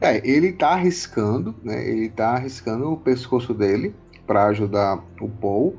É, 0.00 0.20
ele 0.28 0.52
tá 0.52 0.70
arriscando, 0.70 1.54
né? 1.62 1.88
Ele 1.88 2.08
tá 2.08 2.30
arriscando 2.30 2.90
o 2.90 2.96
pescoço 2.96 3.54
dele 3.54 3.94
para 4.26 4.46
ajudar 4.46 4.98
o 5.20 5.28
Paul. 5.28 5.76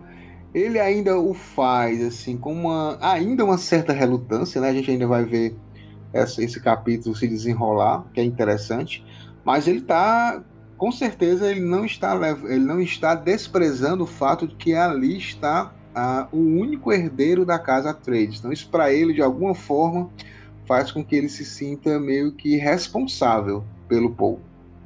Ele 0.54 0.80
ainda 0.80 1.20
o 1.20 1.34
faz 1.34 2.02
assim 2.02 2.38
com 2.38 2.54
uma 2.54 2.98
ainda 3.02 3.44
uma 3.44 3.58
certa 3.58 3.92
relutância, 3.92 4.62
né? 4.62 4.70
A 4.70 4.74
gente 4.74 4.90
ainda 4.90 5.06
vai 5.06 5.26
ver 5.26 5.54
essa, 6.14 6.42
esse 6.42 6.62
capítulo 6.62 7.14
se 7.14 7.28
desenrolar, 7.28 8.06
que 8.14 8.22
é 8.22 8.24
interessante, 8.24 9.06
mas 9.44 9.68
ele 9.68 9.82
tá 9.82 10.42
com 10.78 10.92
certeza 10.92 11.50
ele 11.50 11.62
não 11.62 11.86
está 11.86 12.16
ele 12.46 12.66
não 12.66 12.80
está 12.82 13.16
desprezando 13.16 14.04
o 14.04 14.08
fato 14.08 14.48
de 14.48 14.56
que 14.56 14.74
ali 14.74 15.18
está 15.18 15.74
ah, 15.96 16.28
o 16.32 16.38
único 16.38 16.92
herdeiro 16.92 17.46
da 17.46 17.60
casa 17.60 17.94
Trades. 17.94 18.40
Então 18.40 18.52
isso 18.52 18.70
para 18.70 18.92
ele 18.92 19.14
de 19.14 19.22
alguma 19.22 19.54
forma 19.54 20.10
faz 20.66 20.92
com 20.92 21.04
que 21.04 21.16
ele 21.16 21.30
se 21.30 21.46
sinta 21.46 22.00
meio 22.00 22.32
que 22.34 22.56
responsável 22.56 23.64
pelo 23.88 24.14
Paul. 24.14 24.40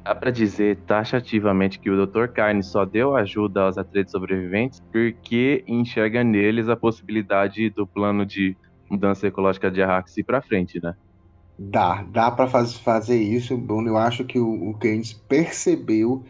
Dá 0.04 0.14
para 0.14 0.30
dizer 0.30 0.78
taxativamente 0.86 1.78
que 1.78 1.90
o 1.90 2.06
Dr. 2.06 2.28
Carne 2.28 2.62
só 2.62 2.84
deu 2.84 3.14
ajuda 3.14 3.62
aos 3.62 3.76
atletas 3.76 4.10
sobreviventes 4.10 4.80
porque 4.90 5.62
enxerga 5.66 6.24
neles 6.24 6.68
a 6.68 6.76
possibilidade 6.76 7.68
do 7.70 7.86
plano 7.86 8.24
de 8.24 8.56
mudança 8.90 9.26
ecológica 9.26 9.70
de 9.70 9.82
Arrakis 9.82 10.16
ir 10.16 10.24
para 10.24 10.40
frente, 10.40 10.80
né? 10.82 10.94
Dá, 11.58 12.02
dá 12.04 12.30
para 12.30 12.48
faz, 12.48 12.74
fazer 12.78 13.20
isso, 13.20 13.56
Bruno. 13.56 13.88
Eu 13.88 13.96
acho 13.96 14.24
que 14.24 14.38
o, 14.38 14.70
o 14.70 14.78
Keynes 14.78 15.12
percebeu 15.12 16.24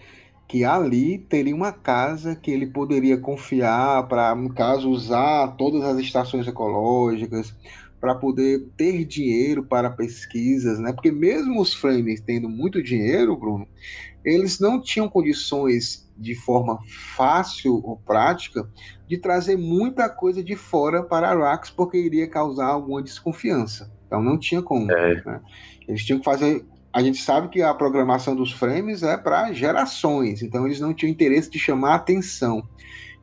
que 0.48 0.64
ali 0.64 1.18
teria 1.18 1.54
uma 1.54 1.72
casa 1.72 2.34
que 2.36 2.50
ele 2.50 2.66
poderia 2.66 3.18
confiar 3.20 4.08
para, 4.08 4.34
no 4.34 4.54
caso, 4.54 4.90
usar 4.90 5.56
todas 5.56 5.84
as 5.84 5.98
estações 5.98 6.46
ecológicas, 6.48 7.54
para 8.00 8.14
poder 8.14 8.68
ter 8.76 9.04
dinheiro 9.04 9.64
para 9.66 9.90
pesquisas, 9.90 10.78
né? 10.78 10.92
Porque 10.92 11.10
mesmo 11.12 11.60
os 11.60 11.74
frames 11.74 12.20
tendo 12.20 12.48
muito 12.48 12.82
dinheiro, 12.82 13.36
Bruno, 13.36 13.68
eles 14.24 14.60
não 14.60 14.80
tinham 14.80 15.08
condições 15.08 16.08
de 16.16 16.34
forma 16.34 16.78
fácil 17.16 17.74
ou 17.84 17.98
prática 17.98 18.68
de 19.08 19.18
trazer 19.18 19.56
muita 19.56 20.08
coisa 20.08 20.42
de 20.44 20.56
fora 20.56 21.02
para 21.02 21.30
Arax, 21.30 21.70
porque 21.70 21.98
iria 21.98 22.28
causar 22.28 22.68
alguma 22.68 23.02
desconfiança. 23.02 23.97
Então 24.08 24.20
não 24.20 24.36
tinha 24.36 24.60
como. 24.60 24.90
É. 24.90 25.22
Né? 25.24 25.40
Eles 25.86 26.04
tinham 26.04 26.18
que 26.18 26.24
fazer. 26.24 26.64
A 26.92 27.00
gente 27.02 27.22
sabe 27.22 27.48
que 27.48 27.62
a 27.62 27.72
programação 27.72 28.34
dos 28.34 28.50
frames 28.50 29.04
é 29.04 29.16
para 29.16 29.52
gerações, 29.52 30.42
então 30.42 30.66
eles 30.66 30.80
não 30.80 30.92
tinham 30.92 31.12
interesse 31.12 31.50
de 31.50 31.58
chamar 31.58 31.94
atenção. 31.94 32.66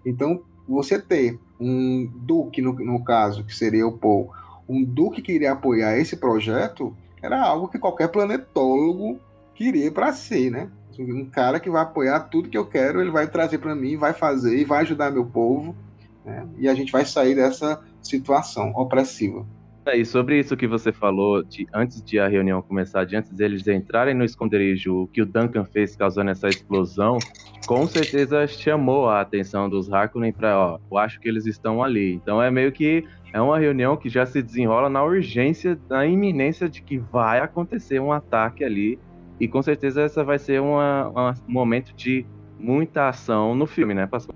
Então, 0.05 0.43
você 0.69 1.01
ter 1.01 1.39
um 1.59 2.07
Duque, 2.15 2.61
no, 2.61 2.73
no 2.73 3.03
caso, 3.03 3.43
que 3.43 3.53
seria 3.53 3.88
o 3.88 3.97
Paul, 3.97 4.31
um 4.69 4.83
duque 4.83 5.21
que 5.21 5.31
iria 5.31 5.51
apoiar 5.51 5.97
esse 5.97 6.15
projeto 6.15 6.95
era 7.21 7.41
algo 7.41 7.67
que 7.67 7.79
qualquer 7.79 8.07
planetólogo 8.09 9.19
queria 9.53 9.91
para 9.91 10.13
si, 10.13 10.49
né? 10.49 10.69
Um 10.97 11.25
cara 11.25 11.59
que 11.59 11.69
vai 11.69 11.81
apoiar 11.81 12.19
tudo 12.21 12.49
que 12.49 12.57
eu 12.57 12.65
quero, 12.65 13.01
ele 13.01 13.11
vai 13.11 13.27
trazer 13.27 13.57
para 13.57 13.75
mim, 13.75 13.97
vai 13.97 14.13
fazer 14.13 14.57
e 14.57 14.63
vai 14.63 14.81
ajudar 14.81 15.11
meu 15.11 15.25
povo, 15.25 15.75
né? 16.23 16.47
e 16.57 16.69
a 16.69 16.73
gente 16.73 16.91
vai 16.91 17.05
sair 17.05 17.36
dessa 17.36 17.81
situação 18.01 18.71
opressiva. 18.75 19.45
É, 19.86 19.97
e 19.97 20.03
sobre 20.03 20.39
isso 20.39 20.57
que 20.57 20.67
você 20.67 20.91
falou, 20.91 21.43
de 21.43 21.67
antes 21.71 22.01
de 22.01 22.19
a 22.19 22.27
reunião 22.27 22.59
começar, 22.61 23.05
de 23.05 23.15
antes 23.15 23.31
deles 23.31 23.67
entrarem 23.67 24.15
no 24.15 24.25
esconderijo, 24.25 25.03
o 25.03 25.07
que 25.07 25.21
o 25.21 25.25
Duncan 25.25 25.63
fez 25.63 25.95
causando 25.95 26.31
essa 26.31 26.49
explosão, 26.49 27.19
com 27.67 27.86
certeza 27.88 28.47
chamou 28.47 29.07
a 29.07 29.21
atenção 29.21 29.69
dos 29.69 29.91
Harkonnen 29.91 30.33
para, 30.33 30.57
ó, 30.57 30.79
eu 30.91 30.97
acho 30.97 31.19
que 31.19 31.29
eles 31.29 31.45
estão 31.45 31.83
ali. 31.83 32.13
Então 32.13 32.41
é 32.41 32.49
meio 32.49 32.71
que 32.71 33.03
é 33.31 33.39
uma 33.39 33.59
reunião 33.59 33.95
que 33.95 34.09
já 34.09 34.25
se 34.25 34.41
desenrola 34.41 34.89
na 34.89 35.03
urgência, 35.03 35.79
na 35.88 36.05
iminência 36.05 36.67
de 36.67 36.81
que 36.81 36.97
vai 36.97 37.39
acontecer 37.39 37.99
um 37.99 38.11
ataque 38.11 38.63
ali. 38.63 38.99
E 39.39 39.47
com 39.47 39.61
certeza 39.61 40.01
essa 40.01 40.23
vai 40.23 40.39
ser 40.39 40.61
uma, 40.61 41.09
uma, 41.09 41.33
um 41.47 41.51
momento 41.51 41.93
de 41.95 42.25
muita 42.57 43.09
ação 43.09 43.53
no 43.53 43.67
filme, 43.67 43.93
né, 43.93 44.07
Pastor? 44.07 44.33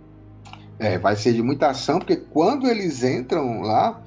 É, 0.78 0.98
vai 0.98 1.16
ser 1.16 1.34
de 1.34 1.42
muita 1.42 1.70
ação, 1.70 2.00
porque 2.00 2.18
quando 2.18 2.68
eles 2.68 3.04
entram 3.04 3.62
lá, 3.62 4.02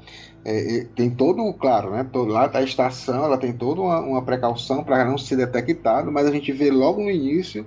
é, 0.45 0.87
tem 0.97 1.09
todo, 1.11 1.53
claro, 1.55 1.91
né? 1.91 2.05
Lá 2.13 2.51
a 2.53 2.63
estação, 2.63 3.25
ela 3.25 3.39
tem 3.39 3.53
toda 3.53 3.81
uma, 3.81 4.01
uma 4.01 4.23
precaução 4.23 4.83
para 4.83 5.05
não 5.05 5.17
ser 5.17 5.37
detectado, 5.37 6.11
mas 6.11 6.27
a 6.27 6.33
gente 6.33 6.51
vê 6.53 6.71
logo 6.71 7.03
no 7.03 7.11
início 7.11 7.65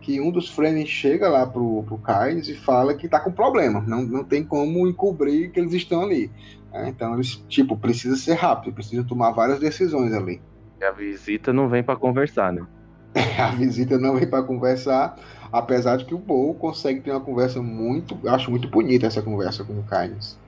que 0.00 0.20
um 0.20 0.30
dos 0.30 0.48
Fremen 0.48 0.86
chega 0.86 1.28
lá 1.28 1.46
pro, 1.46 1.82
pro 1.84 1.98
Kynes 1.98 2.48
e 2.48 2.54
fala 2.54 2.94
que 2.94 3.08
tá 3.08 3.20
com 3.20 3.30
problema, 3.30 3.80
não, 3.86 4.02
não 4.02 4.24
tem 4.24 4.42
como 4.42 4.86
encobrir 4.86 5.50
que 5.50 5.60
eles 5.60 5.72
estão 5.72 6.02
ali. 6.02 6.30
É, 6.72 6.88
então 6.88 7.14
eles, 7.14 7.42
tipo, 7.48 7.76
precisa 7.76 8.16
ser 8.16 8.34
rápido, 8.34 8.74
precisa 8.74 9.02
tomar 9.04 9.32
várias 9.32 9.58
decisões 9.58 10.12
ali. 10.12 10.40
E 10.80 10.84
a 10.84 10.92
visita 10.92 11.52
não 11.52 11.68
vem 11.68 11.82
para 11.82 11.96
conversar, 11.96 12.52
né? 12.52 12.62
a 13.38 13.50
visita 13.50 13.98
não 13.98 14.14
vem 14.14 14.28
para 14.28 14.42
conversar, 14.42 15.18
apesar 15.50 15.96
de 15.96 16.04
que 16.04 16.14
o 16.14 16.18
Bo 16.18 16.54
consegue 16.54 17.00
ter 17.00 17.10
uma 17.10 17.20
conversa 17.20 17.60
muito, 17.60 18.16
acho 18.28 18.50
muito 18.50 18.68
bonita 18.68 19.06
essa 19.06 19.20
conversa 19.20 19.64
com 19.64 19.72
o 19.72 19.82
Kynes. 19.82 20.38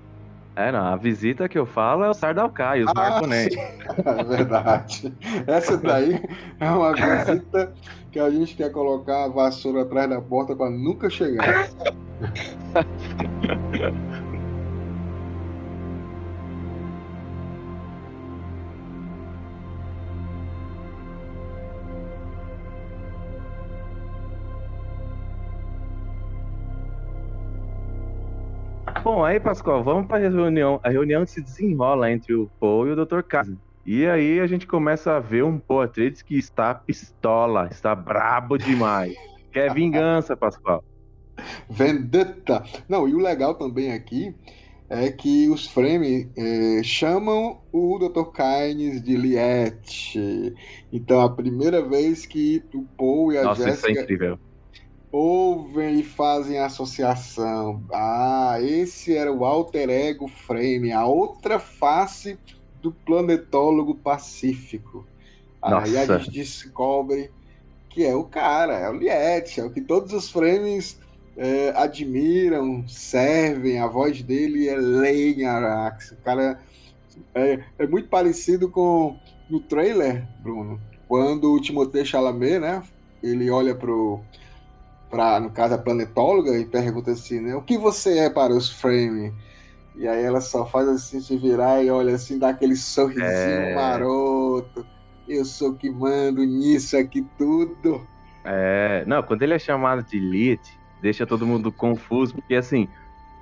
É, 0.55 0.71
não, 0.71 0.87
a 0.87 0.97
visita 0.97 1.49
que 1.49 1.59
eu 1.59 1.65
falo 1.65 2.05
é 2.05 2.11
o 2.11 2.15
Sardalcai, 2.15 2.83
os 2.83 2.91
ah, 2.91 2.95
Marconete. 2.95 3.57
É 4.05 4.25
verdade. 4.25 5.15
Essa 5.47 5.79
daí 5.79 6.23
é 6.61 6.71
uma 6.71 6.93
visita 6.93 7.73
que 8.11 8.19
a 8.19 8.31
gente 8.31 8.55
quer 8.55 8.71
colocar 8.71 9.25
a 9.25 9.29
vassoura 9.29 9.83
atrás 9.83 10.11
da 10.11 10.21
porta 10.21 10.55
para 10.55 10.71
nunca 10.71 11.09
chegar. 11.09 11.69
Bom, 29.15 29.27
aí, 29.27 29.39
Pascoal, 29.39 29.85
vamos 29.85 30.07
para 30.07 30.27
a 30.27 30.31
reunião. 30.31 30.81
A 30.83 30.89
reunião 30.89 31.27
se 31.27 31.43
desenrola 31.43 32.11
entre 32.11 32.33
o 32.33 32.51
Paul 32.59 32.89
e 32.89 32.93
o 32.93 33.05
Dr. 33.05 33.21
Casa. 33.21 33.55
E 33.85 34.07
aí 34.07 34.41
a 34.41 34.47
gente 34.47 34.67
começa 34.67 35.15
a 35.15 35.21
ver 35.21 35.45
um 35.45 35.59
Paul 35.59 35.83
Atreides 35.83 36.23
que 36.23 36.39
está 36.39 36.75
pistola, 36.75 37.69
está 37.71 37.95
brabo 37.95 38.57
demais. 38.57 39.15
Quer 39.53 39.75
vingança, 39.75 40.35
Pascoal. 40.35 40.83
Vendetta. 41.69 42.65
Não, 42.89 43.07
e 43.07 43.15
o 43.15 43.19
legal 43.19 43.55
também 43.55 43.93
aqui 43.93 44.35
é 44.89 45.13
que 45.13 45.47
os 45.51 45.67
Frame 45.67 46.31
é, 46.35 46.83
chamam 46.83 47.61
o 47.71 47.99
Dr. 47.99 48.31
Kynes 48.33 49.03
de 49.03 49.15
Liette. 49.15 50.55
Então, 50.91 51.21
a 51.21 51.29
primeira 51.29 51.87
vez 51.87 52.25
que 52.25 52.65
o 52.73 52.83
Paul 52.97 53.31
e 53.35 53.37
a 53.37 53.43
Nossa, 53.43 53.63
Jéssica... 53.63 53.91
Isso 53.91 54.01
é 54.01 54.03
incrível 54.05 54.39
ouvem 55.13 56.01
e 56.01 56.03
fazem 56.03 56.59
associação. 56.59 57.83
Ah, 57.93 58.57
esse 58.63 59.15
era 59.15 59.31
o 59.31 59.45
alter 59.45 59.91
ego 59.91 60.27
frame, 60.27 60.91
a 60.91 61.05
outra 61.05 61.59
face 61.59 62.39
do 62.81 62.91
planetólogo 62.91 63.95
pacífico. 63.95 65.07
Nossa. 65.63 65.87
Aí 65.87 65.97
a 65.99 66.19
gente 66.19 66.31
descobre 66.31 67.31
que 67.91 68.05
é 68.05 68.17
o 68.17 68.25
cara, 68.25 68.79
é 68.79 68.89
o 68.89 68.95
Liette, 68.95 69.61
é 69.61 69.65
o 69.65 69.71
que 69.71 69.83
todos 69.83 70.15
os 70.15 70.31
frames 70.31 70.99
é, 71.37 71.73
admiram, 71.77 72.87
servem, 72.89 73.79
a 73.79 73.87
voz 73.87 74.23
dele 74.23 74.67
é 74.67 74.77
Lane 74.77 75.45
Arax. 75.45 76.13
O 76.13 76.17
cara 76.17 76.59
é, 77.35 77.61
é, 77.79 77.87
muito 77.87 78.09
parecido 78.09 78.71
com 78.71 79.17
no 79.49 79.61
trailer, 79.61 80.27
Bruno, 80.41 80.81
quando 81.07 81.53
o 81.53 81.61
Timothée 81.61 82.07
Chalamet, 82.07 82.59
né, 82.59 82.83
ele 83.23 83.51
olha 83.51 83.75
pro 83.75 84.21
para 85.13 85.39
no 85.39 85.51
caso 85.51 85.75
a 85.75 85.79
planetóloga 85.79 86.59
e 86.59 86.65
pergunta 86.65 87.11
assim, 87.11 87.39
né, 87.39 87.55
o 87.55 87.61
que 87.61 87.77
você 87.77 88.19
é 88.21 88.31
para 88.31 88.55
os 88.55 88.71
frame? 88.71 89.31
E 89.95 90.09
aí 90.09 90.25
ela 90.25 90.41
só 90.41 90.65
faz 90.65 90.89
assim 90.89 91.21
se 91.21 91.37
virar 91.37 91.85
e 91.85 91.91
olha 91.91 92.15
assim, 92.15 92.39
dá 92.39 92.49
aquele 92.49 92.75
sorrisinho 92.75 93.23
é... 93.27 93.75
maroto. 93.75 94.87
Eu 95.29 95.45
sou 95.45 95.75
que 95.75 95.91
mando 95.91 96.43
nisso 96.43 96.97
aqui 96.97 97.27
tudo. 97.37 98.07
É, 98.43 99.05
não, 99.07 99.23
quando 99.23 99.43
ele 99.43 99.53
é 99.53 99.59
chamado 99.59 100.03
de 100.03 100.17
Elite, 100.17 100.81
deixa 101.03 101.27
todo 101.27 101.47
mundo 101.47 101.71
confuso, 101.71 102.35
porque 102.35 102.55
assim, 102.55 102.89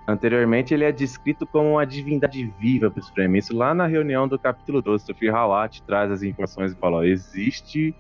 anteriormente 0.09 0.75
ele 0.75 0.85
é 0.85 0.91
descrito 0.91 1.47
como 1.47 1.75
uma 1.75 1.87
divindade 1.87 2.53
viva 2.59 2.91
para 2.91 3.01
os 3.01 3.09
Frame. 3.11 3.39
Isso 3.39 3.57
lá 3.57 3.73
na 3.73 3.87
reunião 3.87 4.27
do 4.27 4.37
capítulo 4.37 4.83
12, 4.83 5.07
Sofia 5.07 5.33
Hawat 5.33 5.83
traz 5.85 6.11
as 6.11 6.25
informações 6.25 6.73
e 6.73 6.77
fala: 6.77 7.07
existe 7.07 7.95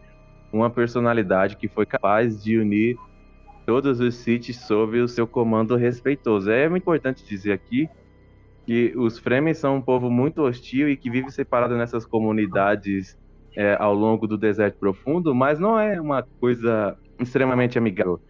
uma 0.52 0.68
personalidade 0.68 1.56
que 1.56 1.68
foi 1.68 1.86
capaz 1.86 2.42
de 2.42 2.58
unir 2.58 2.96
todos 3.70 4.00
os 4.00 4.16
sítios 4.16 4.56
sob 4.56 4.98
o 4.98 5.06
seu 5.06 5.28
comando 5.28 5.76
respeitoso. 5.76 6.50
É 6.50 6.66
importante 6.76 7.24
dizer 7.24 7.52
aqui 7.52 7.88
que 8.66 8.92
os 8.96 9.16
Fremen 9.16 9.54
são 9.54 9.76
um 9.76 9.80
povo 9.80 10.10
muito 10.10 10.42
hostil 10.42 10.88
e 10.88 10.96
que 10.96 11.08
vive 11.08 11.30
separado 11.30 11.76
nessas 11.76 12.04
comunidades 12.04 13.16
é, 13.56 13.76
ao 13.78 13.94
longo 13.94 14.26
do 14.26 14.36
deserto 14.36 14.76
profundo, 14.76 15.32
mas 15.32 15.60
não 15.60 15.78
é 15.78 16.00
uma 16.00 16.26
coisa 16.40 16.98
extremamente 17.20 17.78
amigável. 17.78 18.20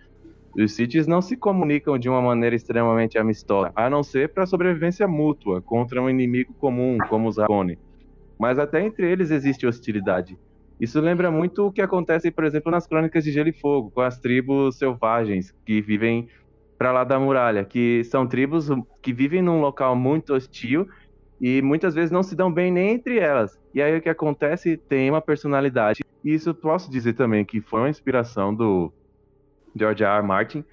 Os 0.55 0.75
Siths 0.75 1.07
não 1.07 1.23
se 1.23 1.39
comunicam 1.39 1.99
de 1.99 2.07
uma 2.07 2.21
maneira 2.21 2.55
extremamente 2.55 3.17
amistosa, 3.17 3.73
a 3.75 3.89
não 3.89 4.03
ser 4.03 4.29
para 4.29 4.45
sobrevivência 4.45 5.09
mútua 5.09 5.63
contra 5.63 6.03
um 6.03 6.11
inimigo 6.11 6.53
comum, 6.53 6.99
como 7.09 7.31
os 7.31 7.39
Rabone. 7.39 7.79
Mas 8.39 8.59
até 8.59 8.85
entre 8.85 9.11
eles 9.11 9.31
existe 9.31 9.67
hostilidade. 9.67 10.37
Isso 10.81 10.99
lembra 10.99 11.31
muito 11.31 11.67
o 11.67 11.73
que 11.73 11.83
acontece, 11.83 12.31
por 12.31 12.45
exemplo, 12.45 12.73
nas 12.73 12.87
Crônicas 12.87 13.23
de 13.23 13.31
Gelo 13.31 13.51
e 13.51 13.53
Fogo, 13.53 13.91
com 13.91 14.01
as 14.01 14.19
tribos 14.19 14.79
selvagens 14.79 15.55
que 15.67 15.83
vivem 15.83 16.27
para 16.79 16.91
lá 16.91 17.05
da 17.05 17.21
muralha, 17.21 17.63
que 17.63 18.03
são 18.05 18.27
tribos 18.27 18.69
que 19.03 19.13
vivem 19.13 19.43
num 19.43 19.61
local 19.61 19.95
muito 19.95 20.33
hostil 20.33 20.89
e 21.39 21.61
muitas 21.61 21.95
vezes 21.95 22.11
não 22.11 22.23
se 22.23 22.35
dão 22.35 22.51
bem 22.51 22.73
nem 22.73 22.93
entre 22.93 23.19
elas. 23.19 23.61
E 23.75 23.83
aí 23.83 23.95
o 23.95 24.01
que 24.01 24.09
acontece 24.09 24.79
tem 24.79 25.11
uma 25.11 25.21
personalidade. 25.21 26.01
E 26.25 26.33
isso 26.33 26.55
posso 26.55 26.91
dizer 26.91 27.13
também 27.13 27.45
que 27.45 27.61
foi 27.61 27.81
uma 27.81 27.91
inspiração 27.91 28.55
do 28.55 28.91
George 29.77 30.03
R. 30.03 30.17
R. 30.17 30.27
Martin. 30.27 30.65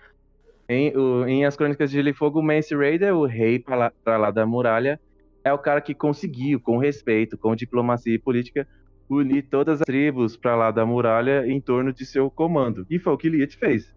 Em, 0.69 0.95
o, 0.95 1.25
em 1.25 1.45
As 1.45 1.57
Crônicas 1.57 1.89
de 1.89 1.97
Gelo 1.97 2.09
e 2.09 2.13
Fogo, 2.13 2.39
o 2.39 2.43
Mance 2.43 2.73
Raider, 2.73 3.13
o 3.13 3.25
rei 3.25 3.59
para 3.59 4.17
lá 4.17 4.31
da 4.31 4.45
muralha, 4.45 4.99
é 5.43 5.51
o 5.51 5.57
cara 5.57 5.81
que 5.81 5.93
conseguiu, 5.93 6.59
com 6.59 6.77
respeito, 6.77 7.37
com 7.37 7.55
diplomacia 7.55 8.15
e 8.15 8.19
política, 8.19 8.67
unir 9.09 9.43
todas 9.43 9.81
as 9.81 9.85
tribos 9.85 10.35
para 10.35 10.55
lá 10.55 10.71
da 10.71 10.85
muralha 10.85 11.45
em 11.47 11.59
torno 11.61 11.93
de 11.93 12.05
seu 12.05 12.29
comando. 12.29 12.85
E 12.89 12.99
foi 12.99 13.13
o 13.13 13.17
que 13.17 13.29
Liet 13.29 13.57
fez. 13.57 13.93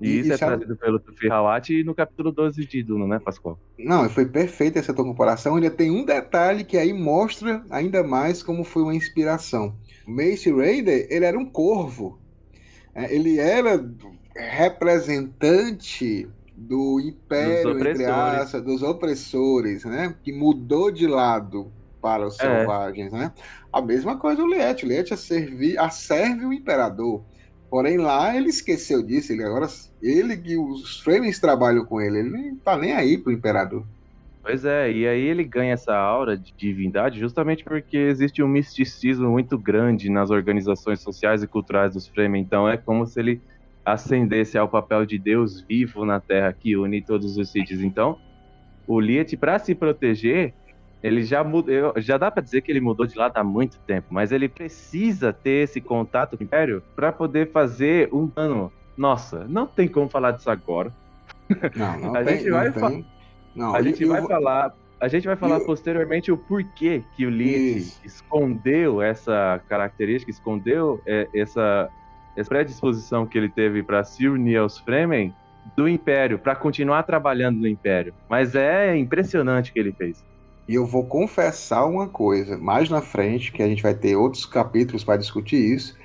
E, 0.00 0.08
e 0.08 0.20
isso 0.20 0.32
é 0.32 0.36
sabe... 0.36 0.56
trazido 0.56 0.76
pelo 0.76 0.98
Tufi 0.98 1.30
Hawat 1.30 1.84
no 1.84 1.94
capítulo 1.94 2.32
12 2.32 2.64
de 2.64 2.82
Duna, 2.82 3.06
né, 3.06 3.18
Pascoal? 3.18 3.58
Não, 3.78 4.08
foi 4.08 4.24
perfeita 4.24 4.78
essa 4.78 4.94
tua 4.94 5.04
comparação. 5.04 5.56
Ainda 5.56 5.70
tem 5.70 5.90
um 5.90 6.04
detalhe 6.04 6.64
que 6.64 6.78
aí 6.78 6.92
mostra 6.92 7.62
ainda 7.70 8.02
mais 8.02 8.42
como 8.42 8.64
foi 8.64 8.82
uma 8.82 8.94
inspiração. 8.94 9.76
O 10.06 10.10
Mace 10.10 10.50
Raider, 10.50 11.06
ele 11.10 11.24
era 11.24 11.38
um 11.38 11.44
corvo. 11.44 12.18
É, 12.94 13.14
ele 13.14 13.38
era 13.38 13.84
representante 14.34 16.26
do 16.56 17.00
império, 17.00 17.74
dos 17.74 17.86
entre 17.86 18.04
aspas, 18.06 18.62
dos 18.62 18.82
opressores, 18.82 19.84
né? 19.84 20.14
Que 20.22 20.32
mudou 20.32 20.90
de 20.90 21.06
lado 21.06 21.72
para 22.00 22.26
os 22.26 22.38
é. 22.40 22.42
selvagens, 22.42 23.12
né? 23.12 23.32
A 23.72 23.80
mesma 23.80 24.16
coisa 24.16 24.42
o 24.42 24.48
Liette. 24.48 24.86
O 24.86 25.14
a, 25.14 25.16
servir, 25.16 25.78
a 25.78 25.90
serve 25.90 26.44
o 26.46 26.52
imperador. 26.52 27.22
Porém, 27.68 27.98
lá 27.98 28.36
ele 28.36 28.48
esqueceu 28.48 29.02
disso. 29.02 29.32
Ele 29.32 29.44
agora, 29.44 29.66
ele 30.02 30.36
que 30.36 30.56
os 30.56 31.00
Fremen 31.00 31.32
trabalham 31.32 31.84
com 31.84 32.00
ele, 32.00 32.18
ele 32.18 32.30
não 32.30 32.56
tá 32.56 32.76
nem 32.76 32.92
aí 32.92 33.16
pro 33.16 33.32
imperador. 33.32 33.84
Pois 34.42 34.64
é, 34.64 34.90
e 34.90 35.06
aí 35.06 35.20
ele 35.20 35.44
ganha 35.44 35.74
essa 35.74 35.94
aura 35.94 36.36
de 36.36 36.52
divindade 36.56 37.20
justamente 37.20 37.62
porque 37.62 37.96
existe 37.96 38.42
um 38.42 38.48
misticismo 38.48 39.30
muito 39.30 39.58
grande 39.58 40.08
nas 40.08 40.30
organizações 40.30 41.00
sociais 41.00 41.42
e 41.42 41.46
culturais 41.46 41.92
dos 41.92 42.08
Fremen. 42.08 42.42
Então 42.42 42.66
é 42.66 42.76
como 42.76 43.06
se 43.06 43.20
ele 43.20 43.40
ascendesse 43.84 44.56
ao 44.56 44.68
papel 44.68 45.04
de 45.04 45.18
Deus 45.18 45.60
vivo 45.60 46.04
na 46.04 46.20
Terra 46.20 46.52
que 46.52 46.76
une 46.76 47.02
todos 47.02 47.36
os 47.36 47.50
sítios. 47.50 47.80
Então, 47.82 48.18
o 48.86 48.98
Liet, 48.98 49.36
para 49.36 49.58
se 49.58 49.74
proteger, 49.74 50.54
ele 51.02 51.22
já 51.22 51.42
mudou, 51.42 51.94
já 51.96 52.18
dá 52.18 52.30
para 52.30 52.42
dizer 52.42 52.60
que 52.60 52.70
ele 52.70 52.80
mudou 52.80 53.06
de 53.06 53.16
lado 53.16 53.36
há 53.36 53.44
muito 53.44 53.78
tempo, 53.80 54.08
mas 54.10 54.32
ele 54.32 54.48
precisa 54.48 55.32
ter 55.32 55.64
esse 55.64 55.80
contato 55.80 56.36
com 56.36 56.42
o 56.42 56.46
Império 56.46 56.82
para 56.94 57.10
poder 57.10 57.50
fazer 57.50 58.08
um 58.12 58.26
dano. 58.26 58.72
Nossa, 58.96 59.46
não 59.48 59.66
tem 59.66 59.88
como 59.88 60.08
falar 60.08 60.32
disso 60.32 60.50
agora. 60.50 60.92
Não, 61.74 61.98
não 61.98 62.14
a 62.16 62.24
tem, 62.24 62.38
gente 62.38 62.50
vai, 62.50 62.72
fa 62.72 62.90
não, 63.54 63.74
a 63.74 63.82
gente 63.82 64.04
vai 64.04 64.22
falar, 64.26 64.74
a 65.00 65.08
gente 65.08 65.26
vai 65.26 65.36
falar 65.36 65.58
eu... 65.58 65.66
posteriormente 65.66 66.30
o 66.30 66.36
porquê 66.36 67.02
que 67.16 67.24
o 67.24 67.30
Liet 67.30 67.98
escondeu 68.04 69.00
essa 69.00 69.60
característica, 69.68 70.30
escondeu 70.30 71.00
é, 71.06 71.28
essa 71.34 71.90
essa 72.36 72.48
predisposição 72.48 73.26
que 73.26 73.36
ele 73.36 73.48
teve 73.48 73.82
para 73.82 74.04
se 74.04 74.28
unir 74.28 74.56
aos 74.56 74.78
Fremen 74.78 75.34
do 75.76 75.88
Império, 75.88 76.38
para 76.38 76.54
continuar 76.54 77.02
trabalhando 77.02 77.58
no 77.58 77.66
Império. 77.66 78.14
Mas 78.28 78.54
é 78.54 78.96
impressionante 78.96 79.70
o 79.70 79.74
que 79.74 79.80
ele 79.80 79.92
fez. 79.92 80.24
E 80.70 80.74
eu 80.76 80.86
vou 80.86 81.04
confessar 81.04 81.84
uma 81.84 82.06
coisa, 82.06 82.56
mais 82.56 82.88
na 82.88 83.02
frente, 83.02 83.50
que 83.50 83.60
a 83.60 83.66
gente 83.66 83.82
vai 83.82 83.92
ter 83.92 84.14
outros 84.14 84.46
capítulos 84.46 85.02
para 85.02 85.16
discutir 85.16 85.56
isso, 85.56 85.98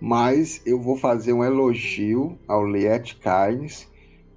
mas 0.00 0.60
eu 0.66 0.82
vou 0.82 0.96
fazer 0.96 1.32
um 1.32 1.44
elogio 1.44 2.36
ao 2.48 2.66
Liet 2.66 3.16
Kynes, 3.20 3.88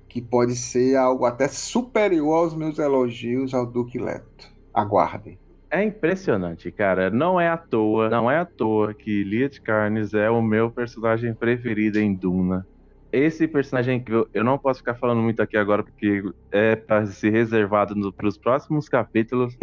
que 0.07 0.21
pode 0.21 0.55
ser 0.55 0.95
algo 0.95 1.25
até 1.25 1.47
superior 1.47 2.43
aos 2.43 2.53
meus 2.53 2.77
elogios 2.77 3.55
ao 3.55 3.65
Duque 3.65 3.97
Leto. 3.97 4.53
Aguardem. 4.71 5.39
É 5.71 5.83
impressionante, 5.83 6.71
cara. 6.71 7.09
Não 7.09 7.41
é 7.41 7.49
à 7.49 7.57
toa, 7.57 8.07
não 8.07 8.29
é 8.29 8.37
à 8.37 8.45
toa 8.45 8.93
que 8.93 9.23
Liet 9.23 9.61
Carnes 9.61 10.13
é 10.13 10.29
o 10.29 10.43
meu 10.43 10.69
personagem 10.69 11.33
preferido 11.33 11.97
em 11.99 12.13
Duna. 12.13 12.67
Esse 13.11 13.47
personagem 13.47 14.01
que 14.01 14.11
eu, 14.11 14.27
eu 14.33 14.43
não 14.43 14.57
posso 14.57 14.79
ficar 14.79 14.95
falando 14.95 15.21
muito 15.21 15.41
aqui 15.41 15.57
agora 15.57 15.83
porque 15.83 16.23
é 16.51 16.75
para 16.75 17.05
ser 17.05 17.31
reservado 17.31 18.13
para 18.13 18.27
os 18.27 18.37
próximos 18.37 18.87
capítulos. 18.87 19.57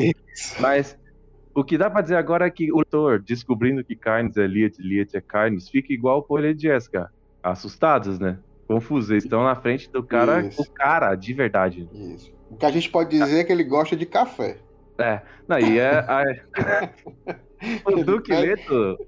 Mas 0.60 0.98
o 1.54 1.64
que 1.64 1.78
dá 1.78 1.88
para 1.90 2.02
dizer 2.02 2.16
agora 2.16 2.46
é 2.46 2.50
que 2.50 2.70
o 2.70 2.76
leitor, 2.76 3.20
descobrindo 3.20 3.82
que 3.82 3.96
Carnes 3.96 4.36
é 4.36 4.46
Liet, 4.46 4.78
Liet 4.78 5.14
é 5.14 5.20
Carnes, 5.20 5.68
fica 5.68 5.92
igual 5.92 6.18
o 6.18 6.22
Polly 6.22 6.54
e 6.54 6.58
Jessica. 6.58 7.10
Assustados, 7.42 8.18
né? 8.18 8.38
Confusos. 8.66 9.10
Estão 9.10 9.42
na 9.42 9.56
frente 9.56 9.90
do 9.90 10.02
cara, 10.02 10.46
Isso. 10.46 10.60
o 10.60 10.70
cara, 10.70 11.14
de 11.14 11.32
verdade. 11.32 11.88
Isso. 11.92 12.32
O 12.50 12.56
que 12.56 12.66
a 12.66 12.70
gente 12.70 12.90
pode 12.90 13.10
dizer 13.10 13.40
é 13.40 13.44
que 13.44 13.52
ele 13.52 13.64
gosta 13.64 13.96
de 13.96 14.04
café. 14.04 14.58
É, 14.98 15.22
não, 15.46 15.58
e 15.58 15.78
é. 15.78 15.98
A... 15.98 16.22
o 17.86 18.04
Duque 18.04 18.32
Leto. 18.32 18.98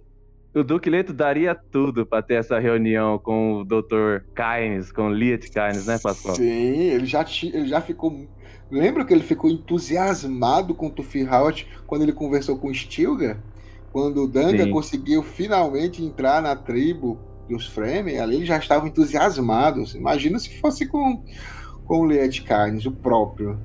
O 0.55 0.65
Duque 0.65 0.91
Leto 0.91 1.13
daria 1.13 1.55
tudo 1.55 2.05
para 2.05 2.23
ter 2.23 2.35
essa 2.35 2.59
reunião 2.59 3.19
com 3.19 3.55
o 3.55 3.65
Dr. 3.65 4.25
Kynes, 4.35 4.91
com 4.91 5.07
o 5.07 5.15
Liet 5.15 5.49
Kynes, 5.49 5.87
né, 5.87 5.97
Pascoal? 6.03 6.35
Sim, 6.35 6.91
ele 6.91 7.07
já, 7.07 7.25
ele 7.43 7.69
já 7.69 7.81
ficou. 7.81 8.13
Lembra 8.69 9.05
que 9.05 9.15
ele 9.15 9.23
ficou 9.23 9.49
entusiasmado 9.49 10.75
com 10.75 10.89
o 10.89 10.91
Tufi 10.91 11.25
Howard 11.25 11.67
quando 11.87 12.03
ele 12.03 12.13
conversou 12.13 12.59
com 12.59 12.69
o 12.69 12.75
Stilgar? 12.75 13.41
Quando 13.93 14.25
o 14.25 14.29
Danga 14.29 14.65
Sim. 14.65 14.71
conseguiu 14.71 15.23
finalmente 15.23 16.03
entrar 16.03 16.43
na 16.43 16.57
tribo 16.57 17.19
dos 17.49 17.67
Fremen, 17.67 18.21
ali 18.21 18.37
eles 18.37 18.49
já 18.49 18.59
estavam 18.59 18.89
entusiasmados. 18.89 19.95
Imagina 19.95 20.39
se 20.39 20.61
fosse 20.61 20.87
com, 20.87 21.23
com 21.85 22.01
o 22.01 22.07
Liet 22.07 22.43
Kynes, 22.43 22.87
o 22.87 22.93
próprio. 22.93 23.59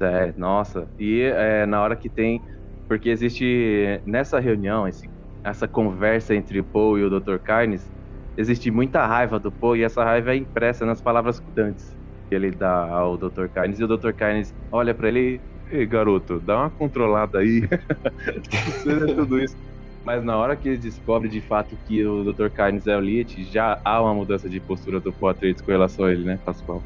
É, 0.00 0.32
nossa. 0.36 0.88
E 0.98 1.20
é, 1.22 1.66
na 1.66 1.80
hora 1.80 1.96
que 1.96 2.08
tem. 2.08 2.40
Porque 2.88 3.08
existe 3.08 4.02
nessa 4.04 4.38
reunião, 4.38 4.86
esse, 4.86 5.08
essa 5.44 5.66
conversa 5.66 6.34
entre 6.34 6.60
o 6.60 6.64
Poe 6.64 7.00
e 7.00 7.04
o 7.04 7.20
Dr. 7.20 7.38
Carnes, 7.38 7.90
existe 8.36 8.70
muita 8.70 9.06
raiva 9.06 9.38
do 9.38 9.50
Poe 9.52 9.80
e 9.80 9.82
essa 9.82 10.04
raiva 10.04 10.32
é 10.32 10.36
impressa 10.36 10.86
nas 10.86 11.00
palavras 11.00 11.40
cuidantes 11.40 11.96
que 12.28 12.34
ele 12.34 12.50
dá 12.50 12.88
ao 12.88 13.16
Dr. 13.16 13.48
Carnes. 13.52 13.78
E 13.78 13.84
o 13.84 13.88
Dr. 13.88 14.12
Carnes 14.12 14.54
olha 14.70 14.94
para 14.94 15.08
ele 15.08 15.40
Ei, 15.72 15.86
garoto, 15.86 16.38
dá 16.38 16.58
uma 16.58 16.70
controlada 16.70 17.38
aí. 17.38 17.62
Não 18.84 19.14
tudo 19.16 19.40
isso. 19.40 19.56
Mas 20.04 20.22
na 20.22 20.36
hora 20.36 20.54
que 20.54 20.68
ele 20.68 20.76
descobre 20.76 21.30
de 21.30 21.40
fato 21.40 21.78
que 21.86 22.04
o 22.04 22.30
Dr. 22.30 22.50
Carnes 22.50 22.86
é 22.86 22.94
o 22.94 23.00
Liet, 23.00 23.42
já 23.50 23.80
há 23.82 24.02
uma 24.02 24.14
mudança 24.14 24.50
de 24.50 24.60
postura 24.60 25.00
do 25.00 25.12
Poe 25.14 25.34
com 25.34 25.70
relação 25.70 26.04
a 26.04 26.12
ele, 26.12 26.24
né, 26.24 26.38
Pascoal? 26.44 26.82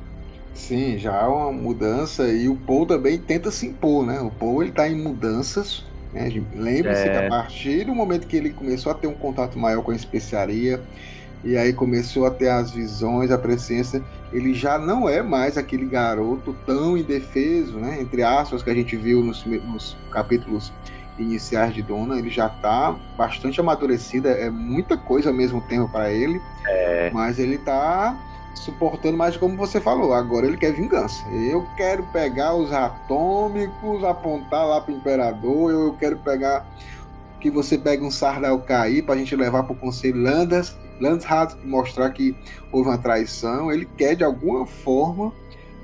Sim, 0.54 0.96
já 0.98 1.20
há 1.20 1.28
uma 1.28 1.52
mudança 1.52 2.28
e 2.28 2.48
o 2.48 2.56
Paul 2.56 2.86
também 2.86 3.18
tenta 3.18 3.50
se 3.50 3.66
impor, 3.66 4.06
né? 4.06 4.20
O 4.20 4.30
Paul 4.30 4.62
ele 4.62 4.72
tá 4.72 4.88
em 4.88 4.94
mudanças. 4.94 5.84
Né? 6.16 6.42
Lembre-se 6.54 7.02
é... 7.02 7.10
que 7.10 7.26
a 7.26 7.28
partir 7.28 7.84
do 7.84 7.94
momento 7.94 8.26
que 8.26 8.36
ele 8.36 8.50
começou 8.50 8.90
a 8.90 8.94
ter 8.94 9.06
um 9.06 9.14
contato 9.14 9.58
maior 9.58 9.82
com 9.82 9.90
a 9.90 9.94
especiaria 9.94 10.80
e 11.44 11.56
aí 11.56 11.72
começou 11.72 12.26
a 12.26 12.30
ter 12.30 12.48
as 12.48 12.70
visões, 12.70 13.30
a 13.30 13.36
presença, 13.36 14.02
ele 14.32 14.54
já 14.54 14.78
não 14.78 15.08
é 15.08 15.22
mais 15.22 15.58
aquele 15.58 15.84
garoto 15.84 16.56
tão 16.64 16.96
indefeso, 16.96 17.78
né? 17.78 18.00
Entre 18.00 18.22
aspas, 18.22 18.62
que 18.62 18.70
a 18.70 18.74
gente 18.74 18.96
viu 18.96 19.22
nos, 19.22 19.44
nos 19.44 19.96
capítulos 20.10 20.72
iniciais 21.18 21.74
de 21.74 21.82
Dona, 21.82 22.18
ele 22.18 22.30
já 22.30 22.46
está 22.46 22.96
bastante 23.16 23.60
amadurecido, 23.60 24.28
é 24.28 24.50
muita 24.50 24.96
coisa 24.96 25.28
ao 25.28 25.34
mesmo 25.34 25.60
tempo 25.62 25.88
para 25.90 26.10
ele, 26.10 26.40
é... 26.66 27.10
mas 27.12 27.38
ele 27.38 27.56
está 27.56 28.18
suportando 28.56 29.16
mais 29.16 29.36
como 29.36 29.56
você 29.56 29.80
falou. 29.80 30.12
Agora 30.12 30.46
ele 30.46 30.56
quer 30.56 30.72
vingança. 30.72 31.24
Eu 31.30 31.66
quero 31.76 32.02
pegar 32.12 32.54
os 32.54 32.72
atômicos, 32.72 34.02
apontar 34.02 34.66
lá 34.66 34.80
pro 34.80 34.94
imperador. 34.94 35.70
Eu, 35.70 35.92
quero 35.94 36.16
pegar 36.18 36.66
que 37.40 37.50
você 37.50 37.78
pegue 37.78 38.02
um 38.02 38.10
Sardal 38.10 38.58
cair 38.60 39.04
para 39.04 39.14
a 39.14 39.18
gente 39.18 39.36
levar 39.36 39.62
para 39.62 39.72
o 39.72 39.78
conselho 39.78 40.20
Landas, 40.20 40.76
Landshat 41.00 41.56
e 41.62 41.66
mostrar 41.66 42.10
que 42.10 42.34
houve 42.72 42.88
uma 42.88 42.98
traição. 42.98 43.70
Ele 43.70 43.86
quer 43.96 44.16
de 44.16 44.24
alguma 44.24 44.66
forma 44.66 45.32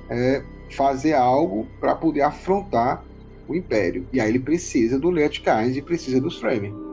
é, 0.08 0.42
fazer 0.70 1.12
algo 1.12 1.66
para 1.78 1.94
poder 1.94 2.22
afrontar 2.22 3.04
o 3.46 3.54
império. 3.54 4.06
E 4.12 4.20
aí 4.20 4.28
ele 4.28 4.38
precisa 4.38 4.98
do 4.98 5.10
Leot 5.10 5.42
Kynes 5.42 5.76
e 5.76 5.82
precisa 5.82 6.20
dos 6.20 6.38
Fremen. 6.38 6.91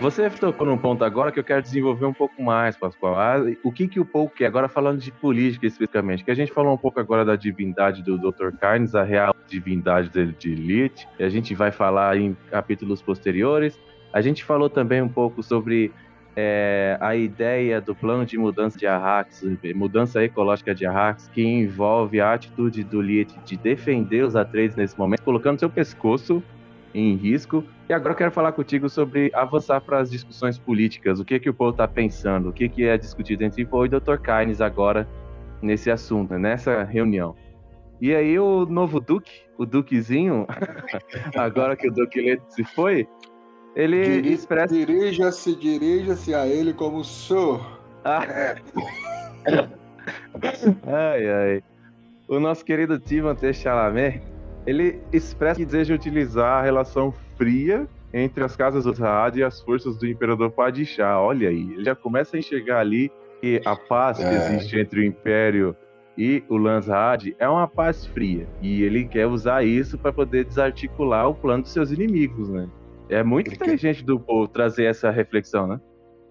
Você 0.00 0.30
tocou 0.30 0.66
num 0.66 0.78
ponto 0.78 1.04
agora 1.04 1.32
que 1.32 1.40
eu 1.40 1.44
quero 1.44 1.60
desenvolver 1.60 2.06
um 2.06 2.12
pouco 2.12 2.40
mais, 2.40 2.76
Pascoal. 2.76 3.18
Ah, 3.18 3.36
o 3.64 3.72
que, 3.72 3.88
que 3.88 3.98
o 3.98 4.04
Paul 4.04 4.28
quer? 4.28 4.46
Agora 4.46 4.68
falando 4.68 5.00
de 5.00 5.10
política 5.10 5.66
especificamente, 5.66 6.24
que 6.24 6.30
a 6.30 6.34
gente 6.34 6.52
falou 6.52 6.72
um 6.72 6.78
pouco 6.78 7.00
agora 7.00 7.24
da 7.24 7.34
divindade 7.34 8.02
do 8.02 8.16
Dr. 8.16 8.52
Carnes, 8.60 8.94
a 8.94 9.02
real 9.02 9.34
divindade 9.48 10.08
dele 10.08 10.34
de 10.38 10.52
Elite, 10.52 11.08
e 11.18 11.24
a 11.24 11.28
gente 11.28 11.54
vai 11.54 11.72
falar 11.72 12.16
em 12.16 12.36
capítulos 12.50 13.02
posteriores. 13.02 13.78
A 14.12 14.20
gente 14.20 14.44
falou 14.44 14.70
também 14.70 15.02
um 15.02 15.08
pouco 15.08 15.42
sobre 15.42 15.92
é, 16.36 16.96
a 17.00 17.16
ideia 17.16 17.80
do 17.80 17.94
plano 17.94 18.24
de 18.24 18.38
mudança 18.38 18.78
de 18.78 18.86
Arrax, 18.86 19.44
mudança 19.74 20.22
ecológica 20.22 20.72
de 20.74 20.86
Arrax, 20.86 21.28
que 21.28 21.42
envolve 21.42 22.20
a 22.20 22.32
atitude 22.32 22.84
do 22.84 23.02
Liet 23.02 23.34
de 23.44 23.56
defender 23.56 24.24
os 24.24 24.36
Atreides 24.36 24.76
nesse 24.76 24.96
momento, 24.96 25.22
colocando 25.22 25.58
seu 25.58 25.68
pescoço 25.68 26.42
em 26.94 27.16
risco. 27.16 27.64
E 27.88 27.92
agora 27.92 28.12
eu 28.12 28.16
quero 28.16 28.30
falar 28.30 28.52
contigo 28.52 28.88
sobre 28.88 29.30
avançar 29.34 29.80
para 29.80 30.00
as 30.00 30.10
discussões 30.10 30.58
políticas. 30.58 31.20
O 31.20 31.24
que 31.24 31.38
que 31.40 31.50
o 31.50 31.54
Paul 31.54 31.70
está 31.70 31.86
pensando? 31.86 32.48
O 32.48 32.52
que 32.52 32.68
que 32.68 32.84
é 32.84 32.96
discutido 32.96 33.44
entre 33.44 33.64
Paul 33.64 33.86
e 33.86 33.88
Dr. 33.88 34.18
Kynes 34.18 34.60
agora 34.60 35.08
nesse 35.62 35.90
assunto, 35.90 36.38
nessa 36.38 36.84
reunião? 36.84 37.34
E 38.00 38.14
aí 38.14 38.38
o 38.38 38.64
novo 38.64 39.00
Duque, 39.00 39.42
o 39.56 39.66
Duquezinho, 39.66 40.46
agora 41.36 41.76
que 41.76 41.88
o 41.88 41.92
Duque 41.92 42.20
Leto 42.20 42.44
se 42.48 42.62
foi, 42.62 43.08
ele 43.74 44.02
Diri 44.02 44.32
expressa. 44.32 44.74
Dirija-se, 44.74 45.56
dirija-se 45.56 46.34
a 46.34 46.46
ele 46.46 46.72
como 46.72 47.04
sou. 47.04 47.60
Ah. 48.04 48.22
ai, 50.86 51.28
ai. 51.28 51.62
O 52.28 52.38
nosso 52.38 52.64
querido 52.64 52.98
Timothée 52.98 53.52
Chalamet, 53.52 54.22
ele 54.66 55.00
expressa 55.12 55.56
que 55.58 55.64
deseja 55.64 55.94
utilizar 55.94 56.60
a 56.60 56.62
relação 56.62 57.12
fria 57.36 57.88
entre 58.12 58.42
as 58.44 58.56
casas 58.56 58.84
do 58.84 58.94
Saad 58.94 59.38
e 59.38 59.42
as 59.42 59.60
forças 59.60 59.96
do 59.98 60.06
Imperador 60.06 60.50
Padishah. 60.50 61.20
Olha 61.20 61.48
aí, 61.48 61.72
ele 61.74 61.84
já 61.84 61.94
começa 61.94 62.36
a 62.36 62.40
enxergar 62.40 62.80
ali 62.80 63.10
que 63.40 63.60
a 63.64 63.76
paz 63.76 64.18
que 64.18 64.24
É. 64.24 64.34
existe 64.34 64.78
entre 64.78 65.00
o 65.00 65.04
Império 65.04 65.76
e 66.16 66.42
o 66.48 66.56
Lanzad 66.56 67.34
é 67.38 67.48
uma 67.48 67.68
paz 67.68 68.04
fria. 68.06 68.48
E 68.60 68.82
ele 68.82 69.04
quer 69.06 69.26
usar 69.26 69.62
isso 69.64 69.96
para 69.98 70.12
poder 70.12 70.44
desarticular 70.44 71.28
o 71.28 71.34
plano 71.34 71.62
dos 71.62 71.72
seus 71.72 71.90
inimigos, 71.92 72.48
né? 72.48 72.68
É 73.08 73.22
muito 73.22 73.48
Ele 73.48 73.56
quer- 73.56 73.64
inteligente 73.66 74.04
do 74.04 74.18
Paul 74.18 74.48
trazer 74.48 74.84
essa 74.84 75.10
reflexão, 75.10 75.66
né? 75.66 75.80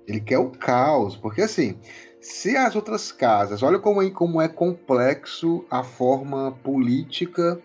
Ele 0.07 0.19
quer 0.19 0.37
o 0.39 0.49
caos, 0.49 1.15
porque 1.15 1.41
assim, 1.41 1.77
se 2.19 2.55
as 2.57 2.75
outras 2.75 3.11
casas, 3.11 3.61
olha 3.63 3.77
como 3.79 4.01
é, 4.01 4.09
como 4.09 4.41
é 4.41 4.47
complexo 4.47 5.65
a 5.69 5.83
forma 5.83 6.51
política 6.63 7.59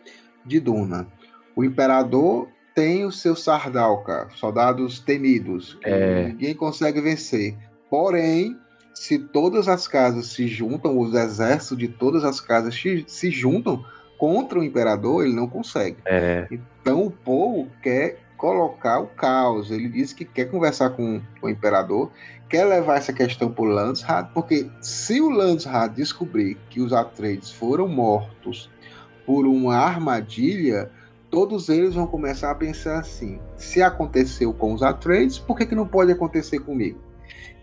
de 0.45 0.61
Duna. 0.61 1.07
O 1.55 1.65
imperador 1.65 2.49
tem 2.75 3.05
o 3.05 3.13
seu 3.13 3.37
Sardauka, 3.37 4.29
soldados 4.35 4.99
temidos, 4.99 5.75
que 5.83 5.89
É. 5.89 6.29
ninguém 6.29 6.55
consegue 6.55 7.01
vencer. 7.01 7.57
Porém, 7.91 8.57
se 8.95 9.19
todas 9.19 9.69
as 9.69 9.87
casas 9.87 10.27
se 10.29 10.47
juntam, 10.47 10.99
os 10.99 11.15
exércitos 11.15 11.79
de 11.79 11.89
todas 11.89 12.25
as 12.25 12.41
casas 12.41 12.75
se, 13.07 13.31
juntam 13.31 13.85
contra 14.19 14.59
o 14.59 14.65
imperador, 14.65 15.25
ele 15.25 15.35
não 15.35 15.49
consegue. 15.49 15.97
É, 16.07 16.47
Então 16.51 17.07
o 17.07 17.11
Paul 17.11 17.69
quer 17.83 18.19
colocar 18.37 18.99
o 19.01 19.07
caos. 19.07 19.71
Ele 19.71 19.89
disse 19.89 20.15
que 20.15 20.25
quer 20.25 20.47
conversar 20.47 20.91
com, 20.91 21.21
o 21.43 21.49
imperador, 21.49 22.11
quer 22.49 22.65
levar 22.65 22.97
essa 22.97 23.13
questão 23.13 23.51
para 23.51 23.63
o 23.63 23.67
Landsrat, 23.67 24.31
porque 24.33 24.69
se 24.81 25.21
o 25.21 25.31
Landsrat 25.31 25.93
descobrir 25.95 26.57
que 26.69 26.81
os 26.81 26.93
Atreides 26.93 27.51
foram 27.53 27.87
mortos 27.87 28.71
por 29.27 29.47
uma 29.47 29.77
armadilha, 29.77 30.91
todos 31.31 31.69
eles 31.69 31.95
vão 31.95 32.07
começar 32.07 32.51
a 32.51 32.55
pensar 32.55 32.99
assim: 33.01 33.39
se 33.57 33.83
aconteceu 33.83 34.53
com 34.53 34.73
os 34.75 34.83
Atreides, 34.83 35.39
por 35.39 35.57
que, 35.57 35.67
que 35.67 35.75
não 35.75 35.87
pode 35.87 36.13
acontecer 36.13 36.59
comigo? 36.61 36.99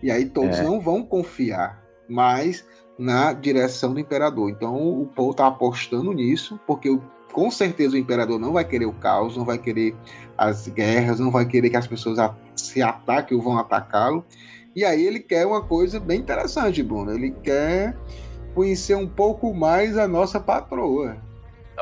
E 0.02 0.10
aí 0.10 0.26
todos 0.26 0.58
É. 0.58 0.62
não 0.62 0.80
vão 0.80 1.02
confiar 1.02 1.82
mais 2.08 2.64
na 2.98 3.32
direção 3.32 3.94
do 3.94 4.00
imperador. 4.00 4.50
Então 4.50 4.74
o 5.00 5.06
Paul 5.06 5.30
está 5.30 5.46
apostando 5.46 6.12
nisso, 6.12 6.58
porque 6.66 6.90
o 6.90 7.00
com 7.32 7.48
certeza 7.48 7.94
o 7.94 7.98
imperador 7.98 8.40
não 8.40 8.52
vai 8.52 8.64
querer 8.64 8.86
o 8.86 8.92
caos, 8.92 9.36
não 9.36 9.44
vai 9.44 9.56
querer 9.56 9.94
as 10.36 10.66
guerras, 10.66 11.20
não 11.20 11.30
vai 11.30 11.46
querer 11.46 11.70
que 11.70 11.76
as 11.76 11.86
pessoas 11.86 12.18
a- 12.18 12.34
se 12.56 12.82
ataquem 12.82 13.36
ou 13.36 13.42
vão 13.42 13.56
atacá-lo. 13.56 14.24
E 14.74 14.84
aí 14.84 15.06
ele 15.06 15.20
quer 15.20 15.46
uma 15.46 15.62
coisa 15.62 16.00
bem 16.00 16.18
interessante, 16.18 16.82
Bruno. 16.82 17.12
Ele 17.12 17.30
quer 17.30 17.96
conhecer 18.52 18.96
um 18.96 19.06
pouco 19.06 19.54
mais 19.54 19.96
a 19.96 20.08
nossa 20.08 20.40
patroa. 20.40 21.16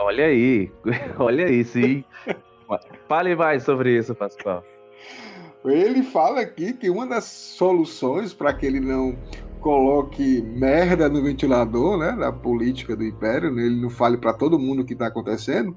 Olha 0.01 0.27
aí, 0.27 0.71
olha 1.19 1.47
aí, 1.47 1.65
sim. 1.65 2.05
Fale 3.09 3.35
mais 3.35 3.63
sobre 3.63 3.97
isso, 3.99 4.15
Pascoal. 4.15 4.65
Ele 5.65 6.03
fala 6.03 6.41
aqui 6.41 6.73
que 6.73 6.89
uma 6.89 7.07
das 7.07 7.25
soluções 7.25 8.33
para 8.33 8.53
que 8.53 8.67
ele 8.67 8.81
não 8.81 9.19
coloque 9.61 10.41
merda 10.43 11.09
no 11.09 11.23
ventilador, 11.23 11.99
né, 11.99 12.13
da 12.13 12.33
política 12.33 12.95
do 12.95 13.05
império, 13.05 13.51
né, 13.53 13.65
ele 13.65 13.81
não 13.81 13.91
fale 13.91 14.17
para 14.17 14.33
todo 14.33 14.59
mundo 14.59 14.83
o 14.83 14.85
que 14.85 14.93
está 14.93 15.09
acontecendo, 15.09 15.77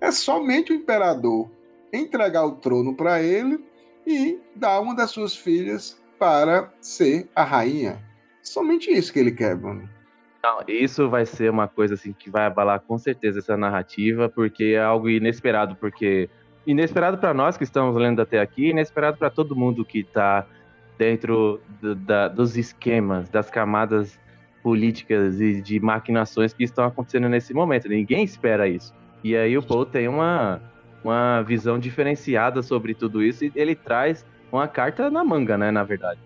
é 0.00 0.10
somente 0.10 0.72
o 0.72 0.74
imperador 0.74 1.50
entregar 1.92 2.46
o 2.46 2.56
trono 2.56 2.94
para 2.94 3.22
ele 3.22 3.62
e 4.06 4.38
dar 4.56 4.80
uma 4.80 4.94
das 4.94 5.10
suas 5.10 5.36
filhas 5.36 6.00
para 6.18 6.72
ser 6.80 7.28
a 7.34 7.44
rainha. 7.44 8.02
Somente 8.42 8.90
isso 8.90 9.12
que 9.12 9.18
ele 9.18 9.32
quer, 9.32 9.56
Bruno. 9.56 9.88
Não, 10.42 10.60
isso 10.68 11.08
vai 11.10 11.26
ser 11.26 11.50
uma 11.50 11.66
coisa 11.68 11.94
assim 11.94 12.12
que 12.12 12.30
vai 12.30 12.46
abalar 12.46 12.80
com 12.80 12.96
certeza 12.96 13.40
essa 13.40 13.56
narrativa, 13.56 14.28
porque 14.28 14.64
é 14.76 14.78
algo 14.80 15.08
inesperado, 15.08 15.76
porque 15.76 16.28
inesperado 16.66 17.18
para 17.18 17.34
nós 17.34 17.56
que 17.56 17.64
estamos 17.64 17.96
lendo 17.96 18.22
até 18.22 18.40
aqui, 18.40 18.70
inesperado 18.70 19.18
para 19.18 19.30
todo 19.30 19.56
mundo 19.56 19.84
que 19.84 20.00
está 20.00 20.46
dentro 20.98 21.60
do- 21.80 21.94
da- 21.94 22.28
dos 22.28 22.56
esquemas, 22.56 23.28
das 23.28 23.50
camadas 23.50 24.16
políticas 24.62 25.40
e 25.40 25.60
de 25.62 25.80
maquinações 25.80 26.52
que 26.52 26.62
estão 26.64 26.84
acontecendo 26.84 27.28
nesse 27.28 27.54
momento. 27.54 27.88
Ninguém 27.88 28.22
espera 28.24 28.68
isso. 28.68 28.92
E 29.24 29.36
aí 29.36 29.56
o 29.56 29.62
Paul 29.66 29.86
tem 29.86 30.08
uma, 30.08 30.60
uma 31.02 31.42
visão 31.42 31.78
diferenciada 31.78 32.62
sobre 32.62 32.94
tudo 32.94 33.22
isso 33.22 33.44
e 33.44 33.52
ele 33.54 33.74
traz 33.74 34.24
uma 34.52 34.68
carta 34.68 35.10
na 35.10 35.24
manga, 35.24 35.56
né, 35.58 35.70
na 35.70 35.84
verdade. 35.84 36.20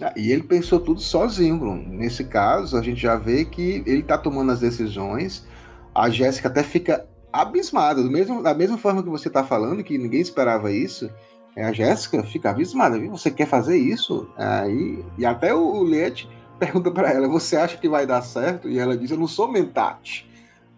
Ah, 0.00 0.12
E 0.16 0.30
ele 0.32 0.42
pensou 0.42 0.80
tudo 0.80 1.00
sozinho, 1.00 1.58
Bruno. 1.58 1.82
Nesse 1.88 2.24
caso, 2.24 2.76
a 2.76 2.82
gente 2.82 3.00
já 3.00 3.16
vê 3.16 3.44
que 3.44 3.82
ele 3.86 4.02
tá 4.02 4.16
tomando 4.16 4.52
as 4.52 4.60
decisões. 4.60 5.46
A 5.94 6.08
Jéssica 6.08 6.48
até 6.48 6.62
fica 6.62 7.06
abismada, 7.32 8.02
do 8.02 8.10
mesmo, 8.10 8.42
da 8.42 8.54
mesma 8.54 8.78
forma 8.78 9.02
que 9.02 9.08
você 9.08 9.28
tá 9.30 9.44
falando, 9.44 9.84
que 9.84 9.98
ninguém 9.98 10.20
esperava 10.20 10.72
isso. 10.72 11.10
é, 11.56 11.64
A 11.64 11.72
Jéssica 11.72 12.22
fica 12.22 12.50
abismada, 12.50 12.98
viu? 12.98 13.10
Você 13.10 13.30
quer 13.30 13.46
fazer 13.46 13.76
isso? 13.76 14.28
Aí, 14.36 15.04
e 15.18 15.24
até 15.26 15.54
o, 15.54 15.60
o 15.60 15.84
Liet 15.84 16.28
pergunta 16.58 16.90
para 16.90 17.10
ela: 17.12 17.28
Você 17.28 17.56
acha 17.56 17.76
que 17.76 17.88
vai 17.88 18.06
dar 18.06 18.22
certo? 18.22 18.68
E 18.68 18.78
ela 18.78 18.96
diz: 18.96 19.10
Eu 19.10 19.18
não 19.18 19.28
sou 19.28 19.50
mentate. 19.50 20.28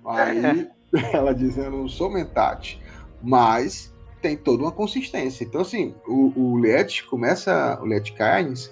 Aí 0.05 0.69
ela 1.13 1.35
diz: 1.35 1.57
Eu 1.57 1.71
não 1.71 1.89
sou 1.89 2.11
mentate. 2.11 2.81
Mas 3.23 3.93
tem 4.21 4.37
toda 4.37 4.63
uma 4.65 4.73
consistência. 4.73 5.45
Então, 5.45 5.61
assim, 5.61 5.95
o, 6.07 6.33
o 6.37 6.59
Liet 6.59 7.05
começa, 7.05 7.79
o 7.83 7.87
Liet 7.87 8.13
Kynes 8.15 8.71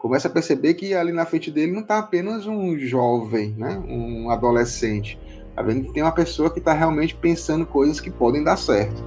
começa 0.00 0.28
a 0.28 0.30
perceber 0.30 0.74
que 0.74 0.94
ali 0.94 1.12
na 1.12 1.26
frente 1.26 1.50
dele 1.50 1.72
não 1.72 1.82
está 1.82 1.98
apenas 1.98 2.46
um 2.46 2.76
jovem, 2.78 3.54
né? 3.56 3.78
um 3.86 4.30
adolescente. 4.30 5.20
Tá 5.54 5.62
vendo 5.62 5.84
que 5.84 5.92
tem 5.92 6.02
uma 6.02 6.10
pessoa 6.10 6.50
que 6.50 6.58
está 6.58 6.72
realmente 6.72 7.14
pensando 7.14 7.66
coisas 7.66 8.00
que 8.00 8.10
podem 8.10 8.42
dar 8.42 8.56
certo. 8.56 9.04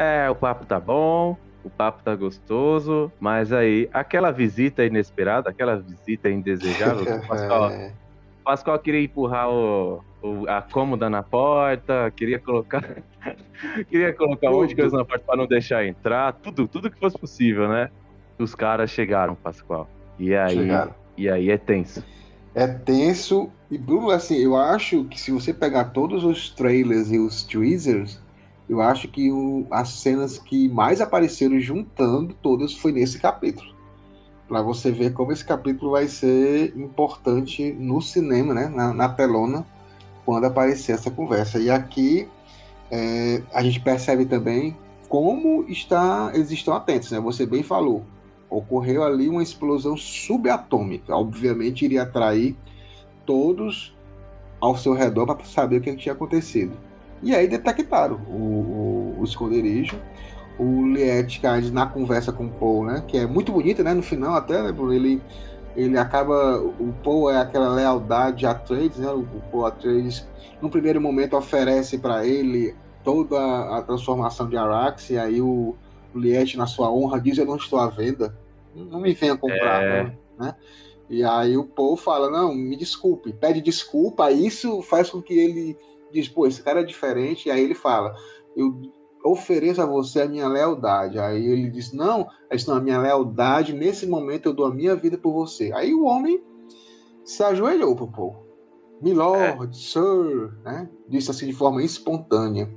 É, 0.00 0.30
o 0.30 0.34
papo 0.34 0.64
tá 0.64 0.80
bom, 0.80 1.36
o 1.62 1.68
papo 1.68 2.02
tá 2.02 2.14
gostoso, 2.16 3.12
mas 3.20 3.52
aí, 3.52 3.86
aquela 3.92 4.30
visita 4.30 4.82
inesperada, 4.84 5.50
aquela 5.50 5.76
visita 5.76 6.30
indesejável, 6.30 7.02
o 7.04 7.28
Pascoal, 7.28 7.68
É, 7.72 7.92
o 8.40 8.44
Pascoal 8.44 8.78
queria 8.78 9.02
empurrar 9.02 9.50
o, 9.50 10.02
o- 10.22 10.48
a 10.48 10.62
cômoda 10.62 11.10
na 11.10 11.22
porta, 11.22 12.10
queria 12.16 12.38
colocar. 12.38 12.82
queria 13.90 14.14
colocar 14.14 14.50
um 14.50 14.54
monte 14.60 14.70
de 14.70 14.76
coisa 14.76 14.96
na 14.96 15.04
porta 15.04 15.22
pra 15.26 15.36
não 15.36 15.46
deixar 15.46 15.84
entrar, 15.86 16.32
tudo, 16.32 16.66
tudo 16.66 16.90
que 16.90 16.98
fosse 16.98 17.18
possível, 17.18 17.68
né? 17.68 17.90
Os 18.38 18.54
caras 18.54 18.90
chegaram, 18.90 19.34
Pascoal. 19.34 19.86
E 20.18 20.34
aí, 20.34 20.54
Chegaram. 20.56 20.94
e 21.18 21.28
aí 21.28 21.50
é 21.50 21.58
tenso. 21.58 22.02
é 22.54 22.66
tenso. 22.66 23.52
E 23.70 23.76
Bruno, 23.76 24.10
assim, 24.10 24.38
eu 24.38 24.56
acho 24.56 25.04
que 25.04 25.20
se 25.20 25.30
você 25.30 25.52
pegar 25.52 25.84
todos 25.90 26.24
os 26.24 26.48
trailers 26.48 27.12
e 27.12 27.18
os 27.18 27.42
teasers, 27.44 28.18
eu 28.70 28.80
acho 28.80 29.08
que 29.08 29.32
o- 29.32 29.66
as 29.68 29.88
cenas 29.88 30.38
que 30.38 30.68
mais 30.68 31.00
apareceram 31.00 31.58
juntando 31.58 32.32
todas 32.40 32.72
foi 32.72 32.92
nesse 32.92 33.18
capítulo. 33.18 33.74
Pra 34.46 34.62
você 34.62 34.92
ver 34.92 35.12
como 35.12 35.32
esse 35.32 35.44
capítulo 35.44 35.90
vai 35.90 36.06
ser 36.06 36.72
importante 36.78 37.72
no 37.72 38.00
cinema, 38.00 38.54
né? 38.54 38.68
Na, 38.68 38.94
na 38.94 39.08
telona, 39.08 39.66
quando 40.24 40.44
aparecer 40.44 40.92
essa 40.92 41.10
conversa. 41.10 41.58
E 41.58 41.68
aqui 41.68 42.28
é, 42.92 43.42
a 43.52 43.60
gente 43.60 43.80
percebe 43.80 44.24
também 44.24 44.76
como 45.08 45.64
está, 45.68 46.30
eles 46.32 46.52
estão 46.52 46.72
atentos, 46.72 47.10
né? 47.10 47.18
Você 47.18 47.44
bem 47.44 47.64
falou. 47.64 48.04
Ocorreu 48.48 49.02
ali 49.02 49.28
uma 49.28 49.42
explosão 49.42 49.96
subatômica. 49.96 51.16
Obviamente 51.16 51.84
iria 51.84 52.02
atrair 52.02 52.56
todos 53.26 53.96
ao 54.60 54.76
seu 54.76 54.92
redor 54.92 55.26
para 55.26 55.44
saber 55.44 55.78
o 55.78 55.80
que 55.80 55.96
tinha 55.96 56.12
acontecido. 56.12 56.89
E 57.22 57.34
aí 57.34 57.46
detectaram 57.46 58.16
o, 58.28 59.14
o, 59.16 59.20
o 59.20 59.24
esconderijo. 59.24 60.00
O 60.58 60.86
Liet 60.86 61.40
cai 61.40 61.60
na 61.70 61.86
conversa 61.86 62.32
com 62.32 62.46
o 62.46 62.50
Paul, 62.50 62.84
né? 62.84 63.02
Que 63.06 63.18
é 63.18 63.26
muito 63.26 63.52
bonita, 63.52 63.82
né? 63.82 63.94
No 63.94 64.02
final 64.02 64.34
até, 64.34 64.62
né, 64.62 64.74
Ele, 64.94 65.22
ele 65.76 65.98
acaba... 65.98 66.58
O 66.58 66.92
Paul 67.02 67.30
é 67.30 67.38
aquela 67.38 67.74
lealdade 67.74 68.46
a 68.46 68.54
Trades, 68.54 68.98
né? 68.98 69.08
O, 69.10 69.20
o 69.20 69.42
Paul 69.50 69.66
Atreides, 69.66 70.26
no 70.60 70.68
primeiro 70.68 71.00
momento, 71.00 71.36
oferece 71.36 71.98
para 71.98 72.26
ele 72.26 72.74
toda 73.02 73.38
a 73.76 73.82
transformação 73.82 74.48
de 74.48 74.56
Arax, 74.58 75.08
e 75.10 75.18
aí 75.18 75.40
o, 75.40 75.74
Liet, 76.14 76.56
na 76.56 76.66
sua 76.66 76.92
honra, 76.92 77.20
diz, 77.20 77.38
eu 77.38 77.46
não 77.46 77.56
estou 77.56 77.78
à 77.78 77.88
venda. 77.88 78.36
Não 78.74 79.00
me 79.00 79.14
venha 79.14 79.36
comprar, 79.36 79.82
é... 79.82 80.12
né? 80.38 80.54
E 81.08 81.24
aí 81.24 81.56
o 81.56 81.64
Paul 81.64 81.96
fala, 81.96 82.30
não, 82.30 82.54
me 82.54 82.76
desculpe, 82.76 83.32
pede 83.32 83.60
desculpa, 83.60 84.30
isso 84.30 84.80
faz 84.82 85.10
com 85.10 85.20
que 85.20 85.34
ele 85.34 85.76
diz, 86.12 86.28
pô, 86.28 86.46
esse 86.46 86.62
cara 86.62 86.80
é 86.80 86.84
diferente, 86.84 87.48
e 87.48 87.50
aí 87.50 87.62
ele 87.62 87.74
fala, 87.74 88.14
eu 88.56 88.80
ofereço 89.24 89.82
a 89.82 89.86
você 89.86 90.22
a 90.22 90.28
minha 90.28 90.48
lealdade. 90.48 91.18
Aí 91.18 91.44
ele 91.44 91.70
diz, 91.70 91.92
não, 91.92 92.26
não, 92.66 92.74
a 92.74 92.80
minha 92.80 93.00
lealdade, 93.00 93.72
nesse 93.72 94.06
momento 94.06 94.46
eu 94.46 94.52
dou 94.52 94.66
a 94.66 94.74
minha 94.74 94.96
vida 94.96 95.18
por 95.18 95.32
você. 95.32 95.72
Aí 95.74 95.94
o 95.94 96.04
homem 96.04 96.42
se 97.24 97.42
ajoelhou 97.42 97.94
pro 97.94 98.10
Paul. 98.10 98.50
Milord, 99.00 99.68
é. 99.68 99.72
Sir, 99.72 100.52
né? 100.62 100.88
Disse 101.08 101.30
assim 101.30 101.46
de 101.46 101.52
forma 101.52 101.82
espontânea. 101.82 102.70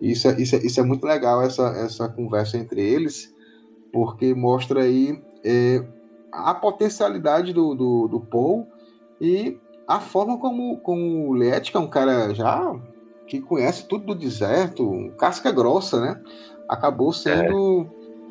Isso 0.00 0.26
é, 0.26 0.40
isso 0.40 0.56
é, 0.56 0.58
isso 0.58 0.80
é 0.80 0.82
muito 0.82 1.06
legal, 1.06 1.42
essa, 1.42 1.68
essa 1.68 2.08
conversa 2.08 2.58
entre 2.58 2.80
eles, 2.80 3.32
porque 3.92 4.34
mostra 4.34 4.82
aí 4.82 5.22
é, 5.44 5.86
a 6.32 6.52
potencialidade 6.54 7.52
do, 7.52 7.74
do, 7.74 8.08
do 8.08 8.20
Paul 8.20 8.66
e 9.20 9.60
a 9.96 10.00
forma 10.00 10.38
como, 10.38 10.78
como 10.78 11.28
o 11.28 11.32
Let, 11.34 11.70
que 11.70 11.76
é 11.76 11.80
um 11.80 11.88
cara 11.88 12.34
já 12.34 12.74
que 13.26 13.40
conhece 13.40 13.86
tudo 13.86 14.06
do 14.06 14.14
deserto, 14.14 15.12
casca 15.18 15.50
grossa, 15.50 16.00
né? 16.00 16.20
Acabou 16.68 17.12
sendo 17.12 17.86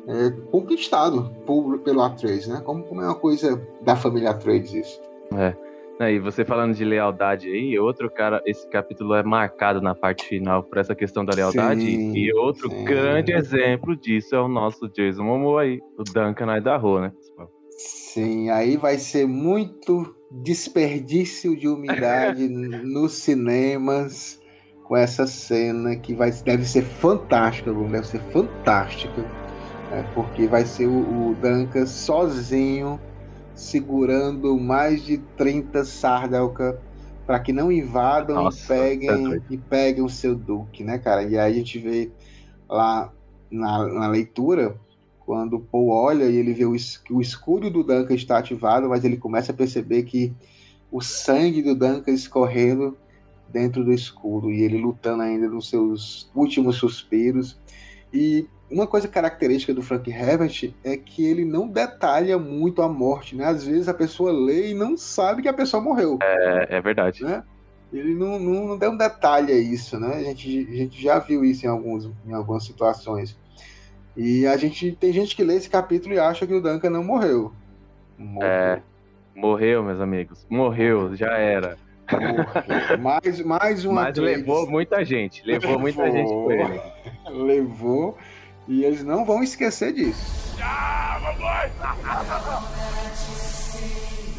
é. 0.06 0.26
É, 0.26 0.30
conquistado 0.50 1.30
por, 1.46 1.78
pelo 1.80 2.02
Atreides, 2.02 2.48
né? 2.48 2.60
Como, 2.64 2.82
como 2.84 3.00
é 3.00 3.06
uma 3.06 3.14
coisa 3.14 3.60
da 3.82 3.94
família 3.94 4.30
Atreides 4.30 4.74
isso. 4.74 5.00
É. 5.36 5.56
E 6.10 6.18
você 6.18 6.44
falando 6.44 6.74
de 6.74 6.84
lealdade 6.84 7.48
aí, 7.48 7.78
outro 7.78 8.10
cara, 8.10 8.42
esse 8.44 8.68
capítulo 8.68 9.14
é 9.14 9.22
marcado 9.22 9.80
na 9.80 9.94
parte 9.94 10.24
final 10.24 10.64
por 10.64 10.78
essa 10.78 10.96
questão 10.96 11.24
da 11.24 11.32
lealdade. 11.32 11.80
Sim, 11.80 12.12
e 12.16 12.34
outro 12.34 12.68
sim. 12.68 12.84
grande 12.84 13.32
exemplo 13.32 13.94
disso 13.94 14.34
é 14.34 14.40
o 14.40 14.48
nosso 14.48 14.88
Jason 14.88 15.22
Momoa 15.22 15.62
aí, 15.62 15.80
o 15.96 16.02
Duncan 16.02 16.56
Idaho, 16.56 17.00
né? 17.02 17.12
Sim, 17.78 18.50
aí 18.50 18.76
vai 18.76 18.98
ser 18.98 19.26
muito 19.26 20.14
desperdício 20.30 21.56
de 21.56 21.68
umidade 21.68 22.48
nos 22.48 23.14
cinemas 23.14 24.40
com 24.84 24.96
essa 24.96 25.26
cena 25.26 25.96
que 25.96 26.14
vai, 26.14 26.30
deve 26.30 26.64
ser 26.64 26.82
fantástica, 26.82 27.72
deve 27.72 28.06
ser 28.06 28.20
fantástica, 28.30 29.22
né? 29.90 30.10
porque 30.14 30.46
vai 30.46 30.64
ser 30.64 30.86
o, 30.86 31.30
o 31.30 31.34
Duncan 31.40 31.86
sozinho 31.86 33.00
segurando 33.54 34.58
mais 34.58 35.02
de 35.04 35.18
30 35.36 35.84
Sardelka 35.84 36.80
para 37.26 37.38
que 37.38 37.52
não 37.52 37.70
invadam 37.70 38.44
Nossa, 38.44 38.74
e 38.74 38.78
peguem 38.78 39.34
é 39.34 39.40
e 39.50 39.56
peguem 39.56 40.04
o 40.04 40.08
seu 40.08 40.34
Duque, 40.34 40.82
né, 40.82 40.98
cara? 40.98 41.22
E 41.22 41.38
aí 41.38 41.52
a 41.52 41.54
gente 41.54 41.78
vê 41.78 42.10
lá 42.68 43.12
na, 43.50 43.86
na 43.86 44.08
leitura 44.08 44.76
quando 45.24 45.54
o 45.54 45.60
Paul 45.60 45.88
olha 45.88 46.24
e 46.24 46.36
ele 46.36 46.52
vê 46.52 46.64
o, 46.64 46.72
que 46.72 47.12
o 47.12 47.20
escudo 47.20 47.70
do 47.70 47.82
Duncan 47.82 48.14
está 48.14 48.38
ativado, 48.38 48.88
mas 48.88 49.04
ele 49.04 49.16
começa 49.16 49.52
a 49.52 49.54
perceber 49.54 50.02
que 50.04 50.32
o 50.90 51.00
sangue 51.00 51.62
do 51.62 51.74
Duncan 51.74 52.12
escorrendo 52.12 52.96
dentro 53.48 53.84
do 53.84 53.92
escudo 53.92 54.50
e 54.50 54.62
ele 54.62 54.78
lutando 54.78 55.22
ainda 55.22 55.48
nos 55.48 55.68
seus 55.68 56.30
últimos 56.34 56.76
suspiros. 56.76 57.58
E 58.12 58.46
uma 58.70 58.86
coisa 58.86 59.06
característica 59.06 59.74
do 59.74 59.82
Frank 59.82 60.10
Herbert 60.10 60.72
é 60.82 60.96
que 60.96 61.24
ele 61.24 61.44
não 61.44 61.68
detalha 61.68 62.38
muito 62.38 62.82
a 62.82 62.88
morte, 62.88 63.36
né? 63.36 63.44
Às 63.44 63.64
vezes 63.64 63.88
a 63.88 63.94
pessoa 63.94 64.32
lê 64.32 64.70
e 64.70 64.74
não 64.74 64.96
sabe 64.96 65.42
que 65.42 65.48
a 65.48 65.52
pessoa 65.52 65.82
morreu. 65.82 66.18
É, 66.22 66.78
é 66.78 66.80
verdade. 66.80 67.22
Né? 67.22 67.42
Ele 67.92 68.14
não, 68.14 68.38
não, 68.38 68.68
não 68.68 68.78
dá 68.78 68.88
um 68.88 68.96
detalhe 68.96 69.52
a 69.52 69.58
isso, 69.58 70.00
né? 70.00 70.16
A 70.16 70.22
gente, 70.22 70.68
a 70.70 70.74
gente 70.74 71.02
já 71.02 71.18
viu 71.18 71.44
isso 71.44 71.66
em, 71.66 71.68
alguns, 71.68 72.10
em 72.26 72.32
algumas 72.32 72.64
situações. 72.64 73.36
E 74.16 74.46
a 74.46 74.56
gente 74.56 74.92
tem 74.92 75.12
gente 75.12 75.34
que 75.34 75.42
lê 75.42 75.56
esse 75.56 75.70
capítulo 75.70 76.14
e 76.14 76.18
acha 76.18 76.46
que 76.46 76.54
o 76.54 76.60
Duncan 76.60 76.90
não 76.90 77.02
morreu. 77.02 77.52
Morreu. 78.18 78.48
É, 78.48 78.82
morreu, 79.34 79.82
meus 79.82 80.00
amigos. 80.00 80.46
Morreu, 80.50 81.16
já 81.16 81.38
era. 81.38 81.76
Morreu. 82.10 82.98
Mais, 83.00 83.40
mais 83.40 83.84
uma 83.84 84.02
Mas 84.02 84.18
levou 84.18 84.68
muita 84.68 85.04
gente. 85.04 85.42
Levou, 85.46 85.70
levou 85.70 85.80
muita 85.80 86.10
gente 86.10 86.28
com 86.28 86.52
ele. 86.52 86.80
Levou. 87.30 88.18
E 88.68 88.84
eles 88.84 89.02
não 89.02 89.24
vão 89.24 89.42
esquecer 89.42 89.92
disso. 89.92 90.42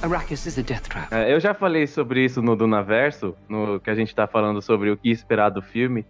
Arrakis 0.01 0.45
is 0.45 0.59
a 0.59 0.61
death 0.61 0.88
trap. 0.88 1.13
É, 1.13 1.34
eu 1.34 1.39
já 1.39 1.53
falei 1.53 1.88
sobre 1.88 2.24
isso 2.24 2.41
no 2.41 2.55
Dunaverso, 2.55 3.36
no 3.47 3.80
que 3.80 3.89
a 3.89 3.95
gente 3.95 4.13
tá 4.13 4.28
falando 4.28 4.61
sobre 4.61 4.91
o 4.91 4.97
que 4.97 5.09
esperar 5.09 5.49
do 5.49 5.61
filme. 5.61 6.05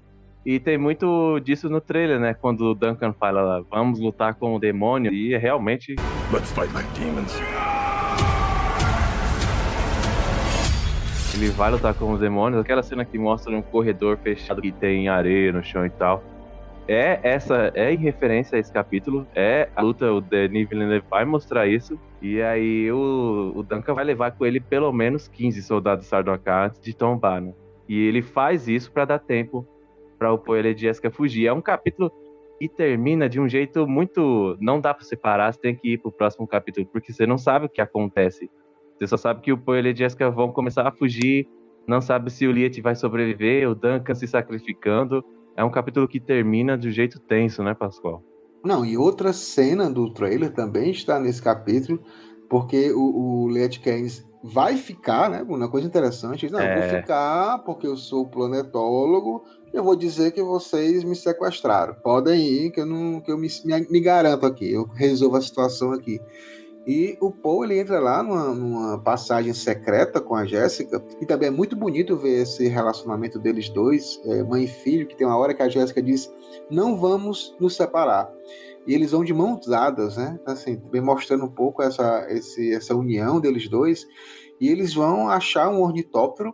E 0.46 0.60
tem 0.60 0.78
muito 0.78 1.40
disso 1.40 1.70
no 1.70 1.80
trailer, 1.80 2.20
né? 2.20 2.34
Quando 2.34 2.72
o 2.72 2.76
Duncan 2.76 3.14
fala, 3.14 3.64
vamos 3.70 4.00
lutar 4.00 4.36
com 4.36 4.56
o 4.56 4.60
demônio, 4.60 5.14
e 5.14 5.34
é 5.34 5.38
realmente. 5.38 5.96
Let's 6.32 6.52
fight 6.52 6.74
like 6.74 6.90
demons. 7.00 7.40
Ele 11.34 11.50
vai 11.50 11.72
lutar 11.72 11.94
com 11.94 12.12
os 12.12 12.20
demônios, 12.20 12.62
aquela 12.62 12.84
cena 12.84 13.04
que 13.06 13.18
mostra 13.18 13.56
um 13.56 13.62
corredor 13.62 14.18
fechado 14.18 14.62
que 14.62 14.72
tem 14.72 15.08
areia 15.08 15.52
no 15.52 15.64
chão 15.64 15.86
e 15.86 15.90
tal 15.90 16.24
é 16.88 17.20
essa 17.24 17.72
é 17.76 17.94
em 17.94 17.98
referência 17.98 18.58
a 18.58 18.60
esse 18.60 18.72
capítulo, 18.72 19.26
é 19.36 19.70
a 19.76 19.82
luta, 19.82 20.12
o 20.12 20.20
Denis 20.20 20.68
Villeneuve 20.68 21.06
vai 21.10 21.24
mostrar 21.26 21.68
isso, 21.68 21.98
e 22.22 22.42
aí 22.42 22.92
o, 22.92 23.54
o 23.56 23.64
Duncan 23.64 23.94
vai 23.94 24.04
levar 24.04 24.32
com 24.32 24.46
ele 24.46 24.60
pelo 24.60 24.92
menos 24.92 25.28
15 25.28 25.62
soldados 25.64 26.06
Sardaukar 26.06 26.68
antes 26.68 26.82
de 26.82 26.94
tombar, 26.94 27.42
né? 27.42 27.54
E 27.88 28.00
ele 28.08 28.22
faz 28.22 28.68
isso 28.68 28.92
para 28.92 29.06
dar 29.06 29.20
tempo 29.20 29.68
para 30.24 30.32
o 30.32 30.38
Poele 30.38 30.70
e 30.70 30.78
Jessica 30.78 31.12
fugir. 31.12 31.48
É 31.48 31.54
um 31.54 31.62
capítulo 31.62 32.10
que 32.58 32.70
termina 32.70 33.28
de 33.28 33.42
um 33.42 33.50
jeito 33.50 33.86
muito. 33.86 34.56
Não 34.62 34.80
dá 34.80 34.94
para 34.94 35.04
separar, 35.04 35.54
você 35.54 35.60
tem 35.60 35.76
que 35.76 35.94
ir 35.94 35.98
pro 35.98 36.14
próximo 36.14 36.48
capítulo, 36.48 36.86
porque 36.86 37.12
você 37.12 37.28
não 37.28 37.38
sabe 37.38 37.66
o 37.66 37.70
que 37.70 37.82
acontece. 37.82 38.50
Você 38.98 39.08
só 39.08 39.18
sabe 39.18 39.42
que 39.42 39.52
o 39.52 39.58
Poele 39.58 39.90
e 39.90 39.96
Jessica 39.96 40.32
vão 40.32 40.50
começar 40.54 40.88
a 40.88 40.92
fugir, 40.92 41.46
não 41.86 42.00
sabe 42.00 42.32
se 42.32 42.48
o 42.48 42.52
Liet 42.54 42.80
vai 42.80 42.96
sobreviver, 42.96 43.70
o 43.70 43.76
Duncan 43.76 44.16
se 44.16 44.26
sacrificando 44.26 45.26
é 45.58 45.64
um 45.64 45.70
capítulo 45.70 46.08
que 46.08 46.22
termina 46.22 46.78
de 46.78 46.88
um 46.88 46.92
jeito 46.92 47.20
tenso, 47.20 47.62
né, 47.62 47.74
Pascoal? 47.74 48.24
Não, 48.64 48.86
e 48.86 48.98
outra 48.98 49.34
cena 49.34 49.92
do 49.92 50.12
trailer 50.14 50.54
também 50.54 50.90
está 50.90 51.20
nesse 51.20 51.42
capítulo, 51.42 52.00
porque 52.50 52.94
o, 52.94 53.44
o 53.44 53.50
Liet 53.50 53.80
Keynes 53.82 54.26
vai 54.44 54.76
ficar, 54.76 55.30
né? 55.30 55.42
Uma 55.48 55.70
coisa 55.70 55.88
interessante. 55.88 56.52
Não, 56.52 56.60
é... 56.60 56.80
vou 56.80 57.00
ficar 57.00 57.60
porque 57.60 57.88
eu 57.88 57.96
sou 57.96 58.28
planetólogo. 58.28 59.46
Eu 59.72 59.84
vou 59.84 59.96
dizer 59.96 60.32
que 60.32 60.44
vocês 60.44 61.04
me 61.04 61.16
sequestraram. 61.16 61.96
Podem 61.96 62.40
ir, 62.46 62.72
que 62.72 62.82
eu 62.82 62.86
não, 62.86 63.22
que 63.22 63.32
eu 63.32 63.38
me, 63.38 63.48
me, 63.64 63.88
me 63.90 64.00
garanto 64.02 64.46
aqui. 64.46 64.72
Eu 64.72 64.86
resolvo 64.94 65.38
a 65.38 65.42
situação 65.42 65.94
aqui. 65.94 66.20
E 66.86 67.18
o 67.22 67.32
Paul 67.32 67.64
ele 67.64 67.80
entra 67.80 67.98
lá 68.00 68.22
numa, 68.22 68.54
numa, 68.54 69.00
passagem 69.00 69.54
secreta 69.54 70.20
com 70.20 70.36
a 70.36 70.46
Jéssica, 70.46 71.02
e 71.22 71.26
também 71.26 71.48
é 71.48 71.52
muito 71.52 71.78
bonito 71.78 72.18
ver 72.18 72.42
esse 72.42 72.68
relacionamento 72.68 73.40
deles 73.40 73.70
dois, 73.70 74.20
é, 74.26 74.44
mãe 74.44 74.66
e 74.66 74.68
filho, 74.68 75.08
que 75.08 75.16
tem 75.16 75.26
uma 75.26 75.38
hora 75.38 75.54
que 75.54 75.64
a 75.64 75.70
Jéssica 75.70 76.02
diz: 76.02 76.30
Não 76.70 76.98
vamos 76.98 77.56
nos 77.58 77.78
separar. 77.78 78.30
E 78.86 78.94
eles 78.94 79.12
vão 79.12 79.24
de 79.24 79.34
mãos 79.34 79.66
dadas, 79.66 80.18
né? 80.18 80.40
Assim, 80.46 80.78
também 80.78 81.02
mostrando 81.02 81.46
um 81.46 81.50
pouco 81.50 81.82
essa, 81.82 82.28
esse, 82.30 82.74
essa 82.74 82.96
união 82.96 83.40
deles 83.40 83.68
dois. 83.70 84.08
E 84.60 84.70
eles 84.70 84.94
vão 84.94 85.30
achar 85.30 85.70
um 85.70 85.82
ornitóptero, 85.82 86.54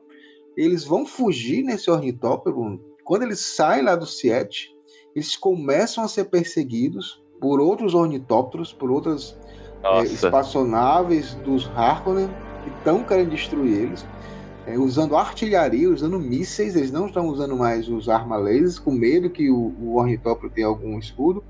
eles 0.56 0.84
vão 0.84 1.06
fugir 1.06 1.64
nesse 1.64 1.90
ornitóptero. 1.90 2.80
Quando 3.04 3.24
eles 3.24 3.40
saem 3.40 3.84
lá 3.84 3.96
do 3.96 4.06
Siete, 4.06 4.76
eles 5.16 5.36
começam 5.36 6.04
a 6.04 6.08
ser 6.08 6.26
perseguidos 6.26 7.24
por 7.40 7.60
outros 7.60 7.94
ornitópteros, 7.94 8.72
por 8.74 8.92
outras 8.92 9.36
é, 9.84 10.04
espaçonaves 10.04 11.36
dos 11.36 11.68
Harkonnen 11.76 12.30
que 12.64 12.70
estão 12.70 13.04
querendo 13.04 13.32
destruir 13.32 13.84
eles, 13.84 14.06
é, 14.66 14.78
usando 14.78 15.16
artilharia, 15.16 15.90
usando 15.90 16.20
mísseis, 16.20 16.76
eles 16.76 16.92
não 16.92 17.08
estão 17.08 17.28
usando 17.28 17.56
mais 17.58 17.88
os 17.88 18.08
armas 18.10 18.44
lasers, 18.44 18.80
com 18.80 18.92
medo 18.92 19.30
que 19.30 19.50
o, 19.50 19.74
o 19.80 20.50
tenha 20.54 20.68
algum 20.68 20.98
escudo. 21.00 21.44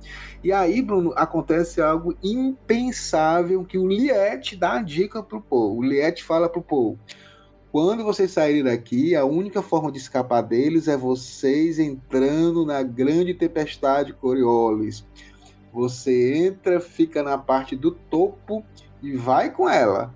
E 0.44 0.52
aí, 0.52 0.82
Bruno, 0.82 1.14
acontece 1.16 1.82
algo 1.82 2.16
impensável 2.24 3.64
que 3.66 3.78
o 3.78 3.88
Liet 3.88 4.56
dá 4.56 4.74
a 4.74 4.82
dica 4.82 5.22
pro 5.22 5.42
Paul. 5.42 5.78
O 5.78 5.84
Liet 5.84 6.24
fala 6.24 6.48
pro 6.48 6.62
Paul, 6.62 6.98
quando 7.72 8.04
vocês 8.04 8.32
saírem 8.32 8.64
daqui, 8.64 9.16
a 9.16 9.24
única 9.24 9.62
forma 9.62 9.92
de 9.92 10.00
escapar 10.00 10.42
deles 10.42 10.88
é 10.88 10.98
vocês 10.98 11.78
entrando 11.78 12.66
na 12.66 12.82
grande 12.82 13.34
tempestade 13.36 14.12
Coriolis. 14.12 15.06
Você 15.72 16.48
entra, 16.48 16.80
fica 16.80 17.22
na 17.22 17.38
parte 17.38 17.76
do 17.76 17.92
topo 17.92 18.66
e 19.04 19.16
vai 19.16 19.52
com 19.52 19.70
ela. 19.70 20.12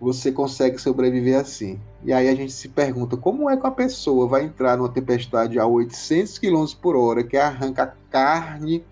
Você 0.00 0.32
consegue 0.32 0.76
sobreviver 0.78 1.38
assim. 1.38 1.78
E 2.04 2.12
aí 2.12 2.28
a 2.28 2.34
gente 2.34 2.52
se 2.52 2.68
pergunta 2.68 3.16
como 3.16 3.48
é 3.48 3.56
que 3.56 3.66
a 3.66 3.70
pessoa 3.70 4.26
vai 4.26 4.44
entrar 4.44 4.76
numa 4.76 4.88
tempestade 4.88 5.58
a 5.58 5.66
800 5.66 6.38
km 6.38 6.64
por 6.80 6.96
hora, 6.96 7.22
que 7.22 7.36
arranca 7.36 7.84
a 7.84 7.92
carne 8.10 8.84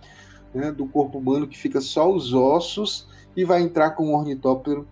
né, 0.54 0.70
do 0.70 0.86
corpo 0.86 1.18
humano, 1.18 1.48
que 1.48 1.58
fica 1.58 1.80
só 1.80 2.10
os 2.10 2.32
ossos, 2.32 3.08
e 3.36 3.44
vai 3.44 3.62
entrar 3.62 3.90
com 3.90 4.08
um 4.08 4.14
ornitóptero 4.14 4.86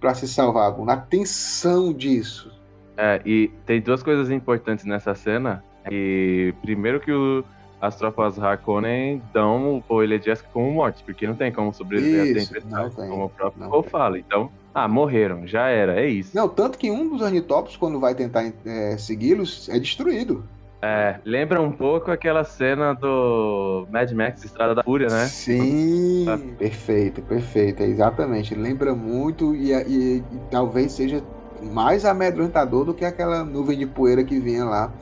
para 0.00 0.14
se 0.14 0.28
salvar. 0.28 0.76
Na 0.84 0.96
tensão 0.96 1.92
disso. 1.92 2.52
É, 2.96 3.20
e 3.24 3.48
tem 3.66 3.80
duas 3.80 4.02
coisas 4.02 4.30
importantes 4.30 4.84
nessa 4.84 5.14
cena. 5.14 5.64
E 5.90 6.54
primeiro 6.62 7.00
que 7.00 7.12
o, 7.12 7.44
as 7.80 7.96
tropas 7.96 8.38
Harkonnen 8.38 9.20
dão 9.32 9.82
o 9.88 10.02
Ilha 10.02 10.20
Jessica 10.20 10.48
como 10.52 10.70
morte, 10.70 11.02
porque 11.04 11.26
não 11.26 11.34
tem 11.34 11.52
como 11.52 11.72
sobreviver 11.72 12.36
Isso, 12.36 12.52
a 12.52 12.54
tempestade, 12.54 12.96
tem, 12.96 13.08
como 13.08 13.24
o 13.24 13.28
próprio 13.28 13.68
Paul 13.68 13.82
fala. 13.82 14.18
Então, 14.18 14.50
ah, 14.74 14.88
morreram, 14.88 15.46
já 15.46 15.68
era, 15.68 16.00
é 16.00 16.08
isso. 16.08 16.34
Não, 16.34 16.48
tanto 16.48 16.76
que 16.78 16.90
um 16.90 17.08
dos 17.08 17.20
ornitópteros, 17.22 17.76
quando 17.76 18.00
vai 18.00 18.14
tentar 18.14 18.44
é, 18.66 18.96
segui-los, 18.98 19.68
é 19.68 19.78
destruído. 19.78 20.44
É, 20.82 21.18
lembra 21.24 21.62
um 21.62 21.72
pouco 21.72 22.10
aquela 22.10 22.44
cena 22.44 22.92
do 22.92 23.86
Mad 23.90 24.10
Max 24.12 24.44
Estrada 24.44 24.74
da 24.74 24.82
Fúria, 24.82 25.08
né? 25.08 25.24
Sim, 25.26 26.26
Ah. 26.28 26.38
perfeito, 26.58 27.22
perfeito, 27.22 27.82
é 27.82 27.86
exatamente. 27.86 28.54
Lembra 28.54 28.94
muito 28.94 29.54
e, 29.54 29.72
e- 29.72 30.18
e 30.18 30.24
talvez 30.50 30.92
seja 30.92 31.22
mais 31.62 32.04
amedrontador 32.04 32.84
do 32.84 32.92
que 32.92 33.04
aquela 33.04 33.42
nuvem 33.44 33.78
de 33.78 33.86
poeira 33.86 34.22
que 34.24 34.38
vinha 34.38 34.64
lá 34.66 34.92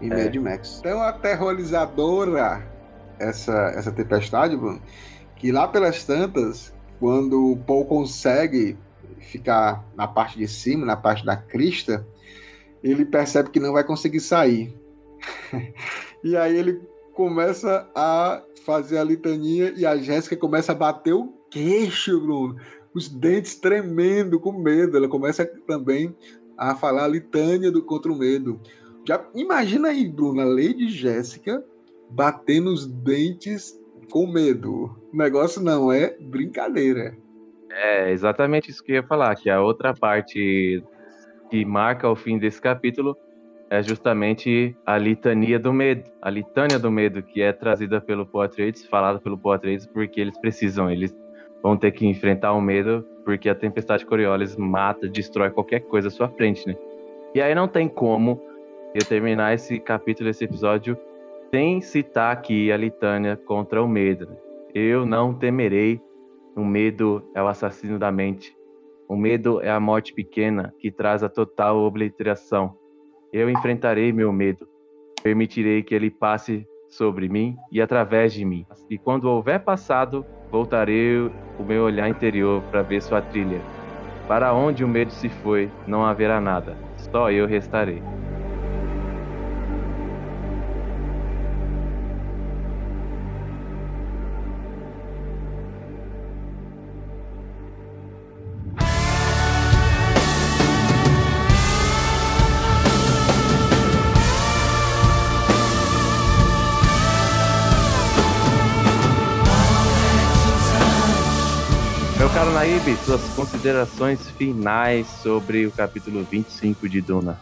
em 0.00 0.10
É. 0.10 0.24
Mad 0.24 0.34
Max. 0.36 0.80
Tão 0.82 1.02
aterrorizadora 1.02 2.62
essa, 3.18 3.52
essa 3.76 3.92
tempestade, 3.92 4.56
Bruno, 4.56 4.80
que 5.36 5.52
lá 5.52 5.68
pelas 5.68 6.04
tantas, 6.04 6.72
quando 6.98 7.52
o 7.52 7.56
Paul 7.58 7.84
consegue 7.84 8.78
ficar 9.20 9.84
na 9.96 10.06
parte 10.06 10.38
de 10.38 10.48
cima, 10.48 10.86
na 10.86 10.96
parte 10.96 11.24
da 11.24 11.36
crista, 11.36 12.06
ele 12.82 13.04
percebe 13.04 13.50
que 13.50 13.60
não 13.60 13.72
vai 13.72 13.84
conseguir 13.84 14.20
sair. 14.20 14.74
e 16.22 16.36
aí 16.36 16.56
ele 16.56 16.80
começa 17.14 17.88
a 17.94 18.42
fazer 18.64 18.98
a 18.98 19.04
litania 19.04 19.72
e 19.76 19.86
a 19.86 19.96
Jéssica 19.96 20.36
começa 20.36 20.72
a 20.72 20.74
bater 20.74 21.14
o 21.14 21.32
queixo, 21.50 22.20
Bruno. 22.20 22.56
Os 22.94 23.08
dentes 23.08 23.56
tremendo 23.56 24.40
com 24.40 24.52
medo. 24.52 24.96
Ela 24.96 25.08
começa 25.08 25.46
também 25.66 26.14
a 26.56 26.74
falar 26.74 27.04
a 27.04 27.08
litânia 27.08 27.70
do 27.70 27.82
contra 27.82 28.12
o 28.12 28.18
medo. 28.18 28.60
Já 29.06 29.24
imagina 29.34 29.88
aí, 29.88 30.08
Bruno, 30.08 30.40
a 30.40 30.44
Lady 30.44 30.88
Jéssica 30.88 31.64
bater 32.10 32.60
nos 32.60 32.86
dentes 32.86 33.78
com 34.10 34.26
medo. 34.26 34.96
O 35.12 35.16
negócio 35.16 35.60
não 35.62 35.92
é 35.92 36.16
brincadeira. 36.20 37.16
É 37.78 38.10
exatamente 38.10 38.70
isso 38.70 38.82
que 38.82 38.92
eu 38.92 38.96
ia 38.96 39.02
falar, 39.02 39.34
que 39.36 39.50
a 39.50 39.60
outra 39.60 39.92
parte 39.92 40.82
que 41.50 41.64
marca 41.64 42.08
o 42.08 42.16
fim 42.16 42.38
desse 42.38 42.60
capítulo 42.60 43.14
é 43.68 43.82
justamente 43.82 44.74
a 44.86 44.96
litania 44.96 45.58
do 45.58 45.72
medo, 45.72 46.10
a 46.22 46.30
litânia 46.30 46.78
do 46.78 46.90
medo 46.90 47.22
que 47.22 47.42
é 47.42 47.52
trazida 47.52 48.00
pelo 48.00 48.24
Poitras, 48.24 48.84
falada 48.86 49.18
pelo 49.18 49.36
Poitras, 49.36 49.86
porque 49.86 50.20
eles 50.20 50.38
precisam, 50.38 50.90
eles 50.90 51.14
vão 51.62 51.76
ter 51.76 51.90
que 51.90 52.06
enfrentar 52.06 52.54
o 52.54 52.60
medo, 52.62 53.04
porque 53.24 53.48
a 53.48 53.54
tempestade 53.54 54.06
Coriolis 54.06 54.56
mata, 54.56 55.06
destrói 55.06 55.50
qualquer 55.50 55.80
coisa 55.80 56.08
à 56.08 56.10
sua 56.10 56.28
frente, 56.28 56.66
né? 56.66 56.74
E 57.34 57.42
aí 57.42 57.54
não 57.54 57.68
tem 57.68 57.88
como 57.88 58.40
eu 58.94 59.04
terminar 59.04 59.52
esse 59.52 59.78
capítulo, 59.78 60.30
esse 60.30 60.44
episódio, 60.44 60.96
sem 61.52 61.80
citar 61.82 62.32
aqui 62.32 62.72
a 62.72 62.76
litânia 62.76 63.36
contra 63.36 63.82
o 63.82 63.88
medo. 63.88 64.26
né? 64.26 64.36
Eu 64.74 65.04
não 65.04 65.34
temerei 65.34 66.00
o 66.56 66.64
medo 66.64 67.22
é 67.34 67.42
o 67.42 67.46
assassino 67.46 67.98
da 67.98 68.10
mente. 68.10 68.56
O 69.06 69.14
medo 69.14 69.60
é 69.60 69.70
a 69.70 69.78
morte 69.78 70.14
pequena 70.14 70.74
que 70.78 70.90
traz 70.90 71.22
a 71.22 71.28
total 71.28 71.76
obliteração. 71.76 72.74
Eu 73.30 73.50
enfrentarei 73.50 74.10
meu 74.10 74.32
medo. 74.32 74.66
Permitirei 75.22 75.82
que 75.82 75.94
ele 75.94 76.10
passe 76.10 76.66
sobre 76.88 77.28
mim 77.28 77.56
e 77.70 77.82
através 77.82 78.32
de 78.32 78.44
mim. 78.44 78.64
E 78.88 78.96
quando 78.96 79.24
houver 79.28 79.60
passado, 79.60 80.24
voltarei 80.50 81.18
o 81.58 81.62
meu 81.62 81.84
olhar 81.84 82.08
interior 82.08 82.62
para 82.70 82.80
ver 82.80 83.02
sua 83.02 83.20
trilha. 83.20 83.60
Para 84.26 84.54
onde 84.54 84.82
o 84.82 84.88
medo 84.88 85.12
se 85.12 85.28
foi, 85.28 85.70
não 85.86 86.04
haverá 86.04 86.40
nada. 86.40 86.76
Só 86.96 87.30
eu 87.30 87.46
restarei. 87.46 88.02
Suas 112.94 113.20
considerações 113.34 114.28
finais 114.38 115.08
sobre 115.22 115.66
o 115.66 115.72
capítulo 115.72 116.22
25 116.22 116.88
de 116.88 117.00
Duna. 117.00 117.40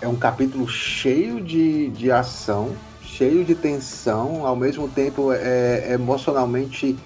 É 0.00 0.08
um 0.08 0.16
capítulo 0.16 0.66
cheio 0.66 1.42
de, 1.42 1.88
de 1.88 2.10
ação, 2.10 2.74
cheio 3.02 3.44
de 3.44 3.54
tensão, 3.54 4.46
ao 4.46 4.56
mesmo 4.56 4.88
tempo 4.88 5.32
é, 5.32 5.90
é 5.90 5.92
emocionalmente 5.92 6.96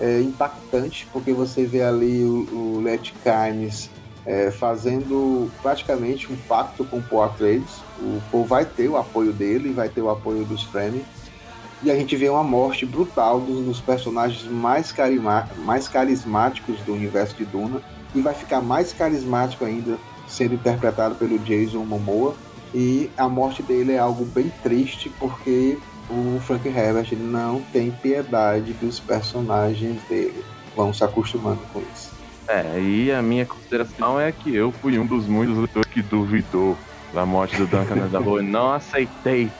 é, 0.00 0.20
impactante, 0.20 1.08
porque 1.12 1.32
você 1.32 1.64
vê 1.64 1.82
ali 1.82 2.22
o, 2.24 2.48
o 2.52 2.80
Let 2.82 3.12
Kynes 3.22 3.88
é, 4.26 4.50
fazendo 4.50 5.50
praticamente 5.62 6.30
um 6.30 6.36
pacto 6.36 6.84
com 6.84 6.98
o 6.98 7.02
Paul. 7.02 7.30
O 8.00 8.20
Paul 8.30 8.44
vai 8.44 8.64
ter 8.64 8.88
o 8.88 8.96
apoio 8.96 9.32
dele, 9.32 9.72
vai 9.72 9.88
ter 9.88 10.02
o 10.02 10.10
apoio 10.10 10.44
dos 10.44 10.64
Fremen. 10.64 11.04
E 11.82 11.90
a 11.90 11.96
gente 11.96 12.14
vê 12.16 12.28
uma 12.28 12.44
morte 12.44 12.86
brutal 12.86 13.40
dos, 13.40 13.64
dos 13.64 13.80
personagens 13.80 14.44
mais, 14.44 14.92
carima, 14.92 15.48
mais 15.58 15.88
carismáticos 15.88 16.80
do 16.80 16.92
universo 16.92 17.36
de 17.36 17.44
Duna. 17.44 17.82
E 18.14 18.20
vai 18.20 18.34
ficar 18.34 18.60
mais 18.60 18.92
carismático 18.92 19.64
ainda 19.64 19.98
sendo 20.26 20.54
interpretado 20.54 21.14
pelo 21.16 21.38
Jason 21.40 21.84
Momoa. 21.84 22.34
E 22.74 23.10
a 23.16 23.28
morte 23.28 23.62
dele 23.62 23.92
é 23.92 23.98
algo 23.98 24.24
bem 24.24 24.50
triste, 24.62 25.10
porque 25.18 25.78
o 26.08 26.40
Frank 26.40 26.66
Herbert 26.68 27.12
não 27.16 27.60
tem 27.72 27.90
piedade 27.90 28.72
dos 28.74 29.00
personagens 29.00 30.00
dele. 30.08 30.44
Vão 30.76 30.92
se 30.92 31.04
acostumando 31.04 31.60
com 31.72 31.80
isso. 31.80 32.12
É, 32.48 32.80
e 32.80 33.12
a 33.12 33.22
minha 33.22 33.46
consideração 33.46 34.20
é 34.20 34.32
que 34.32 34.54
eu 34.54 34.72
fui 34.72 34.98
um 34.98 35.06
dos 35.06 35.26
muitos 35.26 35.56
leitores 35.56 35.90
que 35.90 36.02
duvidou 36.02 36.76
da 37.12 37.26
morte 37.26 37.56
do 37.56 37.66
Duncan 37.66 37.96
Nadalou. 37.96 38.38
Eu 38.38 38.42
não 38.42 38.72
aceitei. 38.72 39.50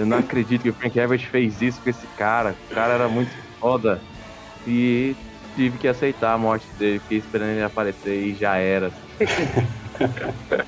Eu 0.00 0.06
não 0.06 0.16
acredito 0.16 0.62
que 0.62 0.70
o 0.70 0.72
Frank 0.72 0.98
Herbert 0.98 1.28
fez 1.30 1.60
isso 1.60 1.78
com 1.82 1.90
esse 1.90 2.06
cara. 2.16 2.56
O 2.70 2.74
cara 2.74 2.94
era 2.94 3.06
muito 3.06 3.30
foda. 3.60 4.00
E 4.66 5.14
tive 5.54 5.76
que 5.76 5.86
aceitar 5.86 6.32
a 6.32 6.38
morte 6.38 6.66
dele. 6.78 7.00
Fiquei 7.00 7.18
esperando 7.18 7.50
ele 7.50 7.62
aparecer 7.62 8.16
e 8.16 8.34
já 8.34 8.56
era. 8.56 8.90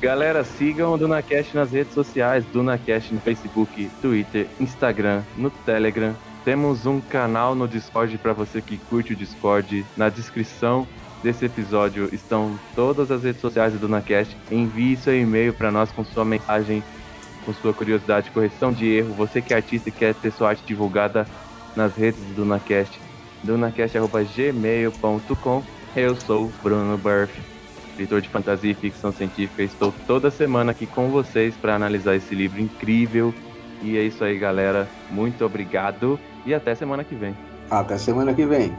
Galera, 0.00 0.42
sigam 0.42 0.92
o 0.92 0.98
DunaCast 0.98 1.54
nas 1.54 1.70
redes 1.70 1.94
sociais. 1.94 2.44
DunaCast 2.52 3.14
no 3.14 3.20
Facebook, 3.20 3.88
Twitter, 4.00 4.48
Instagram, 4.58 5.22
no 5.36 5.48
Telegram. 5.48 6.12
Temos 6.44 6.86
um 6.86 7.00
canal 7.00 7.54
no 7.54 7.68
Discord 7.68 8.18
para 8.18 8.32
você 8.32 8.60
que 8.60 8.78
curte 8.78 9.12
o 9.12 9.16
Discord. 9.16 9.86
Na 9.96 10.08
descrição 10.08 10.88
desse 11.22 11.44
episódio 11.44 12.08
estão 12.12 12.58
todas 12.74 13.12
as 13.12 13.22
redes 13.22 13.40
sociais 13.40 13.74
do 13.74 13.78
DunaCast. 13.78 14.36
Envie 14.50 14.96
seu 14.96 15.16
e-mail 15.16 15.52
para 15.52 15.70
nós 15.70 15.92
com 15.92 16.04
sua 16.04 16.24
mensagem, 16.24 16.82
com 17.44 17.52
sua 17.52 17.74
curiosidade, 17.74 18.30
correção 18.30 18.72
de 18.72 18.86
erro. 18.86 19.12
Você 19.14 19.42
que 19.42 19.52
é 19.52 19.56
artista 19.56 19.88
e 19.88 19.92
quer 19.92 20.14
ter 20.14 20.30
sua 20.32 20.50
arte 20.50 20.62
divulgada 20.64 21.26
nas 21.76 21.94
redes 21.94 22.20
do 22.20 22.34
DunaCast, 22.34 23.00
dunacast.gmail.com. 23.42 25.62
Eu 25.94 26.16
sou 26.16 26.50
Bruno 26.62 26.96
Burff, 26.96 27.38
escritor 27.90 28.20
de 28.20 28.28
fantasia 28.28 28.70
e 28.70 28.74
ficção 28.74 29.12
científica. 29.12 29.62
Estou 29.62 29.92
toda 30.06 30.30
semana 30.30 30.70
aqui 30.72 30.86
com 30.86 31.10
vocês 31.10 31.54
para 31.56 31.74
analisar 31.74 32.14
esse 32.14 32.34
livro 32.34 32.60
incrível. 32.60 33.34
E 33.82 33.98
é 33.98 34.02
isso 34.02 34.24
aí, 34.24 34.38
galera. 34.38 34.88
Muito 35.10 35.44
obrigado 35.44 36.18
e 36.46 36.54
até 36.54 36.74
semana 36.74 37.04
que 37.04 37.14
vem. 37.14 37.36
Até 37.70 37.98
semana 37.98 38.32
que 38.32 38.46
vem. 38.46 38.74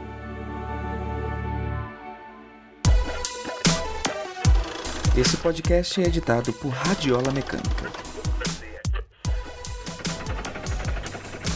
Esse 5.16 5.36
podcast 5.36 6.02
é 6.02 6.06
editado 6.06 6.52
por 6.54 6.70
Radiola 6.70 7.30
Mecânica. 7.32 8.03